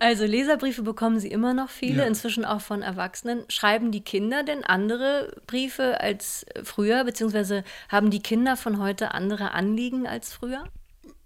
Also 0.00 0.26
Leserbriefe 0.26 0.82
bekommen 0.82 1.18
Sie 1.18 1.28
immer 1.28 1.54
noch 1.54 1.70
viele, 1.70 2.02
ja. 2.02 2.06
inzwischen 2.06 2.44
auch 2.44 2.60
von 2.60 2.82
Erwachsenen. 2.82 3.44
Schreiben 3.48 3.90
die 3.90 4.02
Kinder 4.02 4.44
denn 4.44 4.62
andere 4.62 5.36
Briefe 5.48 6.00
als 6.00 6.46
früher, 6.62 7.02
beziehungsweise 7.02 7.64
haben 7.88 8.10
die 8.10 8.22
Kinder 8.22 8.56
von 8.56 8.78
heute 8.78 9.12
andere 9.12 9.52
Anliegen 9.52 10.06
als 10.06 10.32
früher? 10.32 10.64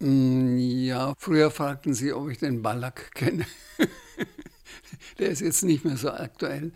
Mm, 0.03 0.59
ja, 0.59 1.15
früher 1.17 1.53
fragten 1.53 1.95
sie, 1.95 2.13
ob 2.13 2.29
ich 2.29 2.39
den 2.39 2.61
Ballack 2.61 3.15
kenne. 3.15 3.47
Der 5.19 5.31
ist 5.31 5.41
jetzt 5.41 5.63
nicht 5.63 5.85
mehr 5.85 5.97
so 5.97 6.11
aktuell. 6.11 6.73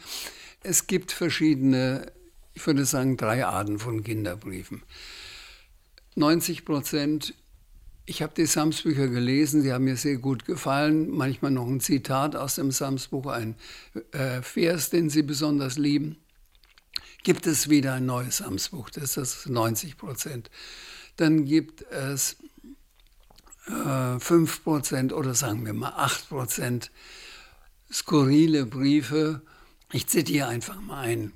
Es 0.63 0.87
gibt 0.87 1.11
verschiedene, 1.11 2.13
ich 2.55 2.65
würde 2.65 2.85
sagen, 2.85 3.17
drei 3.17 3.45
Arten 3.45 3.81
von 3.81 4.05
Kinderbriefen. 4.05 4.83
90 6.15 6.65
Prozent, 6.65 7.35
ich 8.05 8.23
habe 8.23 8.33
die 8.37 8.47
Sams-Bücher 8.47 9.09
gelesen, 9.09 9.61
sie 9.61 9.73
haben 9.73 9.85
mir 9.85 9.97
sehr 9.97 10.19
gut 10.19 10.45
gefallen. 10.45 11.11
Manchmal 11.11 11.51
noch 11.51 11.67
ein 11.67 11.81
Zitat 11.81 12.37
aus 12.37 12.55
dem 12.55 12.71
Sams-Buch, 12.71 13.27
ein 13.27 13.57
äh, 14.13 14.41
Vers, 14.41 14.91
den 14.91 15.11
sie 15.11 15.23
besonders 15.23 15.79
lieben. 15.79 16.17
Gibt 17.25 17.49
es 17.49 17.69
wieder 17.69 17.95
ein 17.95 18.07
neues 18.07 18.37
Sams-Buch, 18.37 18.91
das 18.91 19.17
ist 19.17 19.49
90 19.49 19.97
Prozent. 19.97 20.49
Dann 21.17 21.45
gibt 21.45 21.83
es 21.91 22.37
5 23.67 24.63
Prozent 24.63 25.13
oder 25.13 25.35
sagen 25.35 25.67
wir 25.67 25.73
mal 25.73 25.93
8 25.97 26.29
Prozent 26.29 26.93
skurrile 27.93 28.65
Briefe. 28.65 29.43
Ich 29.93 30.07
zitiere 30.07 30.47
einfach 30.47 30.81
mal 30.81 31.01
ein. 31.01 31.33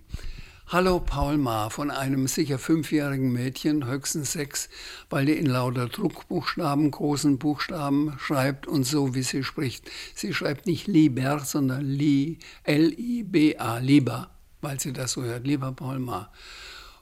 Hallo 0.69 1.01
Paul 1.01 1.39
Ma 1.39 1.69
von 1.71 1.91
einem 1.91 2.29
sicher 2.29 2.61
fünfjährigen 2.61 3.33
Mädchen, 3.33 3.85
höchstens 3.85 4.31
sechs, 4.31 4.69
weil 5.09 5.27
die 5.27 5.33
in 5.33 5.47
lauter 5.47 5.89
Druckbuchstaben, 5.89 6.93
großen 6.93 7.39
Buchstaben 7.39 8.17
schreibt 8.21 8.69
und 8.69 8.85
so 8.85 9.13
wie 9.17 9.25
sie 9.25 9.43
spricht. 9.43 9.91
Sie 10.15 10.33
schreibt 10.33 10.67
nicht 10.67 10.87
lieber, 10.87 11.41
sondern 11.41 11.85
li, 11.85 12.39
L-I-B-A, 12.63 13.79
lieber, 13.79 14.31
weil 14.61 14.79
sie 14.79 14.93
das 14.93 15.13
so 15.13 15.25
hört, 15.25 15.45
lieber 15.45 15.73
Paul 15.73 15.99
Ma. 15.99 16.31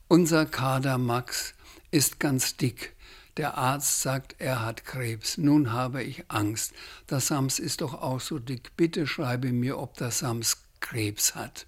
Unser 0.08 0.46
Kader 0.46 0.96
Max 0.96 1.52
ist 1.90 2.18
ganz 2.18 2.56
dick. 2.56 2.94
Der 3.38 3.56
Arzt 3.56 4.02
sagt, 4.02 4.34
er 4.38 4.64
hat 4.64 4.84
Krebs. 4.84 5.38
Nun 5.38 5.72
habe 5.72 6.02
ich 6.02 6.24
Angst. 6.28 6.72
Der 7.08 7.20
Sams 7.20 7.60
ist 7.60 7.80
doch 7.80 7.94
auch 7.94 8.20
so 8.20 8.40
dick. 8.40 8.76
Bitte 8.76 9.06
schreibe 9.06 9.52
mir, 9.52 9.78
ob 9.78 9.96
der 9.96 10.10
Sams 10.10 10.58
Krebs 10.80 11.36
hat. 11.36 11.66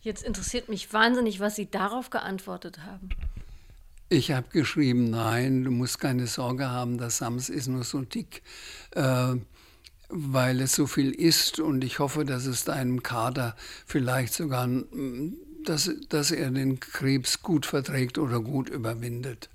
Jetzt 0.00 0.24
interessiert 0.24 0.70
mich 0.70 0.90
wahnsinnig, 0.94 1.40
was 1.40 1.56
Sie 1.56 1.70
darauf 1.70 2.08
geantwortet 2.08 2.80
haben. 2.86 3.10
Ich 4.08 4.30
habe 4.30 4.48
geschrieben, 4.48 5.10
nein, 5.10 5.64
du 5.64 5.70
musst 5.70 6.00
keine 6.00 6.26
Sorge 6.26 6.70
haben, 6.70 6.96
der 6.96 7.10
Sams 7.10 7.50
ist 7.50 7.66
nur 7.66 7.84
so 7.84 8.00
dick, 8.00 8.42
äh, 8.92 9.34
weil 10.08 10.60
es 10.62 10.74
so 10.74 10.86
viel 10.86 11.10
ist 11.10 11.60
und 11.60 11.84
ich 11.84 11.98
hoffe, 11.98 12.24
dass 12.24 12.46
es 12.46 12.64
deinem 12.64 13.02
Kader 13.02 13.54
vielleicht 13.84 14.32
sogar, 14.32 14.66
dass, 15.66 15.90
dass 16.08 16.30
er 16.30 16.50
den 16.50 16.80
Krebs 16.80 17.42
gut 17.42 17.66
verträgt 17.66 18.16
oder 18.16 18.40
gut 18.40 18.70
überwindet. 18.70 19.50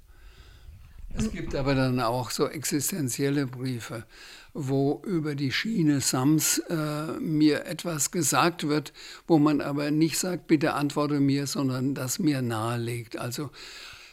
Es 1.15 1.31
gibt 1.31 1.55
aber 1.55 1.75
dann 1.75 1.99
auch 1.99 2.31
so 2.31 2.47
existenzielle 2.47 3.45
Briefe, 3.45 4.05
wo 4.53 5.01
über 5.05 5.35
die 5.35 5.51
Schiene 5.51 6.01
Sams 6.01 6.59
äh, 6.69 7.19
mir 7.19 7.65
etwas 7.65 8.11
gesagt 8.11 8.67
wird, 8.67 8.93
wo 9.27 9.37
man 9.37 9.61
aber 9.61 9.91
nicht 9.91 10.17
sagt, 10.17 10.47
bitte 10.47 10.73
antworte 10.73 11.19
mir, 11.19 11.45
sondern 11.45 11.93
das 11.93 12.19
mir 12.19 12.41
nahelegt. 12.41 13.17
Also, 13.17 13.51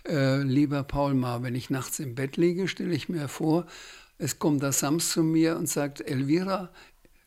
äh, 0.07 0.43
lieber 0.43 0.83
Paul 0.83 1.15
Ma, 1.15 1.43
wenn 1.43 1.55
ich 1.55 1.71
nachts 1.71 1.99
im 1.99 2.15
Bett 2.15 2.37
liege, 2.37 2.69
stelle 2.69 2.95
ich 2.95 3.09
mir 3.09 3.29
vor, 3.29 3.67
es 4.19 4.39
kommt 4.39 4.63
der 4.63 4.73
Sams 4.73 5.13
zu 5.13 5.23
mir 5.23 5.57
und 5.57 5.69
sagt, 5.69 6.03
Elvira, 6.03 6.71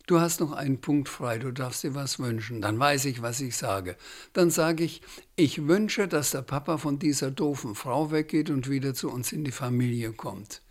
du 0.07 0.19
hast 0.19 0.39
noch 0.39 0.51
einen 0.51 0.81
Punkt 0.81 1.09
frei, 1.09 1.37
du 1.37 1.51
darfst 1.51 1.83
dir 1.83 1.95
was 1.95 2.19
wünschen. 2.19 2.61
Dann 2.61 2.79
weiß 2.79 3.05
ich, 3.05 3.21
was 3.21 3.39
ich 3.41 3.55
sage. 3.57 3.95
Dann 4.33 4.49
sage 4.49 4.83
ich, 4.83 5.01
ich 5.35 5.67
wünsche, 5.67 6.07
dass 6.07 6.31
der 6.31 6.41
Papa 6.41 6.77
von 6.77 6.99
dieser 6.99 7.31
doofen 7.31 7.75
Frau 7.75 8.11
weggeht 8.11 8.49
und 8.49 8.69
wieder 8.69 8.93
zu 8.93 9.09
uns 9.09 9.31
in 9.31 9.43
die 9.43 9.51
Familie 9.51 10.13
kommt. 10.13 10.61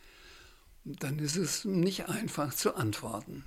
Dann 0.84 1.18
ist 1.18 1.36
es 1.36 1.64
nicht 1.64 2.08
einfach 2.08 2.52
zu 2.54 2.74
antworten. 2.74 3.44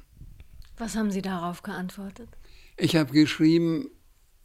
Was 0.78 0.96
haben 0.96 1.12
Sie 1.12 1.22
darauf 1.22 1.64
geantwortet? 1.64 2.30
Ich 2.78 2.96
habe 2.96 3.12
geschrieben, 3.14 3.90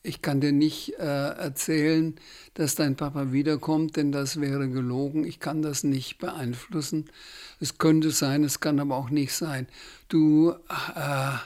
ich 0.03 0.23
kann 0.23 0.41
dir 0.41 0.53
nicht 0.53 0.95
äh, 0.99 1.03
erzählen, 1.03 2.15
dass 2.55 2.75
dein 2.75 2.97
Papa 2.97 3.33
wiederkommt, 3.33 3.97
denn 3.97 4.13
das 4.13 4.41
wäre 4.41 4.69
gelogen. 4.69 5.25
Ich 5.25 5.41
kann 5.41 5.63
das 5.63 5.85
nicht 5.85 6.19
beeinflussen. 6.19 7.11
Es 7.61 7.79
könnte 7.79 8.11
sein, 8.11 8.45
es 8.45 8.61
kann 8.61 8.81
aber 8.81 8.97
auch 8.97 9.11
nicht 9.11 9.35
sein. 9.35 9.67
Du 10.09 10.53
äh, 10.95 11.37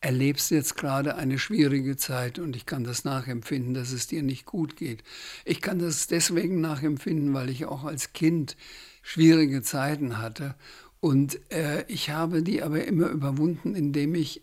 erlebst 0.00 0.50
jetzt 0.50 0.76
gerade 0.76 1.14
eine 1.16 1.38
schwierige 1.38 1.96
Zeit 1.96 2.38
und 2.38 2.56
ich 2.56 2.66
kann 2.66 2.84
das 2.84 3.04
nachempfinden, 3.04 3.74
dass 3.74 3.92
es 3.92 4.06
dir 4.06 4.22
nicht 4.22 4.46
gut 4.46 4.76
geht. 4.76 5.04
Ich 5.44 5.60
kann 5.60 5.78
das 5.78 6.06
deswegen 6.06 6.60
nachempfinden, 6.60 7.32
weil 7.32 7.50
ich 7.50 7.66
auch 7.66 7.84
als 7.84 8.12
Kind 8.12 8.56
schwierige 9.02 9.62
Zeiten 9.62 10.18
hatte 10.18 10.56
und 11.00 11.40
äh, 11.50 11.84
ich 11.88 12.10
habe 12.10 12.42
die 12.42 12.62
aber 12.62 12.84
immer 12.84 13.08
überwunden, 13.08 13.74
indem 13.74 14.14
ich 14.14 14.42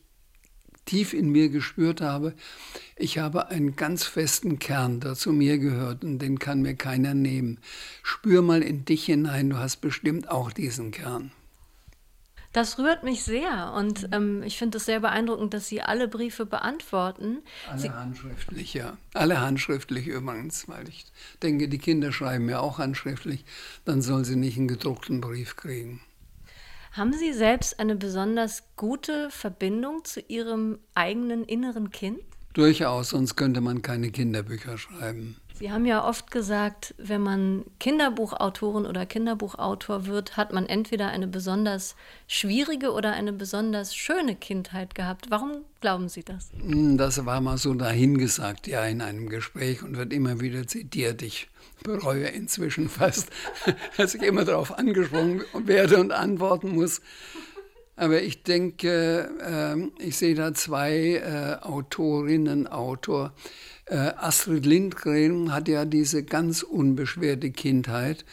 tief 0.88 1.13
in 1.13 1.30
mir 1.30 1.50
gespürt 1.50 2.02
habe, 2.02 2.34
ich 2.95 3.19
habe 3.19 3.50
einen 3.50 3.76
ganz 3.76 4.04
festen 4.04 4.58
Kern, 4.58 5.00
der 5.00 5.13
zu 5.13 5.32
mir 5.32 5.60
gehört 5.60 6.04
und 6.04 6.19
den 6.19 6.39
kann 6.39 6.63
mir 6.63 6.76
keiner 6.76 7.13
nehmen. 7.13 7.60
Spür 8.02 8.41
mal 8.41 8.63
in 8.63 8.86
dich 8.86 9.06
hinein, 9.06 9.52
du 9.52 9.58
hast 9.58 9.78
bestimmt 9.78 10.32
auch 10.32 10.52
diesen 10.52 10.89
Kern. 10.89 11.32
Das 12.54 12.80
rührt 12.80 13.04
mich 13.04 13.23
sehr 13.23 13.73
und 13.78 14.10
ähm, 14.13 14.41
ich 14.41 14.58
finde 14.58 14.78
es 14.78 14.86
sehr 14.86 15.02
beeindruckend, 15.02 15.54
dass 15.54 15.67
Sie 15.67 15.84
alle 15.84 16.08
Briefe 16.08 16.45
beantworten. 16.45 17.43
Alle 17.69 17.80
Sie 17.80 17.89
handschriftlich, 17.91 18.73
ja. 18.73 18.97
Alle 19.13 19.41
handschriftlich 19.41 20.08
übrigens, 20.08 20.67
weil 20.67 20.88
ich 20.89 21.06
denke, 21.43 21.67
die 21.67 21.78
Kinder 21.78 22.12
schreiben 22.12 22.50
ja 22.50 22.60
auch 22.60 22.80
handschriftlich, 22.80 23.45
dann 23.86 24.02
sollen 24.02 24.23
sie 24.23 24.38
nicht 24.38 24.58
einen 24.58 24.67
gedruckten 24.67 25.21
Brief 25.21 25.56
kriegen. 25.56 26.02
Haben 26.97 27.13
Sie 27.13 27.31
selbst 27.31 27.79
eine 27.79 27.95
besonders 27.95 28.63
gute 28.75 29.29
Verbindung 29.29 30.03
zu 30.03 30.19
Ihrem 30.19 30.79
eigenen 30.95 31.43
inneren 31.43 31.91
Kind? 31.91 32.17
Durchaus, 32.53 33.10
sonst 33.10 33.36
könnte 33.36 33.62
man 33.62 33.83
keine 33.83 34.10
Kinderbücher 34.10 34.79
schreiben. 34.79 35.38
Sie 35.57 35.71
haben 35.71 35.87
ja 35.87 36.07
oft 36.07 36.29
gesagt, 36.29 36.93
wenn 36.99 37.21
man 37.21 37.65
Kinderbuchautorin 37.79 38.85
oder 38.85 39.07
Kinderbuchautor 39.07 40.05
wird, 40.05 40.37
hat 40.37 40.53
man 40.53 40.67
entweder 40.67 41.07
eine 41.07 41.25
besonders 41.25 41.95
schwierige 42.27 42.91
oder 42.91 43.13
eine 43.13 43.33
besonders 43.33 43.95
schöne 43.95 44.35
Kindheit 44.35 44.93
gehabt. 44.93 45.31
Warum 45.31 45.63
glauben 45.81 46.09
Sie 46.09 46.23
das? 46.23 46.51
Hm, 46.61 46.99
das 46.99 47.25
war 47.25 47.41
mal 47.41 47.57
so 47.57 47.73
dahingesagt, 47.73 48.67
ja, 48.67 48.85
in 48.85 49.01
einem 49.01 49.29
Gespräch 49.29 49.81
und 49.81 49.97
wird 49.97 50.13
immer 50.13 50.39
wieder 50.39 50.67
zitiert. 50.67 51.23
Ich 51.23 51.47
bereue 51.83 52.27
inzwischen 52.27 52.87
fast, 52.87 53.31
dass 53.97 54.13
ich 54.13 54.21
immer 54.21 54.45
darauf 54.45 54.77
angesprochen 54.77 55.41
werde 55.65 55.97
und 55.97 56.11
antworten 56.11 56.75
muss. 56.75 57.01
Aber 57.97 58.21
ich 58.21 58.43
denke, 58.43 59.31
ähm, 59.43 59.91
ich 59.97 60.17
sehe 60.17 60.36
da 60.36 60.53
zwei 60.53 61.15
äh, 61.15 61.65
Autorinnen, 61.65 62.67
Autor. 62.67 63.33
Äh, 63.86 63.95
Astrid 63.95 64.67
Lindgren 64.67 65.52
hat 65.52 65.67
ja 65.67 65.83
diese 65.83 66.23
ganz 66.23 66.62
unbeschwerte 66.62 67.50
Kindheit, 67.50 68.23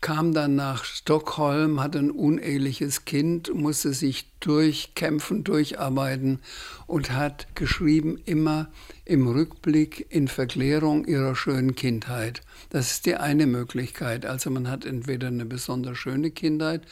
kam 0.00 0.34
dann 0.34 0.56
nach 0.56 0.84
Stockholm, 0.84 1.80
hatte 1.80 2.00
ein 2.00 2.10
uneheliches 2.10 3.04
Kind, 3.04 3.54
musste 3.54 3.92
sich 3.92 4.32
durchkämpfen, 4.40 5.44
durcharbeiten 5.44 6.40
und 6.88 7.12
hat 7.12 7.54
geschrieben 7.54 8.18
immer 8.24 8.68
im 9.04 9.28
Rückblick 9.28 10.06
in 10.10 10.26
Verklärung 10.26 11.06
ihrer 11.06 11.36
schönen 11.36 11.76
Kindheit. 11.76 12.42
Das 12.70 12.90
ist 12.90 13.06
die 13.06 13.14
eine 13.14 13.46
Möglichkeit. 13.46 14.26
Also 14.26 14.50
man 14.50 14.68
hat 14.68 14.84
entweder 14.84 15.28
eine 15.28 15.44
besonders 15.44 15.98
schöne 15.98 16.32
Kindheit 16.32 16.82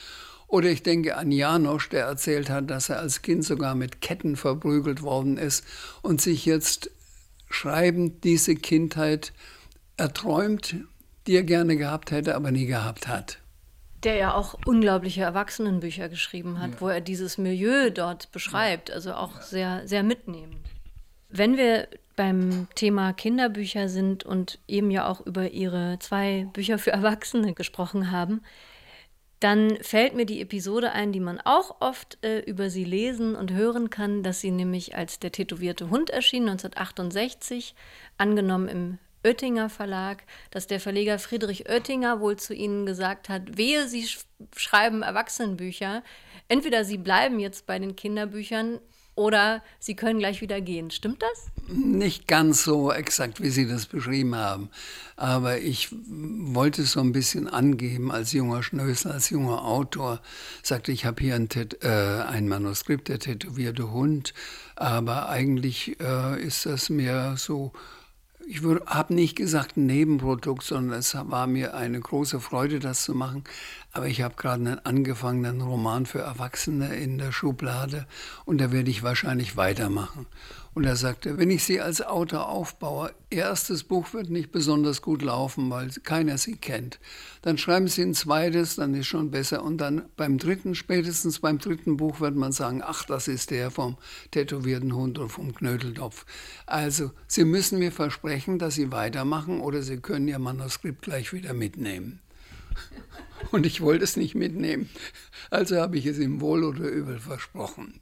oder 0.53 0.69
ich 0.69 0.83
denke 0.83 1.17
an 1.17 1.33
Janosch, 1.33 1.89
der 1.89 2.05
erzählt 2.05 2.51
hat, 2.51 2.71
dass 2.71 2.89
er 2.89 2.99
als 2.99 3.23
Kind 3.23 3.45
sogar 3.45 3.75
mit 3.75 4.01
Ketten 4.01 4.37
verprügelt 4.37 5.03
worden 5.03 5.37
ist 5.39 5.65
und 6.03 6.21
sich 6.21 6.47
jetzt 6.47 6.91
schreibend 7.49 8.23
diese 8.25 8.55
Kindheit 8.55 9.33
erträumt 9.97 10.77
die 11.27 11.37
er 11.37 11.43
gerne 11.43 11.77
gehabt 11.77 12.11
hätte, 12.11 12.35
aber 12.35 12.51
nie 12.51 12.67
gehabt 12.67 13.09
hat. 13.09 13.39
Der 14.05 14.17
ja 14.17 14.35
auch 14.35 14.57
unglaubliche 14.67 15.23
Erwachsenenbücher 15.23 16.09
geschrieben 16.09 16.59
hat, 16.59 16.73
ja. 16.73 16.81
wo 16.81 16.89
er 16.89 17.01
dieses 17.01 17.39
Milieu 17.39 17.91
dort 17.91 18.33
beschreibt, 18.33 18.91
also 18.91 19.15
auch 19.15 19.41
sehr, 19.41 19.87
sehr 19.87 20.03
mitnehmend. 20.03 20.67
Wenn 21.29 21.57
wir 21.57 21.89
beim 22.17 22.67
Thema 22.75 23.13
Kinderbücher 23.13 23.89
sind 23.89 24.25
und 24.25 24.59
eben 24.67 24.91
ja 24.91 25.07
auch 25.07 25.21
über 25.21 25.51
Ihre 25.51 25.99
zwei 26.01 26.49
Bücher 26.53 26.79
für 26.79 26.91
Erwachsene 26.91 27.55
gesprochen 27.55 28.11
haben, 28.11 28.43
dann 29.43 29.77
fällt 29.83 30.15
mir 30.15 30.25
die 30.25 30.41
Episode 30.41 30.93
ein, 30.93 31.13
die 31.13 31.21
man 31.21 31.41
auch 31.41 31.81
oft 31.81 32.19
äh, 32.25 32.41
über 32.41 32.71
sie 32.71 32.85
lesen 32.85 33.35
und 33.35 33.53
hören 33.53 33.91
kann, 33.91 34.23
dass 34.23 34.41
sie 34.41 34.53
nämlich 34.53 34.95
als 34.95 35.19
der 35.19 35.33
tätowierte 35.33 35.91
Hund 35.91 36.11
erschien, 36.11 36.49
1968, 36.49 37.75
angenommen 38.19 38.69
im 38.69 38.99
Oettinger 39.25 39.69
Verlag, 39.69 40.25
dass 40.51 40.67
der 40.67 40.81
Verleger 40.81 41.19
Friedrich 41.19 41.69
Oettinger 41.69 42.21
wohl 42.21 42.37
zu 42.37 42.55
ihnen 42.55 42.87
gesagt 42.87 43.29
hat, 43.29 43.57
wehe, 43.57 43.89
sie 43.89 44.07
sch 44.07 44.21
schreiben 44.57 45.03
Erwachsenenbücher, 45.03 46.03
entweder 46.49 46.85
sie 46.85 46.99
bleiben 46.99 47.39
jetzt 47.41 47.67
bei 47.67 47.79
den 47.79 47.97
Kinderbüchern 47.97 48.81
oder 49.15 49.63
sie 49.79 49.95
können 49.95 50.19
gleich 50.19 50.41
wieder 50.41 50.61
gehen. 50.61 50.91
Stimmt 50.91 51.23
das? 51.23 51.51
Nicht 51.69 52.27
ganz 52.27 52.65
so 52.65 52.91
exakt, 52.93 53.43
wie 53.43 53.51
Sie 53.51 53.69
das 53.69 53.87
beschrieben 53.87 54.35
haben. 54.35 54.71
Aber 55.17 55.59
ich 55.59 55.89
wollte 55.93 56.83
es 56.83 56.93
so 56.93 57.01
ein 57.01 57.13
bisschen 57.13 57.47
angeben 57.47 58.11
als 58.11 58.33
junger 58.33 58.63
Schnösel, 58.63 59.13
als 59.13 59.31
junger 59.31 59.65
Autor. 59.65 60.21
Sagte, 60.63 60.93
ich 60.93 61.05
habe 61.05 61.23
hier 61.23 61.35
ein, 61.35 61.49
äh, 61.83 61.89
ein, 61.89 62.49
Manuskript, 62.49 63.09
der 63.09 63.19
tätowierte 63.19 63.93
Hund. 63.93 64.33
Aber 64.77 65.29
eigentlich 65.29 66.01
äh, 66.01 66.43
ist 66.43 66.67
das 66.67 66.89
mehr 66.89 67.37
so 67.37 67.73
ich 68.47 68.63
habe 68.63 69.15
nicht 69.15 69.37
gesagt 69.37 69.77
ein 69.77 69.87
Nebenprodukt, 69.87 70.63
sondern 70.63 70.99
es 70.99 71.15
war 71.15 71.47
mir 71.47 71.75
eine 71.75 72.01
große 72.01 72.41
Freude, 72.41 72.81
das 72.81 73.05
zu 73.05 73.15
machen. 73.15 73.45
Aber 73.93 74.07
ich 74.07 74.23
habe 74.23 74.35
gerade 74.37 74.61
einen 74.65 74.79
angefangenen 74.85 75.61
Roman 75.61 76.07
für 76.07 76.21
Erwachsene 76.21 76.95
in 76.97 77.19
der 77.19 77.33
Schublade 77.33 78.07
und 78.45 78.61
da 78.61 78.73
werde 78.73 78.91
ich 78.91 79.03
wahrscheinlich 79.03 79.57
weitermachen. 79.57 80.27
Und 80.75 80.85
er 80.85 80.97
sagte, 80.97 81.37
wenn 81.37 81.51
ich 81.51 81.65
Sie 81.65 81.83
als 81.83 82.01
Autor 82.01 82.49
aufbaue, 82.49 83.13
erstes 83.29 83.85
Buch 83.85 84.15
wird 84.15 84.31
nicht 84.31 84.53
besonders 84.53 85.03
gut 85.03 85.21
laufen, 85.21 85.69
weil 85.69 85.91
keiner 86.03 86.39
Sie 86.39 86.57
kennt. 86.57 86.99
Dann 87.43 87.59
schreiben 87.59 87.89
Sie 87.89 88.01
ein 88.01 88.15
zweites, 88.15 88.77
dann 88.77 88.95
ist 88.95 89.07
schon 89.07 89.31
besser. 89.31 89.63
Und 89.63 89.79
dann 89.79 90.07
beim 90.17 90.39
dritten, 90.39 90.75
spätestens 90.75 91.41
beim 91.41 91.59
dritten 91.59 91.99
Buch 91.99 92.21
wird 92.21 92.37
man 92.37 92.53
sagen, 92.53 92.81
ach, 92.83 93.05
das 93.05 93.29
ist 93.29 93.51
der 93.51 93.71
vom 93.71 93.99
tätowierten 94.31 94.95
Hund 94.95 95.19
oder 95.19 95.29
vom 95.29 95.55
Knödeltopf. 95.55 96.25
Also, 96.65 97.11
Sie 97.27 97.45
müssen 97.45 97.79
mir 97.79 97.93
versprechen, 97.93 98.59
dass 98.59 98.75
Sie 98.75 98.91
weitermachen 98.91 99.61
oder 99.61 99.83
Sie 99.83 99.99
können 99.99 100.27
Ihr 100.27 100.39
Manuskript 100.39 101.03
gleich 101.03 101.35
wieder 101.35 101.53
mitnehmen. 101.53 102.21
Und 103.51 103.67
ich 103.67 103.83
wollte 103.83 104.05
es 104.05 104.17
nicht 104.17 104.35
mitnehmen. 104.35 104.89
Also 105.51 105.77
habe 105.77 105.99
ich 105.99 106.07
es 106.07 106.19
ihm 106.19 106.41
wohl 106.41 106.65
oder 106.65 106.89
übel 106.89 107.19
versprochen. 107.19 108.01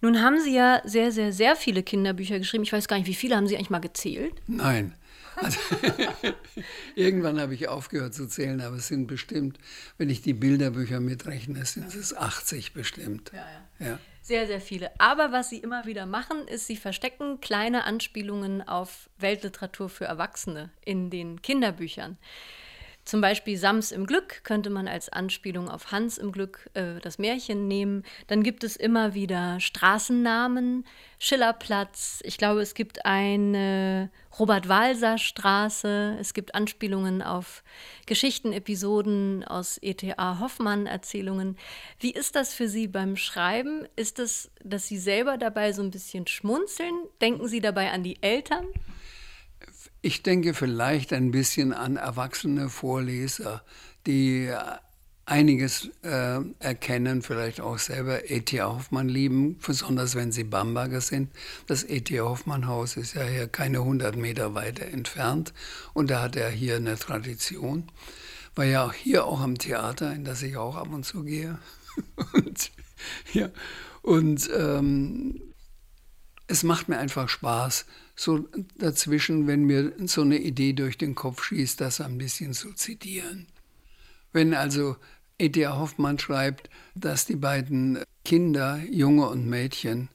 Nun 0.00 0.22
haben 0.22 0.40
Sie 0.40 0.54
ja 0.54 0.82
sehr, 0.84 1.10
sehr, 1.12 1.32
sehr 1.32 1.56
viele 1.56 1.82
Kinderbücher 1.82 2.38
geschrieben. 2.38 2.64
Ich 2.64 2.72
weiß 2.72 2.88
gar 2.88 2.98
nicht, 2.98 3.06
wie 3.06 3.14
viele 3.14 3.36
haben 3.36 3.46
Sie 3.46 3.56
eigentlich 3.56 3.70
mal 3.70 3.80
gezählt? 3.80 4.34
Nein. 4.46 4.94
Also, 5.36 5.58
irgendwann 6.94 7.38
habe 7.40 7.54
ich 7.54 7.68
aufgehört 7.68 8.14
zu 8.14 8.26
zählen, 8.26 8.60
aber 8.60 8.76
es 8.76 8.88
sind 8.88 9.06
bestimmt, 9.06 9.58
wenn 9.98 10.08
ich 10.08 10.22
die 10.22 10.32
Bilderbücher 10.32 11.00
mitrechne, 11.00 11.64
sind 11.66 11.94
es 11.94 12.16
80 12.16 12.72
bestimmt. 12.72 13.32
Ja, 13.34 13.46
ja. 13.78 13.86
ja. 13.86 13.98
Sehr, 14.22 14.46
sehr 14.46 14.60
viele. 14.60 14.90
Aber 14.98 15.30
was 15.30 15.50
Sie 15.50 15.58
immer 15.58 15.84
wieder 15.86 16.04
machen, 16.06 16.48
ist, 16.48 16.66
Sie 16.66 16.76
verstecken 16.76 17.40
kleine 17.40 17.84
Anspielungen 17.84 18.66
auf 18.66 19.08
Weltliteratur 19.18 19.88
für 19.88 20.06
Erwachsene 20.06 20.70
in 20.84 21.10
den 21.10 21.42
Kinderbüchern. 21.42 22.16
Zum 23.06 23.20
Beispiel 23.20 23.56
Sams 23.56 23.92
im 23.92 24.04
Glück 24.04 24.42
könnte 24.42 24.68
man 24.68 24.88
als 24.88 25.08
Anspielung 25.08 25.70
auf 25.70 25.92
Hans 25.92 26.18
im 26.18 26.32
Glück 26.32 26.68
äh, 26.74 26.98
das 27.00 27.18
Märchen 27.18 27.68
nehmen. 27.68 28.02
Dann 28.26 28.42
gibt 28.42 28.64
es 28.64 28.74
immer 28.74 29.14
wieder 29.14 29.60
Straßennamen, 29.60 30.84
Schillerplatz. 31.20 32.20
Ich 32.24 32.36
glaube, 32.36 32.62
es 32.62 32.74
gibt 32.74 33.06
eine 33.06 34.10
Robert-Walser-Straße. 34.40 36.16
Es 36.20 36.34
gibt 36.34 36.56
Anspielungen 36.56 37.22
auf 37.22 37.62
Geschichtenepisoden 38.06 39.44
aus 39.44 39.78
E.T.A. 39.80 40.40
Hoffmann-Erzählungen. 40.40 41.56
Wie 42.00 42.10
ist 42.10 42.34
das 42.34 42.54
für 42.54 42.68
Sie 42.68 42.88
beim 42.88 43.16
Schreiben? 43.16 43.86
Ist 43.94 44.18
es, 44.18 44.50
dass 44.64 44.88
Sie 44.88 44.98
selber 44.98 45.38
dabei 45.38 45.72
so 45.72 45.80
ein 45.80 45.92
bisschen 45.92 46.26
schmunzeln? 46.26 46.96
Denken 47.20 47.46
Sie 47.46 47.60
dabei 47.60 47.92
an 47.92 48.02
die 48.02 48.20
Eltern? 48.20 48.66
Ich 50.02 50.22
denke 50.22 50.54
vielleicht 50.54 51.12
ein 51.12 51.30
bisschen 51.30 51.72
an 51.72 51.96
erwachsene 51.96 52.68
Vorleser, 52.68 53.62
die 54.06 54.52
einiges 55.26 55.90
äh, 56.02 56.38
erkennen, 56.60 57.20
vielleicht 57.20 57.60
auch 57.60 57.78
selber 57.78 58.30
E.T. 58.30 58.62
Hoffmann 58.62 59.08
lieben, 59.08 59.58
besonders 59.58 60.14
wenn 60.14 60.30
sie 60.30 60.44
Bamberger 60.44 61.00
sind. 61.00 61.30
Das 61.66 61.82
E.T. 61.82 62.20
Hoffmann 62.20 62.68
Haus 62.68 62.96
ist 62.96 63.14
ja 63.14 63.24
hier 63.24 63.48
keine 63.48 63.78
100 63.78 64.16
Meter 64.16 64.54
weiter 64.54 64.86
entfernt 64.86 65.52
und 65.92 66.10
da 66.10 66.22
hat 66.22 66.36
er 66.36 66.48
hier 66.48 66.76
eine 66.76 66.96
Tradition. 66.96 67.90
War 68.54 68.64
ja 68.64 68.86
auch 68.86 68.92
hier 68.92 69.26
auch 69.26 69.40
am 69.40 69.58
Theater, 69.58 70.12
in 70.12 70.24
das 70.24 70.42
ich 70.42 70.56
auch 70.56 70.76
ab 70.76 70.92
und 70.92 71.04
zu 71.04 71.24
gehe. 71.24 71.58
und 72.32 72.70
ja, 73.32 73.50
und 74.02 74.48
ähm, 74.56 75.42
es 76.46 76.62
macht 76.62 76.88
mir 76.88 76.98
einfach 76.98 77.28
Spaß, 77.28 77.86
so 78.16 78.48
dazwischen, 78.78 79.46
wenn 79.46 79.64
mir 79.64 79.92
so 80.06 80.22
eine 80.22 80.38
Idee 80.38 80.72
durch 80.72 80.96
den 80.98 81.14
Kopf 81.14 81.44
schießt, 81.44 81.80
das 81.80 82.00
ein 82.00 82.18
bisschen 82.18 82.54
zu 82.54 82.72
zitieren. 82.72 83.46
Wenn 84.32 84.54
also 84.54 84.96
E.T.A. 85.38 85.78
Hoffmann 85.78 86.18
schreibt, 86.18 86.70
dass 86.94 87.26
die 87.26 87.36
beiden 87.36 87.98
Kinder, 88.24 88.80
Junge 88.90 89.28
und 89.28 89.46
Mädchen, 89.46 90.08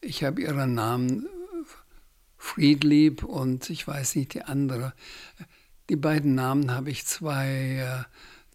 ich 0.00 0.22
habe 0.22 0.42
ihren 0.42 0.74
Namen 0.74 1.26
Friedlieb 2.36 3.24
und 3.24 3.68
ich 3.70 3.86
weiß 3.86 4.16
nicht 4.16 4.34
die 4.34 4.42
andere, 4.42 4.92
die 5.88 5.96
beiden 5.96 6.34
Namen 6.34 6.70
habe 6.70 6.90
ich 6.90 7.04
zwei 7.04 7.48
äh, 7.48 8.04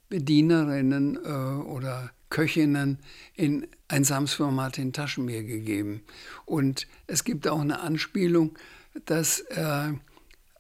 Bedienerinnen 0.10 1.18
äh, 1.18 1.30
oder 1.64 2.12
Köchinnen 2.30 3.00
in 3.36 3.68
ein 3.88 4.04
Sams 4.04 4.34
für 4.34 4.52
Martin 4.52 4.94
Taschenbier 4.94 5.44
gegeben. 5.44 6.02
Und 6.46 6.88
es 7.08 7.24
gibt 7.24 7.48
auch 7.48 7.62
eine 7.62 7.80
Anspielung, 7.82 8.58
dass 9.06 9.40
äh, 9.40 9.94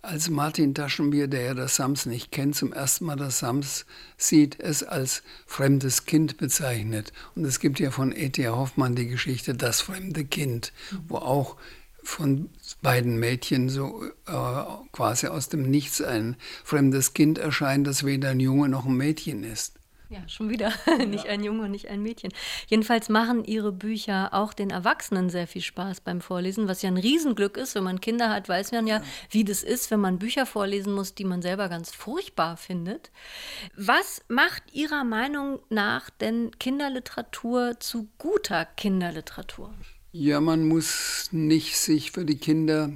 als 0.02 0.30
Martin 0.30 0.74
Taschenbier, 0.74 1.28
der 1.28 1.42
ja 1.42 1.54
das 1.54 1.76
Sams 1.76 2.06
nicht 2.06 2.32
kennt, 2.32 2.56
zum 2.56 2.72
ersten 2.72 3.06
Mal 3.06 3.18
das 3.18 3.40
Sams 3.40 3.86
sieht, 4.18 4.60
es 4.60 4.84
als 4.84 5.24
fremdes 5.46 6.06
Kind 6.06 6.38
bezeichnet. 6.38 7.12
Und 7.36 7.46
es 7.46 7.60
gibt 7.60 7.80
ja 7.80 7.92
von 7.92 8.16
E.T.A. 8.16 8.56
Hoffmann 8.56 8.96
die 8.96 9.08
Geschichte 9.08 9.56
Das 9.56 9.82
fremde 9.82 10.26
Kind, 10.26 10.72
wo 11.08 11.18
auch 11.18 11.58
von 12.02 12.50
beiden 12.82 13.20
Mädchen 13.20 13.68
so 13.70 14.04
äh, 14.26 14.32
quasi 14.94 15.28
aus 15.28 15.50
dem 15.50 15.70
Nichts 15.70 16.02
ein 16.02 16.38
fremdes 16.64 17.14
Kind 17.14 17.38
erscheint, 17.38 17.86
das 17.86 18.06
weder 18.06 18.30
ein 18.30 18.40
Junge 18.40 18.70
noch 18.70 18.86
ein 18.86 18.96
Mädchen 18.96 19.44
ist. 19.44 19.79
Ja, 20.12 20.28
schon 20.28 20.50
wieder. 20.50 20.74
nicht 21.08 21.28
ein 21.28 21.44
Junge 21.44 21.66
und 21.66 21.72
nicht 21.72 21.88
ein 21.88 22.02
Mädchen. 22.02 22.34
Jedenfalls 22.68 23.10
machen 23.10 23.44
ihre 23.46 23.72
Bücher 23.72 24.34
auch 24.34 24.54
den 24.54 24.72
Erwachsenen 24.72 25.30
sehr 25.30 25.46
viel 25.46 25.62
Spaß 25.62 26.02
beim 26.02 26.20
Vorlesen, 26.20 26.68
was 26.68 26.82
ja 26.82 26.90
ein 26.90 26.98
Riesenglück 26.98 27.58
ist. 27.58 27.76
Wenn 27.76 27.84
man 27.84 28.02
Kinder 28.02 28.30
hat, 28.32 28.50
weiß 28.50 28.72
man 28.72 28.88
ja, 28.88 29.04
wie 29.30 29.44
das 29.44 29.62
ist, 29.62 29.92
wenn 29.92 30.00
man 30.00 30.18
Bücher 30.18 30.48
vorlesen 30.48 30.94
muss, 30.94 31.14
die 31.14 31.26
man 31.26 31.44
selber 31.44 31.70
ganz 31.70 31.92
furchtbar 31.92 32.58
findet. 32.58 33.12
Was 33.76 34.24
macht 34.28 34.64
Ihrer 34.74 35.04
Meinung 35.04 35.60
nach 35.70 36.10
denn 36.10 36.58
Kinderliteratur 36.58 37.80
zu 37.80 38.08
guter 38.18 38.66
Kinderliteratur? 38.66 39.72
Ja, 40.12 40.42
man 40.42 40.68
muss 40.68 41.30
nicht 41.32 41.78
sich 41.78 42.12
für 42.12 42.26
die 42.26 42.40
Kinder 42.40 42.94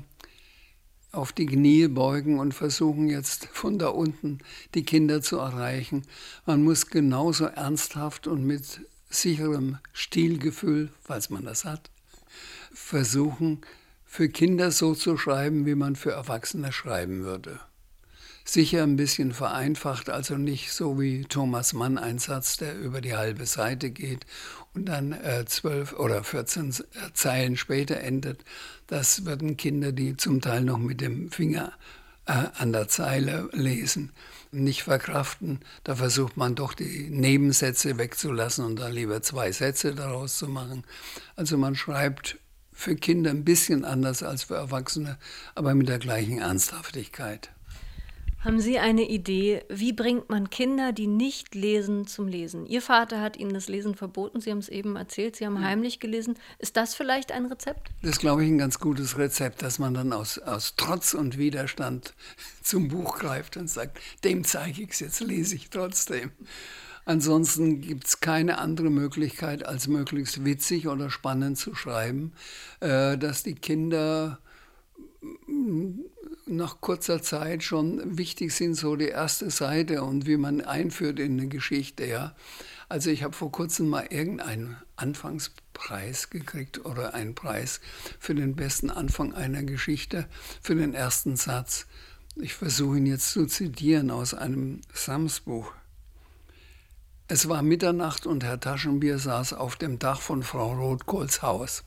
auf 1.13 1.31
die 1.31 1.45
Knie 1.45 1.87
beugen 1.87 2.39
und 2.39 2.53
versuchen 2.53 3.07
jetzt 3.07 3.47
von 3.53 3.77
da 3.77 3.89
unten 3.89 4.39
die 4.73 4.83
Kinder 4.83 5.21
zu 5.21 5.37
erreichen. 5.37 6.03
Man 6.45 6.63
muss 6.63 6.87
genauso 6.87 7.45
ernsthaft 7.45 8.27
und 8.27 8.45
mit 8.45 8.81
sicherem 9.09 9.77
Stilgefühl, 9.93 10.89
falls 11.01 11.29
man 11.29 11.45
das 11.45 11.65
hat, 11.65 11.91
versuchen, 12.73 13.61
für 14.03 14.27
Kinder 14.27 14.71
so 14.71 14.95
zu 14.95 15.15
schreiben, 15.17 15.65
wie 15.65 15.75
man 15.75 15.95
für 15.95 16.11
Erwachsene 16.11 16.71
schreiben 16.71 17.23
würde. 17.23 17.59
Sicher 18.45 18.83
ein 18.83 18.97
bisschen 18.97 19.31
vereinfacht, 19.31 20.09
also 20.09 20.35
nicht 20.35 20.73
so 20.73 20.99
wie 20.99 21.23
Thomas 21.23 21.73
Mann 21.73 21.97
ein 21.97 22.19
Satz, 22.19 22.57
der 22.57 22.77
über 22.77 22.99
die 22.99 23.15
halbe 23.15 23.45
Seite 23.45 23.89
geht 23.89 24.25
und 24.73 24.85
dann 24.85 25.13
äh, 25.13 25.45
zwölf 25.45 25.93
oder 25.93 26.23
14 26.23 26.69
äh, 26.69 26.73
Zeilen 27.13 27.55
später 27.55 27.97
endet. 27.97 28.43
Das 28.87 29.25
würden 29.25 29.57
Kinder, 29.57 29.91
die 29.91 30.17
zum 30.17 30.41
Teil 30.41 30.61
noch 30.61 30.77
mit 30.77 31.01
dem 31.01 31.31
Finger 31.31 31.73
äh, 32.25 32.45
an 32.57 32.73
der 32.73 32.87
Zeile 32.87 33.49
lesen, 33.51 34.11
nicht 34.51 34.83
verkraften. 34.83 35.59
Da 35.83 35.95
versucht 35.95 36.37
man 36.37 36.55
doch 36.55 36.73
die 36.73 37.09
Nebensätze 37.09 37.97
wegzulassen 37.97 38.65
und 38.65 38.77
dann 38.77 38.93
lieber 38.93 39.21
zwei 39.21 39.51
Sätze 39.51 39.95
daraus 39.95 40.37
zu 40.37 40.47
machen. 40.47 40.83
Also 41.35 41.57
man 41.57 41.75
schreibt 41.75 42.37
für 42.71 42.95
Kinder 42.95 43.29
ein 43.29 43.45
bisschen 43.45 43.85
anders 43.85 44.23
als 44.23 44.43
für 44.43 44.55
Erwachsene, 44.55 45.17
aber 45.55 45.75
mit 45.75 45.89
der 45.89 45.99
gleichen 45.99 46.39
Ernsthaftigkeit. 46.39 47.51
Haben 48.43 48.59
Sie 48.59 48.77
eine 48.77 49.09
Idee, 49.09 49.63
wie 49.69 49.93
bringt 49.93 50.29
man 50.29 50.49
Kinder, 50.49 50.91
die 50.91 51.07
nicht 51.07 51.55
lesen, 51.55 52.07
zum 52.07 52.27
Lesen? 52.27 52.65
Ihr 52.65 52.81
Vater 52.81 53.21
hat 53.21 53.37
Ihnen 53.37 53.53
das 53.53 53.69
Lesen 53.69 53.95
verboten, 53.95 54.41
Sie 54.41 54.51
haben 54.51 54.57
es 54.57 54.67
eben 54.67 54.97
erzählt, 54.97 55.37
Sie 55.37 55.45
haben 55.45 55.63
heimlich 55.63 56.01
gelesen. 56.01 56.35
Ist 56.59 56.75
das 56.75 56.93
vielleicht 56.93 57.31
ein 57.31 57.45
Rezept? 57.45 57.91
Das 58.01 58.11
ist, 58.11 58.19
glaube 58.19 58.43
ich, 58.43 58.51
ein 58.51 58.57
ganz 58.57 58.79
gutes 58.79 59.17
Rezept, 59.17 59.61
dass 59.61 59.79
man 59.79 59.93
dann 59.93 60.11
aus, 60.11 60.39
aus 60.39 60.75
Trotz 60.75 61.13
und 61.13 61.37
Widerstand 61.37 62.13
zum 62.61 62.89
Buch 62.89 63.17
greift 63.17 63.55
und 63.55 63.69
sagt, 63.69 63.99
dem 64.25 64.43
zeige 64.43 64.83
ich 64.83 64.89
es, 64.89 64.99
jetzt 64.99 65.21
lese 65.21 65.55
ich 65.55 65.69
trotzdem. 65.69 66.31
Ansonsten 67.05 67.79
gibt 67.79 68.07
es 68.07 68.19
keine 68.19 68.57
andere 68.57 68.89
Möglichkeit, 68.89 69.65
als 69.65 69.87
möglichst 69.87 70.43
witzig 70.43 70.89
oder 70.89 71.09
spannend 71.09 71.57
zu 71.57 71.75
schreiben, 71.75 72.33
äh, 72.81 73.17
dass 73.17 73.43
die 73.43 73.55
Kinder 73.55 74.39
nach 76.45 76.81
kurzer 76.81 77.21
Zeit 77.21 77.63
schon 77.63 78.17
wichtig 78.17 78.53
sind, 78.53 78.75
so 78.75 78.95
die 78.95 79.07
erste 79.07 79.49
Seite 79.49 80.03
und 80.03 80.25
wie 80.25 80.37
man 80.37 80.61
einführt 80.61 81.19
in 81.19 81.39
eine 81.39 81.47
Geschichte. 81.47 82.05
Ja. 82.05 82.35
Also 82.89 83.09
ich 83.09 83.23
habe 83.23 83.33
vor 83.35 83.51
kurzem 83.51 83.89
mal 83.89 84.07
irgendeinen 84.09 84.77
Anfangspreis 84.95 86.29
gekriegt 86.29 86.85
oder 86.85 87.13
einen 87.13 87.35
Preis 87.35 87.79
für 88.19 88.35
den 88.35 88.55
besten 88.55 88.89
Anfang 88.89 89.33
einer 89.33 89.63
Geschichte, 89.63 90.27
für 90.61 90.75
den 90.75 90.93
ersten 90.93 91.35
Satz. 91.35 91.87
Ich 92.35 92.53
versuche 92.53 92.97
ihn 92.97 93.05
jetzt 93.05 93.31
zu 93.31 93.45
zitieren 93.45 94.11
aus 94.11 94.33
einem 94.33 94.81
Sams-Buch. 94.93 95.71
Es 97.27 97.47
war 97.47 97.61
Mitternacht 97.61 98.27
und 98.27 98.43
Herr 98.43 98.59
Taschenbier 98.59 99.17
saß 99.17 99.53
auf 99.53 99.75
dem 99.75 99.97
Dach 99.97 100.19
von 100.19 100.43
Frau 100.43 100.73
Rothkohls 100.73 101.41
Haus. 101.41 101.83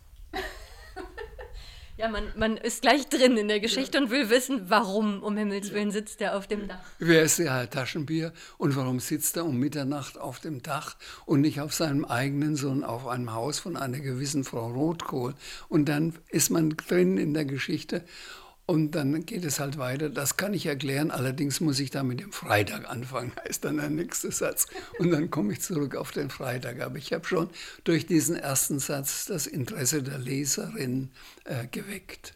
Ja, 1.98 2.08
man, 2.10 2.24
man 2.36 2.58
ist 2.58 2.82
gleich 2.82 3.08
drin 3.08 3.38
in 3.38 3.48
der 3.48 3.58
Geschichte 3.58 3.96
ja. 3.96 4.04
und 4.04 4.10
will 4.10 4.28
wissen, 4.28 4.68
warum 4.68 5.22
um 5.22 5.34
Himmels 5.34 5.72
Willen 5.72 5.90
sitzt 5.90 6.20
er 6.20 6.36
auf 6.36 6.46
dem 6.46 6.68
Dach. 6.68 6.84
Wer 6.98 7.22
ist 7.22 7.38
der 7.38 7.70
Taschenbier 7.70 8.34
und 8.58 8.76
warum 8.76 9.00
sitzt 9.00 9.38
er 9.38 9.46
um 9.46 9.58
Mitternacht 9.58 10.18
auf 10.18 10.38
dem 10.38 10.62
Dach 10.62 10.96
und 11.24 11.40
nicht 11.40 11.58
auf 11.62 11.72
seinem 11.72 12.04
eigenen, 12.04 12.56
sondern 12.56 12.88
auf 12.88 13.06
einem 13.06 13.32
Haus 13.32 13.60
von 13.60 13.78
einer 13.78 14.00
gewissen 14.00 14.44
Frau 14.44 14.70
Rotkohl? 14.70 15.34
Und 15.70 15.88
dann 15.88 16.14
ist 16.28 16.50
man 16.50 16.76
drin 16.76 17.16
in 17.16 17.32
der 17.32 17.46
Geschichte 17.46 18.04
und 18.66 18.90
dann 18.96 19.24
geht 19.24 19.44
es 19.44 19.60
halt 19.60 19.78
weiter. 19.78 20.10
Das 20.10 20.36
kann 20.36 20.52
ich 20.52 20.66
erklären, 20.66 21.12
allerdings 21.12 21.60
muss 21.60 21.78
ich 21.78 21.90
da 21.90 22.02
mit 22.02 22.18
dem 22.20 22.32
Freitag 22.32 22.90
anfangen, 22.90 23.32
heißt 23.44 23.64
dann 23.64 23.76
der 23.76 23.90
nächste 23.90 24.32
Satz. 24.32 24.66
Und 24.98 25.12
dann 25.12 25.30
komme 25.30 25.52
ich 25.52 25.60
zurück 25.60 25.94
auf 25.94 26.10
den 26.10 26.30
Freitag. 26.30 26.80
Aber 26.80 26.96
ich 26.96 27.12
habe 27.12 27.24
schon 27.24 27.48
durch 27.84 28.06
diesen 28.06 28.34
ersten 28.34 28.80
Satz 28.80 29.26
das 29.26 29.46
Interesse 29.46 30.02
der 30.02 30.18
Leserin 30.18 31.10
äh, 31.44 31.68
geweckt. 31.68 32.34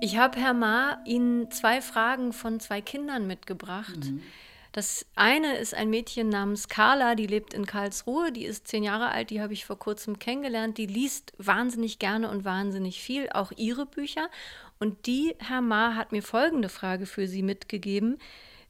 Ich 0.00 0.16
habe, 0.16 0.38
Herr 0.38 0.54
Ma, 0.54 0.98
Ihnen 1.04 1.50
zwei 1.50 1.82
Fragen 1.82 2.32
von 2.32 2.60
zwei 2.60 2.80
Kindern 2.80 3.26
mitgebracht. 3.26 4.04
Mhm 4.04 4.22
das 4.76 5.06
eine 5.14 5.56
ist 5.56 5.72
ein 5.72 5.88
Mädchen 5.88 6.28
namens 6.28 6.68
Carla, 6.68 7.14
die 7.14 7.26
lebt 7.26 7.54
in 7.54 7.64
Karlsruhe, 7.64 8.30
die 8.30 8.44
ist 8.44 8.68
zehn 8.68 8.84
Jahre 8.84 9.08
alt, 9.08 9.30
die 9.30 9.40
habe 9.40 9.54
ich 9.54 9.64
vor 9.64 9.78
kurzem 9.78 10.18
kennengelernt. 10.18 10.76
Die 10.76 10.84
liest 10.84 11.32
wahnsinnig 11.38 11.98
gerne 11.98 12.28
und 12.28 12.44
wahnsinnig 12.44 13.00
viel, 13.00 13.30
auch 13.30 13.52
ihre 13.56 13.86
Bücher. 13.86 14.28
Und 14.78 15.06
die, 15.06 15.34
Herr 15.38 15.62
Ma, 15.62 15.94
hat 15.94 16.12
mir 16.12 16.22
folgende 16.22 16.68
Frage 16.68 17.06
für 17.06 17.26
Sie 17.26 17.40
mitgegeben. 17.42 18.18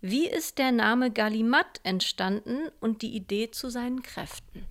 Wie 0.00 0.28
ist 0.28 0.58
der 0.58 0.70
Name 0.70 1.10
Gallimat 1.10 1.80
entstanden 1.82 2.68
und 2.78 3.02
die 3.02 3.16
Idee 3.16 3.50
zu 3.50 3.68
seinen 3.68 4.04
Kräften? 4.04 4.64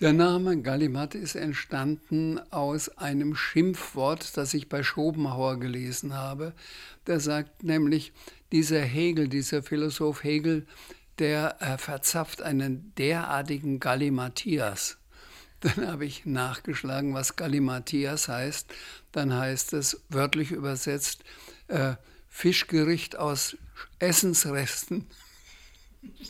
Der 0.00 0.12
Name 0.12 0.60
Gallimat 0.60 1.14
ist 1.14 1.36
entstanden 1.36 2.38
aus 2.52 2.98
einem 2.98 3.34
Schimpfwort, 3.34 4.36
das 4.36 4.52
ich 4.52 4.68
bei 4.68 4.82
Schopenhauer 4.82 5.58
gelesen 5.58 6.12
habe. 6.12 6.52
Der 7.06 7.18
sagt 7.18 7.62
nämlich, 7.62 8.12
dieser 8.52 8.82
Hegel, 8.82 9.28
dieser 9.28 9.62
Philosoph 9.62 10.22
Hegel, 10.22 10.66
der 11.18 11.62
äh, 11.62 11.78
verzapft 11.78 12.42
einen 12.42 12.92
derartigen 12.98 13.80
Gallimatias. 13.80 14.98
Dann 15.60 15.86
habe 15.86 16.04
ich 16.04 16.26
nachgeschlagen, 16.26 17.14
was 17.14 17.36
Gallimatias 17.36 18.28
heißt. 18.28 18.66
Dann 19.12 19.32
heißt 19.32 19.72
es 19.72 20.02
wörtlich 20.10 20.50
übersetzt 20.50 21.24
äh, 21.68 21.94
Fischgericht 22.28 23.16
aus 23.16 23.56
Essensresten. 23.98 25.06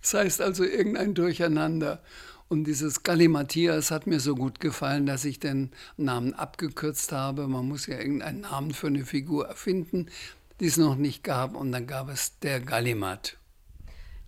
Das 0.00 0.14
heißt 0.14 0.40
also 0.40 0.64
irgendein 0.64 1.12
Durcheinander. 1.12 2.00
Und 2.48 2.64
dieses 2.64 3.02
Gallimatias 3.02 3.90
hat 3.90 4.06
mir 4.06 4.20
so 4.20 4.34
gut 4.34 4.58
gefallen, 4.58 5.04
dass 5.04 5.24
ich 5.26 5.38
den 5.38 5.70
Namen 5.98 6.32
abgekürzt 6.32 7.12
habe. 7.12 7.46
Man 7.46 7.68
muss 7.68 7.86
ja 7.86 7.98
irgendeinen 7.98 8.40
Namen 8.40 8.72
für 8.72 8.86
eine 8.86 9.04
Figur 9.04 9.48
erfinden, 9.48 10.06
die 10.60 10.66
es 10.66 10.78
noch 10.78 10.96
nicht 10.96 11.22
gab. 11.22 11.54
Und 11.54 11.72
dann 11.72 11.86
gab 11.86 12.08
es 12.08 12.38
der 12.38 12.60
Gallimat. 12.60 13.36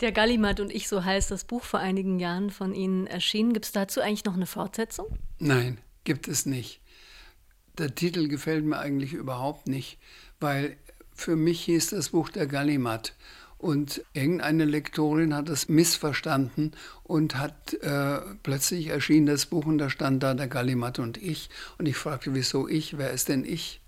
Der 0.01 0.13
Gallimat 0.13 0.61
und 0.61 0.71
ich, 0.71 0.89
so 0.89 1.05
heißt 1.05 1.31
das 1.31 1.45
Buch 1.45 1.63
vor 1.63 1.81
einigen 1.81 2.19
Jahren 2.19 2.51
von 2.51 2.75
Ihnen 2.75 3.07
erschienen. 3.07 3.55
Gibt 3.55 3.67
es 3.67 3.73
dazu 3.73 4.01
eigentlich 4.01 4.25
noch 4.25 4.35
eine 4.35 4.47
Fortsetzung? 4.47 5.07
Nein, 5.39 5.79
gibt 6.05 6.29
es 6.29 6.47
nicht. 6.47 6.81
Der 7.79 7.95
Titel 7.95 8.29
gefällt 8.29 8.65
mir 8.65 8.79
eigentlich 8.79 9.15
überhaupt 9.15 9.67
nicht, 9.67 9.99
weil 10.41 10.77
für 11.15 11.37
mich 11.37 11.63
hieß 11.65 11.91
das 11.91 12.11
Buch 12.11 12.29
der 12.31 12.47
Gallimat. 12.47 13.15
Und 13.61 14.03
irgendeine 14.15 14.65
Lektorin 14.65 15.35
hat 15.35 15.51
es 15.51 15.69
missverstanden 15.69 16.73
und 17.03 17.37
hat 17.37 17.75
äh, 17.83 18.21
plötzlich 18.43 18.87
erschien 18.87 19.27
das 19.27 19.45
Buch 19.45 19.67
und 19.67 19.77
da 19.77 19.91
stand 19.91 20.23
da 20.23 20.33
der 20.33 20.49
Gallimat 20.49 20.99
und 20.99 21.19
ich. 21.19 21.51
Und 21.77 21.87
ich 21.87 21.99
fragte, 21.99 22.33
wieso 22.33 22.67
ich? 22.69 22.97
Wer 22.97 23.11
ist 23.11 23.29
denn 23.29 23.45
ich? 23.45 23.83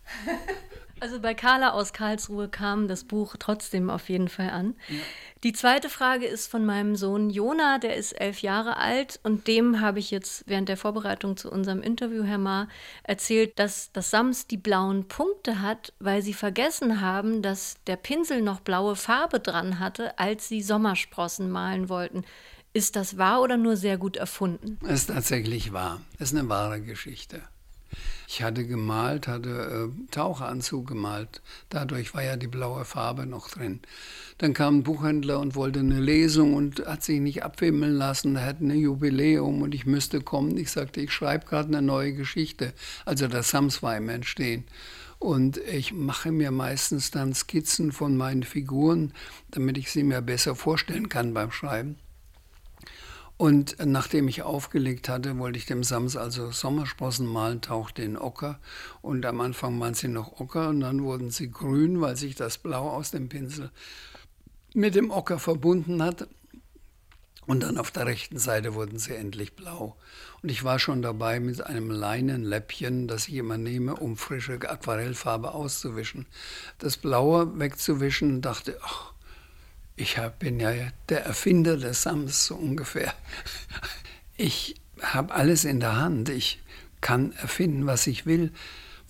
Also 1.02 1.18
bei 1.18 1.34
Carla 1.34 1.70
aus 1.70 1.92
Karlsruhe 1.92 2.48
kam 2.48 2.86
das 2.86 3.02
Buch 3.02 3.34
trotzdem 3.36 3.90
auf 3.90 4.08
jeden 4.08 4.28
Fall 4.28 4.50
an. 4.50 4.76
Ja. 4.88 4.94
Die 5.42 5.52
zweite 5.52 5.88
Frage 5.88 6.26
ist 6.26 6.48
von 6.48 6.64
meinem 6.64 6.94
Sohn 6.94 7.28
Jona, 7.28 7.78
der 7.78 7.96
ist 7.96 8.12
elf 8.12 8.40
Jahre 8.40 8.76
alt 8.76 9.18
und 9.24 9.48
dem 9.48 9.80
habe 9.80 9.98
ich 9.98 10.12
jetzt 10.12 10.44
während 10.46 10.68
der 10.68 10.76
Vorbereitung 10.76 11.36
zu 11.36 11.50
unserem 11.50 11.82
Interview, 11.82 12.22
Herr 12.22 12.38
Ma, 12.38 12.68
erzählt, 13.02 13.58
dass 13.58 13.90
das 13.90 14.10
Sams 14.10 14.46
die 14.46 14.56
blauen 14.56 15.08
Punkte 15.08 15.60
hat, 15.60 15.92
weil 15.98 16.22
sie 16.22 16.34
vergessen 16.34 17.00
haben, 17.00 17.42
dass 17.42 17.78
der 17.88 17.96
Pinsel 17.96 18.40
noch 18.40 18.60
blaue 18.60 18.94
Farbe 18.94 19.40
dran 19.40 19.80
hatte, 19.80 20.20
als 20.20 20.46
sie 20.46 20.62
Sommersprossen 20.62 21.50
malen 21.50 21.88
wollten. 21.88 22.22
Ist 22.74 22.94
das 22.94 23.18
wahr 23.18 23.42
oder 23.42 23.56
nur 23.56 23.76
sehr 23.76 23.98
gut 23.98 24.16
erfunden? 24.16 24.78
Es 24.84 25.00
ist 25.00 25.06
tatsächlich 25.08 25.72
wahr. 25.72 26.00
Es 26.20 26.30
ist 26.30 26.38
eine 26.38 26.48
wahre 26.48 26.80
Geschichte. 26.80 27.42
Ich 28.34 28.42
hatte 28.42 28.66
gemalt, 28.66 29.28
hatte 29.28 29.90
äh, 29.90 30.10
Taucheranzug 30.10 30.86
gemalt. 30.86 31.42
Dadurch 31.68 32.14
war 32.14 32.22
ja 32.22 32.38
die 32.38 32.46
blaue 32.46 32.86
Farbe 32.86 33.26
noch 33.26 33.50
drin. 33.50 33.80
Dann 34.38 34.54
kam 34.54 34.78
ein 34.78 34.82
Buchhändler 34.84 35.38
und 35.38 35.54
wollte 35.54 35.80
eine 35.80 36.00
Lesung 36.00 36.54
und 36.54 36.86
hat 36.86 37.02
sich 37.02 37.20
nicht 37.20 37.42
abwimmeln 37.42 37.92
lassen. 37.92 38.36
Er 38.36 38.46
hatte 38.46 38.64
ein 38.64 38.70
Jubiläum 38.70 39.60
und 39.60 39.74
ich 39.74 39.84
müsste 39.84 40.22
kommen. 40.22 40.56
Ich 40.56 40.70
sagte, 40.70 41.02
ich 41.02 41.12
schreibe 41.12 41.44
gerade 41.44 41.68
eine 41.68 41.82
neue 41.82 42.14
Geschichte. 42.14 42.72
Also 43.04 43.28
das 43.28 43.50
Sams 43.50 43.82
war 43.82 43.98
im 43.98 44.08
Entstehen. 44.08 44.64
Und 45.18 45.58
ich 45.58 45.92
mache 45.92 46.32
mir 46.32 46.52
meistens 46.52 47.10
dann 47.10 47.34
Skizzen 47.34 47.92
von 47.92 48.16
meinen 48.16 48.44
Figuren, 48.44 49.12
damit 49.50 49.76
ich 49.76 49.92
sie 49.92 50.04
mir 50.04 50.22
besser 50.22 50.56
vorstellen 50.56 51.10
kann 51.10 51.34
beim 51.34 51.50
Schreiben. 51.50 51.98
Und 53.42 53.74
nachdem 53.84 54.28
ich 54.28 54.42
aufgelegt 54.42 55.08
hatte, 55.08 55.36
wollte 55.36 55.58
ich 55.58 55.66
dem 55.66 55.82
Sams 55.82 56.16
also 56.16 56.52
Sommersprossen 56.52 57.26
malen, 57.26 57.60
tauchte 57.60 58.00
in 58.00 58.16
Ocker. 58.16 58.60
Und 59.00 59.26
am 59.26 59.40
Anfang 59.40 59.80
waren 59.80 59.94
sie 59.94 60.06
noch 60.06 60.38
Ocker 60.38 60.68
und 60.68 60.78
dann 60.78 61.02
wurden 61.02 61.32
sie 61.32 61.50
grün, 61.50 62.00
weil 62.00 62.16
sich 62.16 62.36
das 62.36 62.56
Blau 62.56 62.88
aus 62.90 63.10
dem 63.10 63.28
Pinsel 63.28 63.72
mit 64.74 64.94
dem 64.94 65.10
Ocker 65.10 65.40
verbunden 65.40 66.04
hat. 66.04 66.28
Und 67.44 67.64
dann 67.64 67.78
auf 67.78 67.90
der 67.90 68.06
rechten 68.06 68.38
Seite 68.38 68.74
wurden 68.74 69.00
sie 69.00 69.16
endlich 69.16 69.56
blau. 69.56 69.96
Und 70.40 70.48
ich 70.48 70.62
war 70.62 70.78
schon 70.78 71.02
dabei 71.02 71.40
mit 71.40 71.66
einem 71.66 71.90
Leinenläppchen, 71.90 73.08
das 73.08 73.26
ich 73.26 73.34
immer 73.34 73.58
nehme, 73.58 73.96
um 73.96 74.16
frische 74.16 74.52
Aquarellfarbe 74.70 75.52
auszuwischen, 75.52 76.26
das 76.78 76.96
Blaue 76.96 77.58
wegzuwischen 77.58 78.40
dachte, 78.40 78.78
ach, 78.84 79.11
ich 79.96 80.16
bin 80.38 80.60
ja 80.60 80.72
der 81.08 81.24
Erfinder 81.24 81.76
des 81.76 82.02
Sams 82.02 82.46
so 82.46 82.54
ungefähr. 82.54 83.14
Ich 84.36 84.76
habe 85.00 85.34
alles 85.34 85.64
in 85.64 85.80
der 85.80 85.96
Hand. 85.96 86.28
Ich 86.28 86.60
kann 87.00 87.32
erfinden, 87.32 87.86
was 87.86 88.06
ich 88.06 88.26
will. 88.26 88.52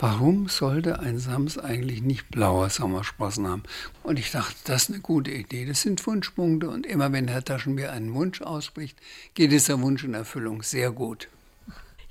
warum 0.02 0.48
sollte 0.48 0.98
ein 0.98 1.20
Sams 1.20 1.58
eigentlich 1.58 2.02
nicht 2.02 2.28
blaue 2.28 2.68
Sommersprossen 2.68 3.46
haben? 3.46 3.62
Und 4.02 4.18
ich 4.18 4.32
dachte, 4.32 4.56
das 4.64 4.84
ist 4.84 4.90
eine 4.90 5.00
gute 5.00 5.30
Idee. 5.30 5.64
Das 5.64 5.82
sind 5.82 6.04
Wunschpunkte 6.04 6.68
und 6.68 6.86
immer 6.86 7.12
wenn 7.12 7.28
Herr 7.28 7.44
Taschenbier 7.44 7.92
einen 7.92 8.12
Wunsch 8.14 8.42
ausspricht, 8.42 8.98
geht 9.34 9.52
dieser 9.52 9.80
Wunsch 9.80 10.02
in 10.02 10.14
Erfüllung 10.14 10.64
sehr 10.64 10.90
gut. 10.90 11.28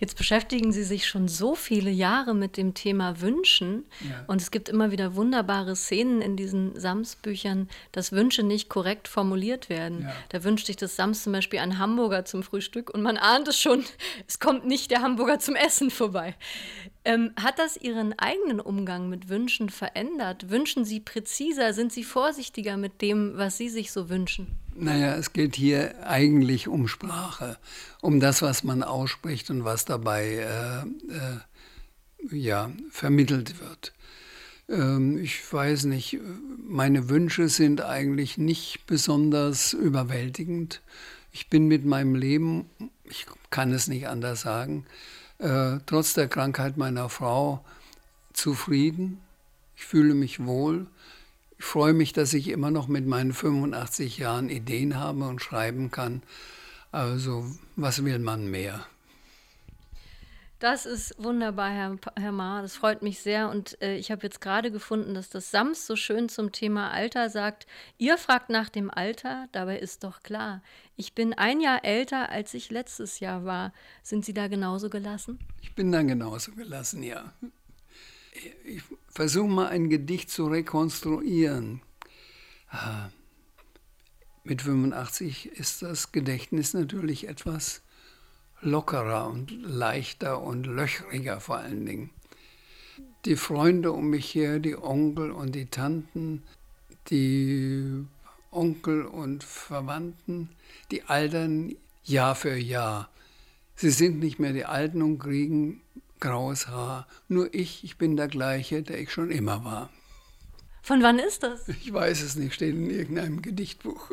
Jetzt 0.02 0.18
beschäftigen 0.18 0.72
Sie 0.72 0.84
sich 0.84 1.08
schon 1.08 1.28
so 1.28 1.54
viele 1.54 1.91
Jahre 1.91 2.34
mit 2.34 2.58
dem 2.58 2.74
Thema 2.74 3.22
Wünschen 3.22 3.86
ja. 3.99 4.24
und 4.26 4.41
es 4.41 4.49
gibt 4.49 4.68
immer 4.68 4.89
wieder 4.89 5.16
wunderbare 5.16 5.76
Szenen 5.76 6.24
in 6.24 6.36
diesen 6.36 6.78
Sams-Büchern, 6.78 7.70
dass 7.91 8.12
Wünsche 8.12 8.41
nicht 8.41 8.68
korrekt 8.68 9.08
formuliert 9.08 9.70
werden. 9.70 10.02
Ja. 10.02 10.14
Da 10.30 10.43
wünscht 10.43 10.66
sich 10.66 10.76
das 10.76 10.95
Sams 10.95 11.22
zum 11.22 11.34
Beispiel 11.34 11.60
einen 11.60 11.78
Hamburger 11.78 12.26
zum 12.26 12.41
Frühstück 12.41 12.91
und 12.91 13.04
man 13.04 13.16
ahnt 13.16 13.47
es 13.47 13.60
schon, 13.60 13.86
es 14.28 14.39
kommt 14.39 14.66
nicht 14.66 14.89
der 14.89 15.04
Hamburger 15.04 15.38
zum 15.38 15.56
Essen 15.56 15.91
vorbei. 15.91 16.34
Ähm, 17.04 17.32
hat 17.36 17.58
das 17.58 17.78
Ihren 17.78 18.18
eigenen 18.20 18.60
Umgang 18.60 19.10
mit 19.10 19.28
Wünschen 19.28 19.70
verändert? 19.70 20.52
Wünschen 20.52 20.86
Sie 20.86 20.99
präziser? 20.99 21.74
Sind 21.74 21.91
Sie 21.91 22.04
vorsichtiger 22.04 22.78
mit 22.78 23.02
dem, 23.02 23.38
was 23.38 23.58
Sie 23.58 23.70
sich 23.70 23.91
so 23.91 24.10
wünschen? 24.10 24.47
Naja, 24.76 25.16
es 25.16 25.34
geht 25.34 25.56
hier 25.56 26.08
eigentlich 26.08 26.68
um 26.68 26.88
Sprache, 26.88 27.58
um 28.02 28.20
das, 28.20 28.43
was 28.43 28.64
man 28.64 28.84
ausspricht 28.84 29.49
und 29.49 29.66
was 29.66 29.86
dabei 29.86 30.26
äh, 30.28 30.82
äh, 31.12 32.38
ja, 32.38 32.72
vermittelt 32.91 33.60
wird. 33.60 33.93
Ähm, 34.70 35.18
ich 35.18 35.52
weiß 35.52 35.86
nicht, 35.86 36.20
meine 36.68 37.10
Wünsche 37.10 37.49
sind 37.49 37.82
eigentlich 37.82 38.38
nicht 38.38 38.86
besonders 38.86 39.74
überwältigend. 39.74 40.82
Ich 41.32 41.49
bin 41.49 41.68
mit 41.68 41.84
meinem 41.84 42.14
Leben, 42.16 42.70
ich 43.04 43.26
kann 43.49 43.72
es 43.72 43.88
nicht 43.88 44.08
anders 44.08 44.41
sagen, 44.41 44.86
äh, 45.41 45.79
trotz 45.85 46.13
der 46.13 46.27
Krankheit 46.27 46.77
meiner 46.77 47.09
Frau 47.09 47.65
zufrieden. 48.33 49.19
Ich 49.75 49.85
fühle 49.85 50.13
mich 50.13 50.45
wohl. 50.45 50.87
Ich 51.57 51.65
freue 51.65 51.93
mich, 51.93 52.13
dass 52.13 52.33
ich 52.33 52.47
immer 52.47 52.71
noch 52.71 52.87
mit 52.87 53.05
meinen 53.05 53.33
85 53.33 54.17
Jahren 54.17 54.49
Ideen 54.49 54.97
habe 54.97 55.27
und 55.27 55.41
schreiben 55.41 55.91
kann. 55.91 56.21
Also, 56.91 57.45
was 57.75 58.03
will 58.03 58.19
man 58.19 58.49
mehr? 58.49 58.85
Das 60.62 60.86
ist 60.86 61.16
wunderbar, 61.18 61.72
Herr, 61.72 61.97
Herr 62.16 62.32
Maar. 62.32 62.62
Das 62.62 62.76
freut 62.76 63.01
mich 63.01 63.20
sehr. 63.20 63.49
Und 63.49 63.82
äh, 63.82 63.97
ich 63.97 64.12
habe 64.12 64.22
jetzt 64.22 64.41
gerade 64.41 64.72
gefunden, 64.72 65.16
dass 65.16 65.28
das 65.28 65.49
Sams 65.49 65.88
so 65.88 65.95
schön 65.95 66.30
zum 66.30 66.51
Thema 66.51 66.91
Alter 66.91 67.32
sagt. 67.32 67.66
Ihr 67.97 68.20
fragt 68.20 68.51
nach 68.51 68.70
dem 68.70 68.91
Alter, 68.91 69.47
dabei 69.53 69.80
ist 69.80 70.03
doch 70.03 70.22
klar. 70.22 70.62
Ich 70.95 71.16
bin 71.16 71.34
ein 71.34 71.62
Jahr 71.62 71.84
älter, 71.84 72.30
als 72.30 72.53
ich 72.53 72.70
letztes 72.70 73.20
Jahr 73.20 73.43
war. 73.43 73.74
Sind 74.03 74.24
Sie 74.24 74.36
da 74.36 74.47
genauso 74.49 74.91
gelassen? 74.91 75.39
Ich 75.64 75.74
bin 75.74 75.91
da 75.91 76.03
genauso 76.03 76.51
gelassen, 76.51 77.01
ja. 77.01 77.34
Ich 78.64 78.84
versuche 79.07 79.49
mal 79.49 79.70
ein 79.70 79.89
Gedicht 79.89 80.30
zu 80.30 80.45
rekonstruieren. 80.45 81.82
Ah, 82.70 83.09
mit 84.43 84.62
85 84.62 85.47
ist 85.53 85.82
das 85.82 86.12
Gedächtnis 86.12 86.76
natürlich 86.76 87.28
etwas 87.28 87.82
lockerer 88.62 89.28
und 89.28 89.51
leichter 89.62 90.41
und 90.41 90.66
löchriger 90.66 91.39
vor 91.39 91.57
allen 91.57 91.86
Dingen. 91.86 92.09
Die 93.26 93.36
Freunde 93.36 93.91
um 93.91 94.09
mich 94.09 94.34
her, 94.34 94.59
die 94.59 94.76
Onkel 94.76 95.32
und 95.32 95.53
die 95.53 95.68
Tanten, 95.68 96.43
die 97.09 98.05
Onkel 98.51 99.05
und 99.05 99.43
Verwandten, 99.43 100.49
die 100.91 101.03
altern 101.03 101.76
Jahr 102.03 102.36
für 102.36 102.55
Jahr. 102.55 103.09
Sie 103.76 103.91
sind 103.91 104.20
nicht 104.20 104.39
mehr 104.39 104.53
die 104.53 104.66
Alten 104.66 105.01
und 105.01 105.20
kriegen 105.20 105.82
graues 106.20 106.68
Haar. 106.68 107.07
Nur 107.28 107.53
ich, 107.53 107.84
ich 107.84 107.97
bin 107.97 108.16
der 108.16 108.28
gleiche, 108.28 108.84
der 108.84 108.99
ich 108.99 109.12
schon 109.12 109.32
immer 109.32 109.64
war. 109.64 109.89
Von 110.82 111.03
wann 111.03 111.19
ist 111.19 111.43
das? 111.43 111.67
Ich 111.69 111.93
weiß 111.93 112.21
es 112.21 112.36
nicht, 112.36 112.53
steht 112.55 112.75
in 112.75 112.89
irgendeinem 112.89 113.41
Gedichtbuch. 113.41 114.11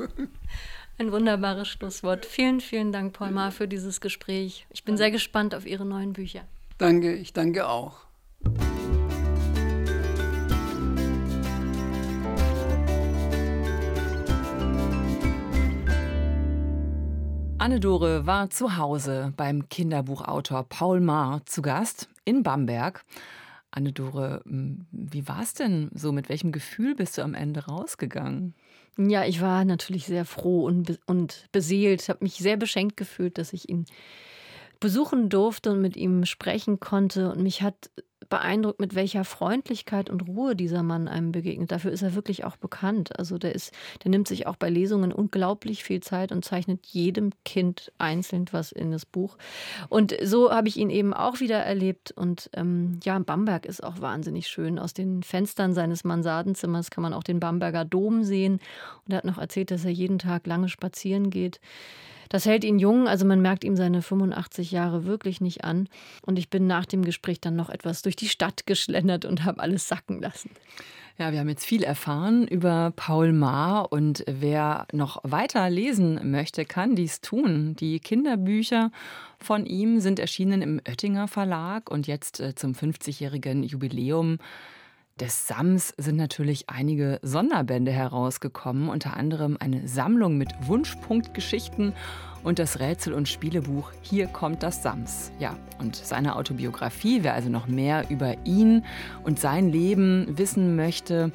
Ein 0.98 1.12
wunderbares 1.12 1.68
Schlusswort. 1.68 2.26
Vielen, 2.26 2.60
vielen 2.60 2.92
Dank, 2.92 3.14
Paul 3.14 3.30
Maar, 3.30 3.52
für 3.52 3.68
dieses 3.68 4.00
Gespräch. 4.00 4.66
Ich 4.70 4.84
bin 4.84 4.96
sehr 4.96 5.10
gespannt 5.10 5.54
auf 5.54 5.64
Ihre 5.64 5.86
neuen 5.86 6.12
Bücher. 6.12 6.42
Danke, 6.76 7.14
ich 7.14 7.32
danke 7.32 7.68
auch. 7.68 8.00
Anne-Dore 17.58 18.26
war 18.26 18.50
zu 18.50 18.76
Hause 18.76 19.32
beim 19.36 19.68
Kinderbuchautor 19.68 20.64
Paul 20.68 21.00
Maar 21.00 21.44
zu 21.44 21.62
Gast 21.62 22.08
in 22.24 22.42
Bamberg. 22.42 23.04
Anne-Dore, 23.78 24.42
wie 24.44 25.28
war 25.28 25.42
es 25.42 25.54
denn 25.54 25.90
so? 25.94 26.10
Mit 26.10 26.28
welchem 26.28 26.50
Gefühl 26.50 26.96
bist 26.96 27.16
du 27.16 27.22
am 27.22 27.34
Ende 27.34 27.66
rausgegangen? 27.66 28.54
Ja, 28.98 29.24
ich 29.24 29.40
war 29.40 29.64
natürlich 29.64 30.06
sehr 30.06 30.24
froh 30.24 30.64
und, 30.64 30.82
be 30.82 30.98
und 31.06 31.46
beseelt, 31.52 32.08
habe 32.08 32.24
mich 32.24 32.34
sehr 32.34 32.56
beschenkt 32.56 32.96
gefühlt, 32.96 33.38
dass 33.38 33.52
ich 33.52 33.68
ihn 33.68 33.86
besuchen 34.80 35.28
durfte 35.28 35.70
und 35.70 35.80
mit 35.80 35.96
ihm 35.96 36.24
sprechen 36.24 36.80
konnte. 36.80 37.30
Und 37.30 37.42
mich 37.42 37.62
hat 37.62 37.90
beeindruckt, 38.28 38.80
mit 38.80 38.94
welcher 38.94 39.24
Freundlichkeit 39.24 40.10
und 40.10 40.28
Ruhe 40.28 40.54
dieser 40.54 40.82
Mann 40.82 41.08
einem 41.08 41.32
begegnet. 41.32 41.72
Dafür 41.72 41.92
ist 41.92 42.02
er 42.02 42.14
wirklich 42.14 42.44
auch 42.44 42.56
bekannt. 42.56 43.18
Also 43.18 43.38
der 43.38 43.54
ist, 43.54 43.72
der 44.04 44.10
nimmt 44.10 44.28
sich 44.28 44.46
auch 44.46 44.56
bei 44.56 44.70
Lesungen 44.70 45.12
unglaublich 45.12 45.84
viel 45.84 46.00
Zeit 46.00 46.32
und 46.32 46.44
zeichnet 46.44 46.86
jedem 46.86 47.30
Kind 47.44 47.92
einzeln 47.98 48.46
was 48.52 48.72
in 48.72 48.90
das 48.90 49.06
Buch. 49.06 49.36
Und 49.88 50.14
so 50.22 50.50
habe 50.52 50.68
ich 50.68 50.76
ihn 50.76 50.90
eben 50.90 51.14
auch 51.14 51.40
wieder 51.40 51.58
erlebt. 51.58 52.12
Und 52.12 52.50
ähm, 52.54 53.00
ja, 53.04 53.18
Bamberg 53.18 53.66
ist 53.66 53.82
auch 53.82 54.00
wahnsinnig 54.00 54.48
schön. 54.48 54.78
Aus 54.78 54.94
den 54.94 55.22
Fenstern 55.22 55.74
seines 55.74 56.04
Mansardenzimmers 56.04 56.90
kann 56.90 57.02
man 57.02 57.14
auch 57.14 57.24
den 57.24 57.40
Bamberger 57.40 57.84
Dom 57.84 58.24
sehen. 58.24 58.60
Und 59.06 59.12
er 59.12 59.18
hat 59.18 59.24
noch 59.24 59.38
erzählt, 59.38 59.70
dass 59.70 59.84
er 59.84 59.90
jeden 59.90 60.18
Tag 60.18 60.46
lange 60.46 60.68
spazieren 60.68 61.30
geht. 61.30 61.60
Das 62.28 62.46
hält 62.46 62.64
ihn 62.64 62.78
jung, 62.78 63.08
also 63.08 63.24
man 63.24 63.40
merkt 63.40 63.64
ihm 63.64 63.76
seine 63.76 64.02
85 64.02 64.70
Jahre 64.70 65.04
wirklich 65.04 65.40
nicht 65.40 65.64
an. 65.64 65.88
Und 66.22 66.38
ich 66.38 66.50
bin 66.50 66.66
nach 66.66 66.86
dem 66.86 67.04
Gespräch 67.04 67.40
dann 67.40 67.56
noch 67.56 67.70
etwas 67.70 68.02
durch 68.02 68.16
die 68.16 68.28
Stadt 68.28 68.66
geschlendert 68.66 69.24
und 69.24 69.44
habe 69.44 69.60
alles 69.60 69.88
sacken 69.88 70.20
lassen. 70.20 70.50
Ja, 71.18 71.32
wir 71.32 71.40
haben 71.40 71.48
jetzt 71.48 71.64
viel 71.64 71.82
erfahren 71.82 72.46
über 72.46 72.92
Paul 72.94 73.32
Maar 73.32 73.90
und 73.90 74.22
wer 74.28 74.86
noch 74.92 75.18
weiter 75.24 75.68
lesen 75.68 76.30
möchte, 76.30 76.64
kann 76.64 76.94
dies 76.94 77.20
tun. 77.20 77.74
Die 77.74 77.98
Kinderbücher 77.98 78.92
von 79.40 79.66
ihm 79.66 79.98
sind 79.98 80.20
erschienen 80.20 80.62
im 80.62 80.80
Oettinger 80.86 81.26
Verlag 81.26 81.90
und 81.90 82.06
jetzt 82.06 82.38
äh, 82.38 82.54
zum 82.54 82.72
50-jährigen 82.72 83.64
Jubiläum 83.64 84.38
des 85.20 85.46
Sams 85.46 85.92
sind 85.96 86.16
natürlich 86.16 86.68
einige 86.68 87.18
Sonderbände 87.22 87.90
herausgekommen, 87.90 88.88
unter 88.88 89.16
anderem 89.16 89.56
eine 89.60 89.86
Sammlung 89.88 90.38
mit 90.38 90.50
Wunschpunktgeschichten 90.66 91.92
und 92.44 92.58
das 92.58 92.78
Rätsel- 92.78 93.14
und 93.14 93.28
Spielebuch 93.28 93.90
Hier 94.00 94.28
kommt 94.28 94.62
das 94.62 94.82
Sams. 94.82 95.32
Ja, 95.38 95.56
und 95.78 95.96
seine 95.96 96.36
Autobiografie, 96.36 97.22
wer 97.22 97.34
also 97.34 97.48
noch 97.48 97.66
mehr 97.66 98.08
über 98.10 98.34
ihn 98.44 98.84
und 99.24 99.40
sein 99.40 99.70
Leben 99.70 100.38
wissen 100.38 100.76
möchte, 100.76 101.32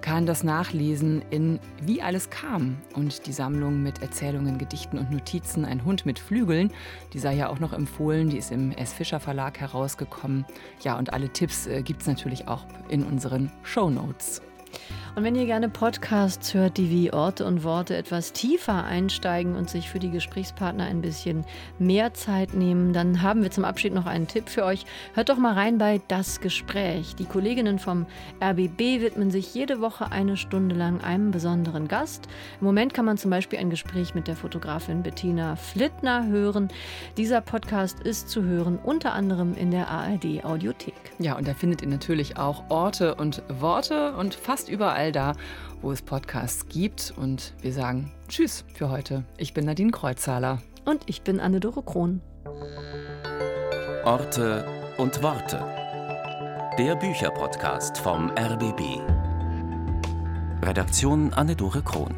kann 0.00 0.26
das 0.26 0.42
nachlesen 0.42 1.22
in 1.30 1.60
Wie 1.82 2.02
alles 2.02 2.30
kam 2.30 2.76
und 2.94 3.26
die 3.26 3.32
Sammlung 3.32 3.82
mit 3.82 4.02
Erzählungen, 4.02 4.58
Gedichten 4.58 4.98
und 4.98 5.10
Notizen 5.10 5.64
Ein 5.64 5.84
Hund 5.84 6.06
mit 6.06 6.18
Flügeln, 6.18 6.72
die 7.12 7.18
sei 7.18 7.34
ja 7.34 7.48
auch 7.48 7.58
noch 7.58 7.72
empfohlen, 7.72 8.30
die 8.30 8.38
ist 8.38 8.52
im 8.52 8.72
S. 8.72 8.92
Fischer 8.92 9.20
Verlag 9.20 9.60
herausgekommen. 9.60 10.44
Ja, 10.82 10.98
und 10.98 11.12
alle 11.12 11.28
Tipps 11.30 11.66
äh, 11.66 11.82
gibt 11.82 12.02
es 12.02 12.06
natürlich 12.06 12.48
auch 12.48 12.64
in 12.88 13.02
unseren 13.02 13.50
Show 13.62 13.90
Notes. 13.90 14.42
Und 15.16 15.24
wenn 15.24 15.34
ihr 15.34 15.46
gerne 15.46 15.68
Podcasts 15.68 16.54
hört, 16.54 16.76
die 16.76 16.88
wie 16.88 17.12
Orte 17.12 17.44
und 17.44 17.64
Worte 17.64 17.96
etwas 17.96 18.32
tiefer 18.32 18.84
einsteigen 18.84 19.56
und 19.56 19.68
sich 19.68 19.90
für 19.90 19.98
die 19.98 20.10
Gesprächspartner 20.10 20.84
ein 20.84 21.00
bisschen 21.00 21.44
mehr 21.78 22.14
Zeit 22.14 22.54
nehmen, 22.54 22.92
dann 22.92 23.20
haben 23.20 23.42
wir 23.42 23.50
zum 23.50 23.64
Abschied 23.64 23.92
noch 23.92 24.06
einen 24.06 24.28
Tipp 24.28 24.48
für 24.48 24.64
euch. 24.64 24.86
Hört 25.14 25.28
doch 25.28 25.36
mal 25.36 25.54
rein 25.54 25.78
bei 25.78 26.00
Das 26.06 26.40
Gespräch. 26.40 27.16
Die 27.16 27.24
Kolleginnen 27.24 27.80
vom 27.80 28.06
RBB 28.40 29.00
widmen 29.00 29.30
sich 29.32 29.52
jede 29.52 29.80
Woche 29.80 30.12
eine 30.12 30.36
Stunde 30.36 30.76
lang 30.76 31.00
einem 31.02 31.32
besonderen 31.32 31.88
Gast. 31.88 32.28
Im 32.60 32.66
Moment 32.66 32.94
kann 32.94 33.04
man 33.04 33.18
zum 33.18 33.30
Beispiel 33.30 33.58
ein 33.58 33.70
Gespräch 33.70 34.14
mit 34.14 34.28
der 34.28 34.36
Fotografin 34.36 35.02
Bettina 35.02 35.56
Flittner 35.56 36.28
hören. 36.28 36.68
Dieser 37.16 37.40
Podcast 37.40 38.00
ist 38.00 38.28
zu 38.28 38.44
hören 38.44 38.78
unter 38.82 39.12
anderem 39.12 39.54
in 39.54 39.72
der 39.72 39.88
ARD 39.88 40.44
Audiothek. 40.44 40.94
Ja, 41.18 41.36
und 41.36 41.48
da 41.48 41.54
findet 41.54 41.82
ihr 41.82 41.88
natürlich 41.88 42.36
auch 42.36 42.64
Orte 42.68 43.16
und 43.16 43.42
Worte 43.48 44.12
und 44.14 44.34
fast 44.34 44.59
überall 44.68 45.00
überall 45.00 45.12
da, 45.12 45.34
wo 45.80 45.92
es 45.92 46.02
Podcasts 46.02 46.68
gibt. 46.68 47.14
Und 47.16 47.54
wir 47.62 47.72
sagen 47.72 48.12
Tschüss 48.28 48.64
für 48.74 48.90
heute. 48.90 49.24
Ich 49.36 49.54
bin 49.54 49.64
Nadine 49.64 49.90
Kreuzhaler. 49.90 50.58
Und 50.84 51.02
ich 51.06 51.22
bin 51.22 51.40
Anne-Dore 51.40 51.82
Krohn. 51.82 52.20
Orte 54.04 54.66
und 54.96 55.22
Worte. 55.22 55.58
Der 56.78 56.96
Bücherpodcast 56.96 57.98
vom 57.98 58.30
RBB. 58.30 58.80
Redaktion 60.62 61.32
Anne-Dore 61.32 61.82
Krohn. 61.82 62.14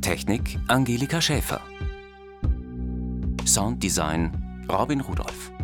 Technik 0.00 0.58
Angelika 0.68 1.20
Schäfer. 1.20 1.60
Sounddesign 3.44 4.66
Robin 4.70 5.00
Rudolph. 5.00 5.55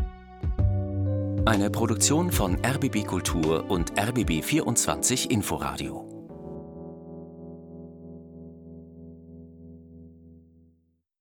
Eine 1.44 1.70
Produktion 1.70 2.30
von 2.30 2.56
RBB 2.64 3.04
Kultur 3.04 3.68
und 3.68 3.98
RBB 3.98 4.44
24 4.44 5.28
Inforadio. 5.32 6.11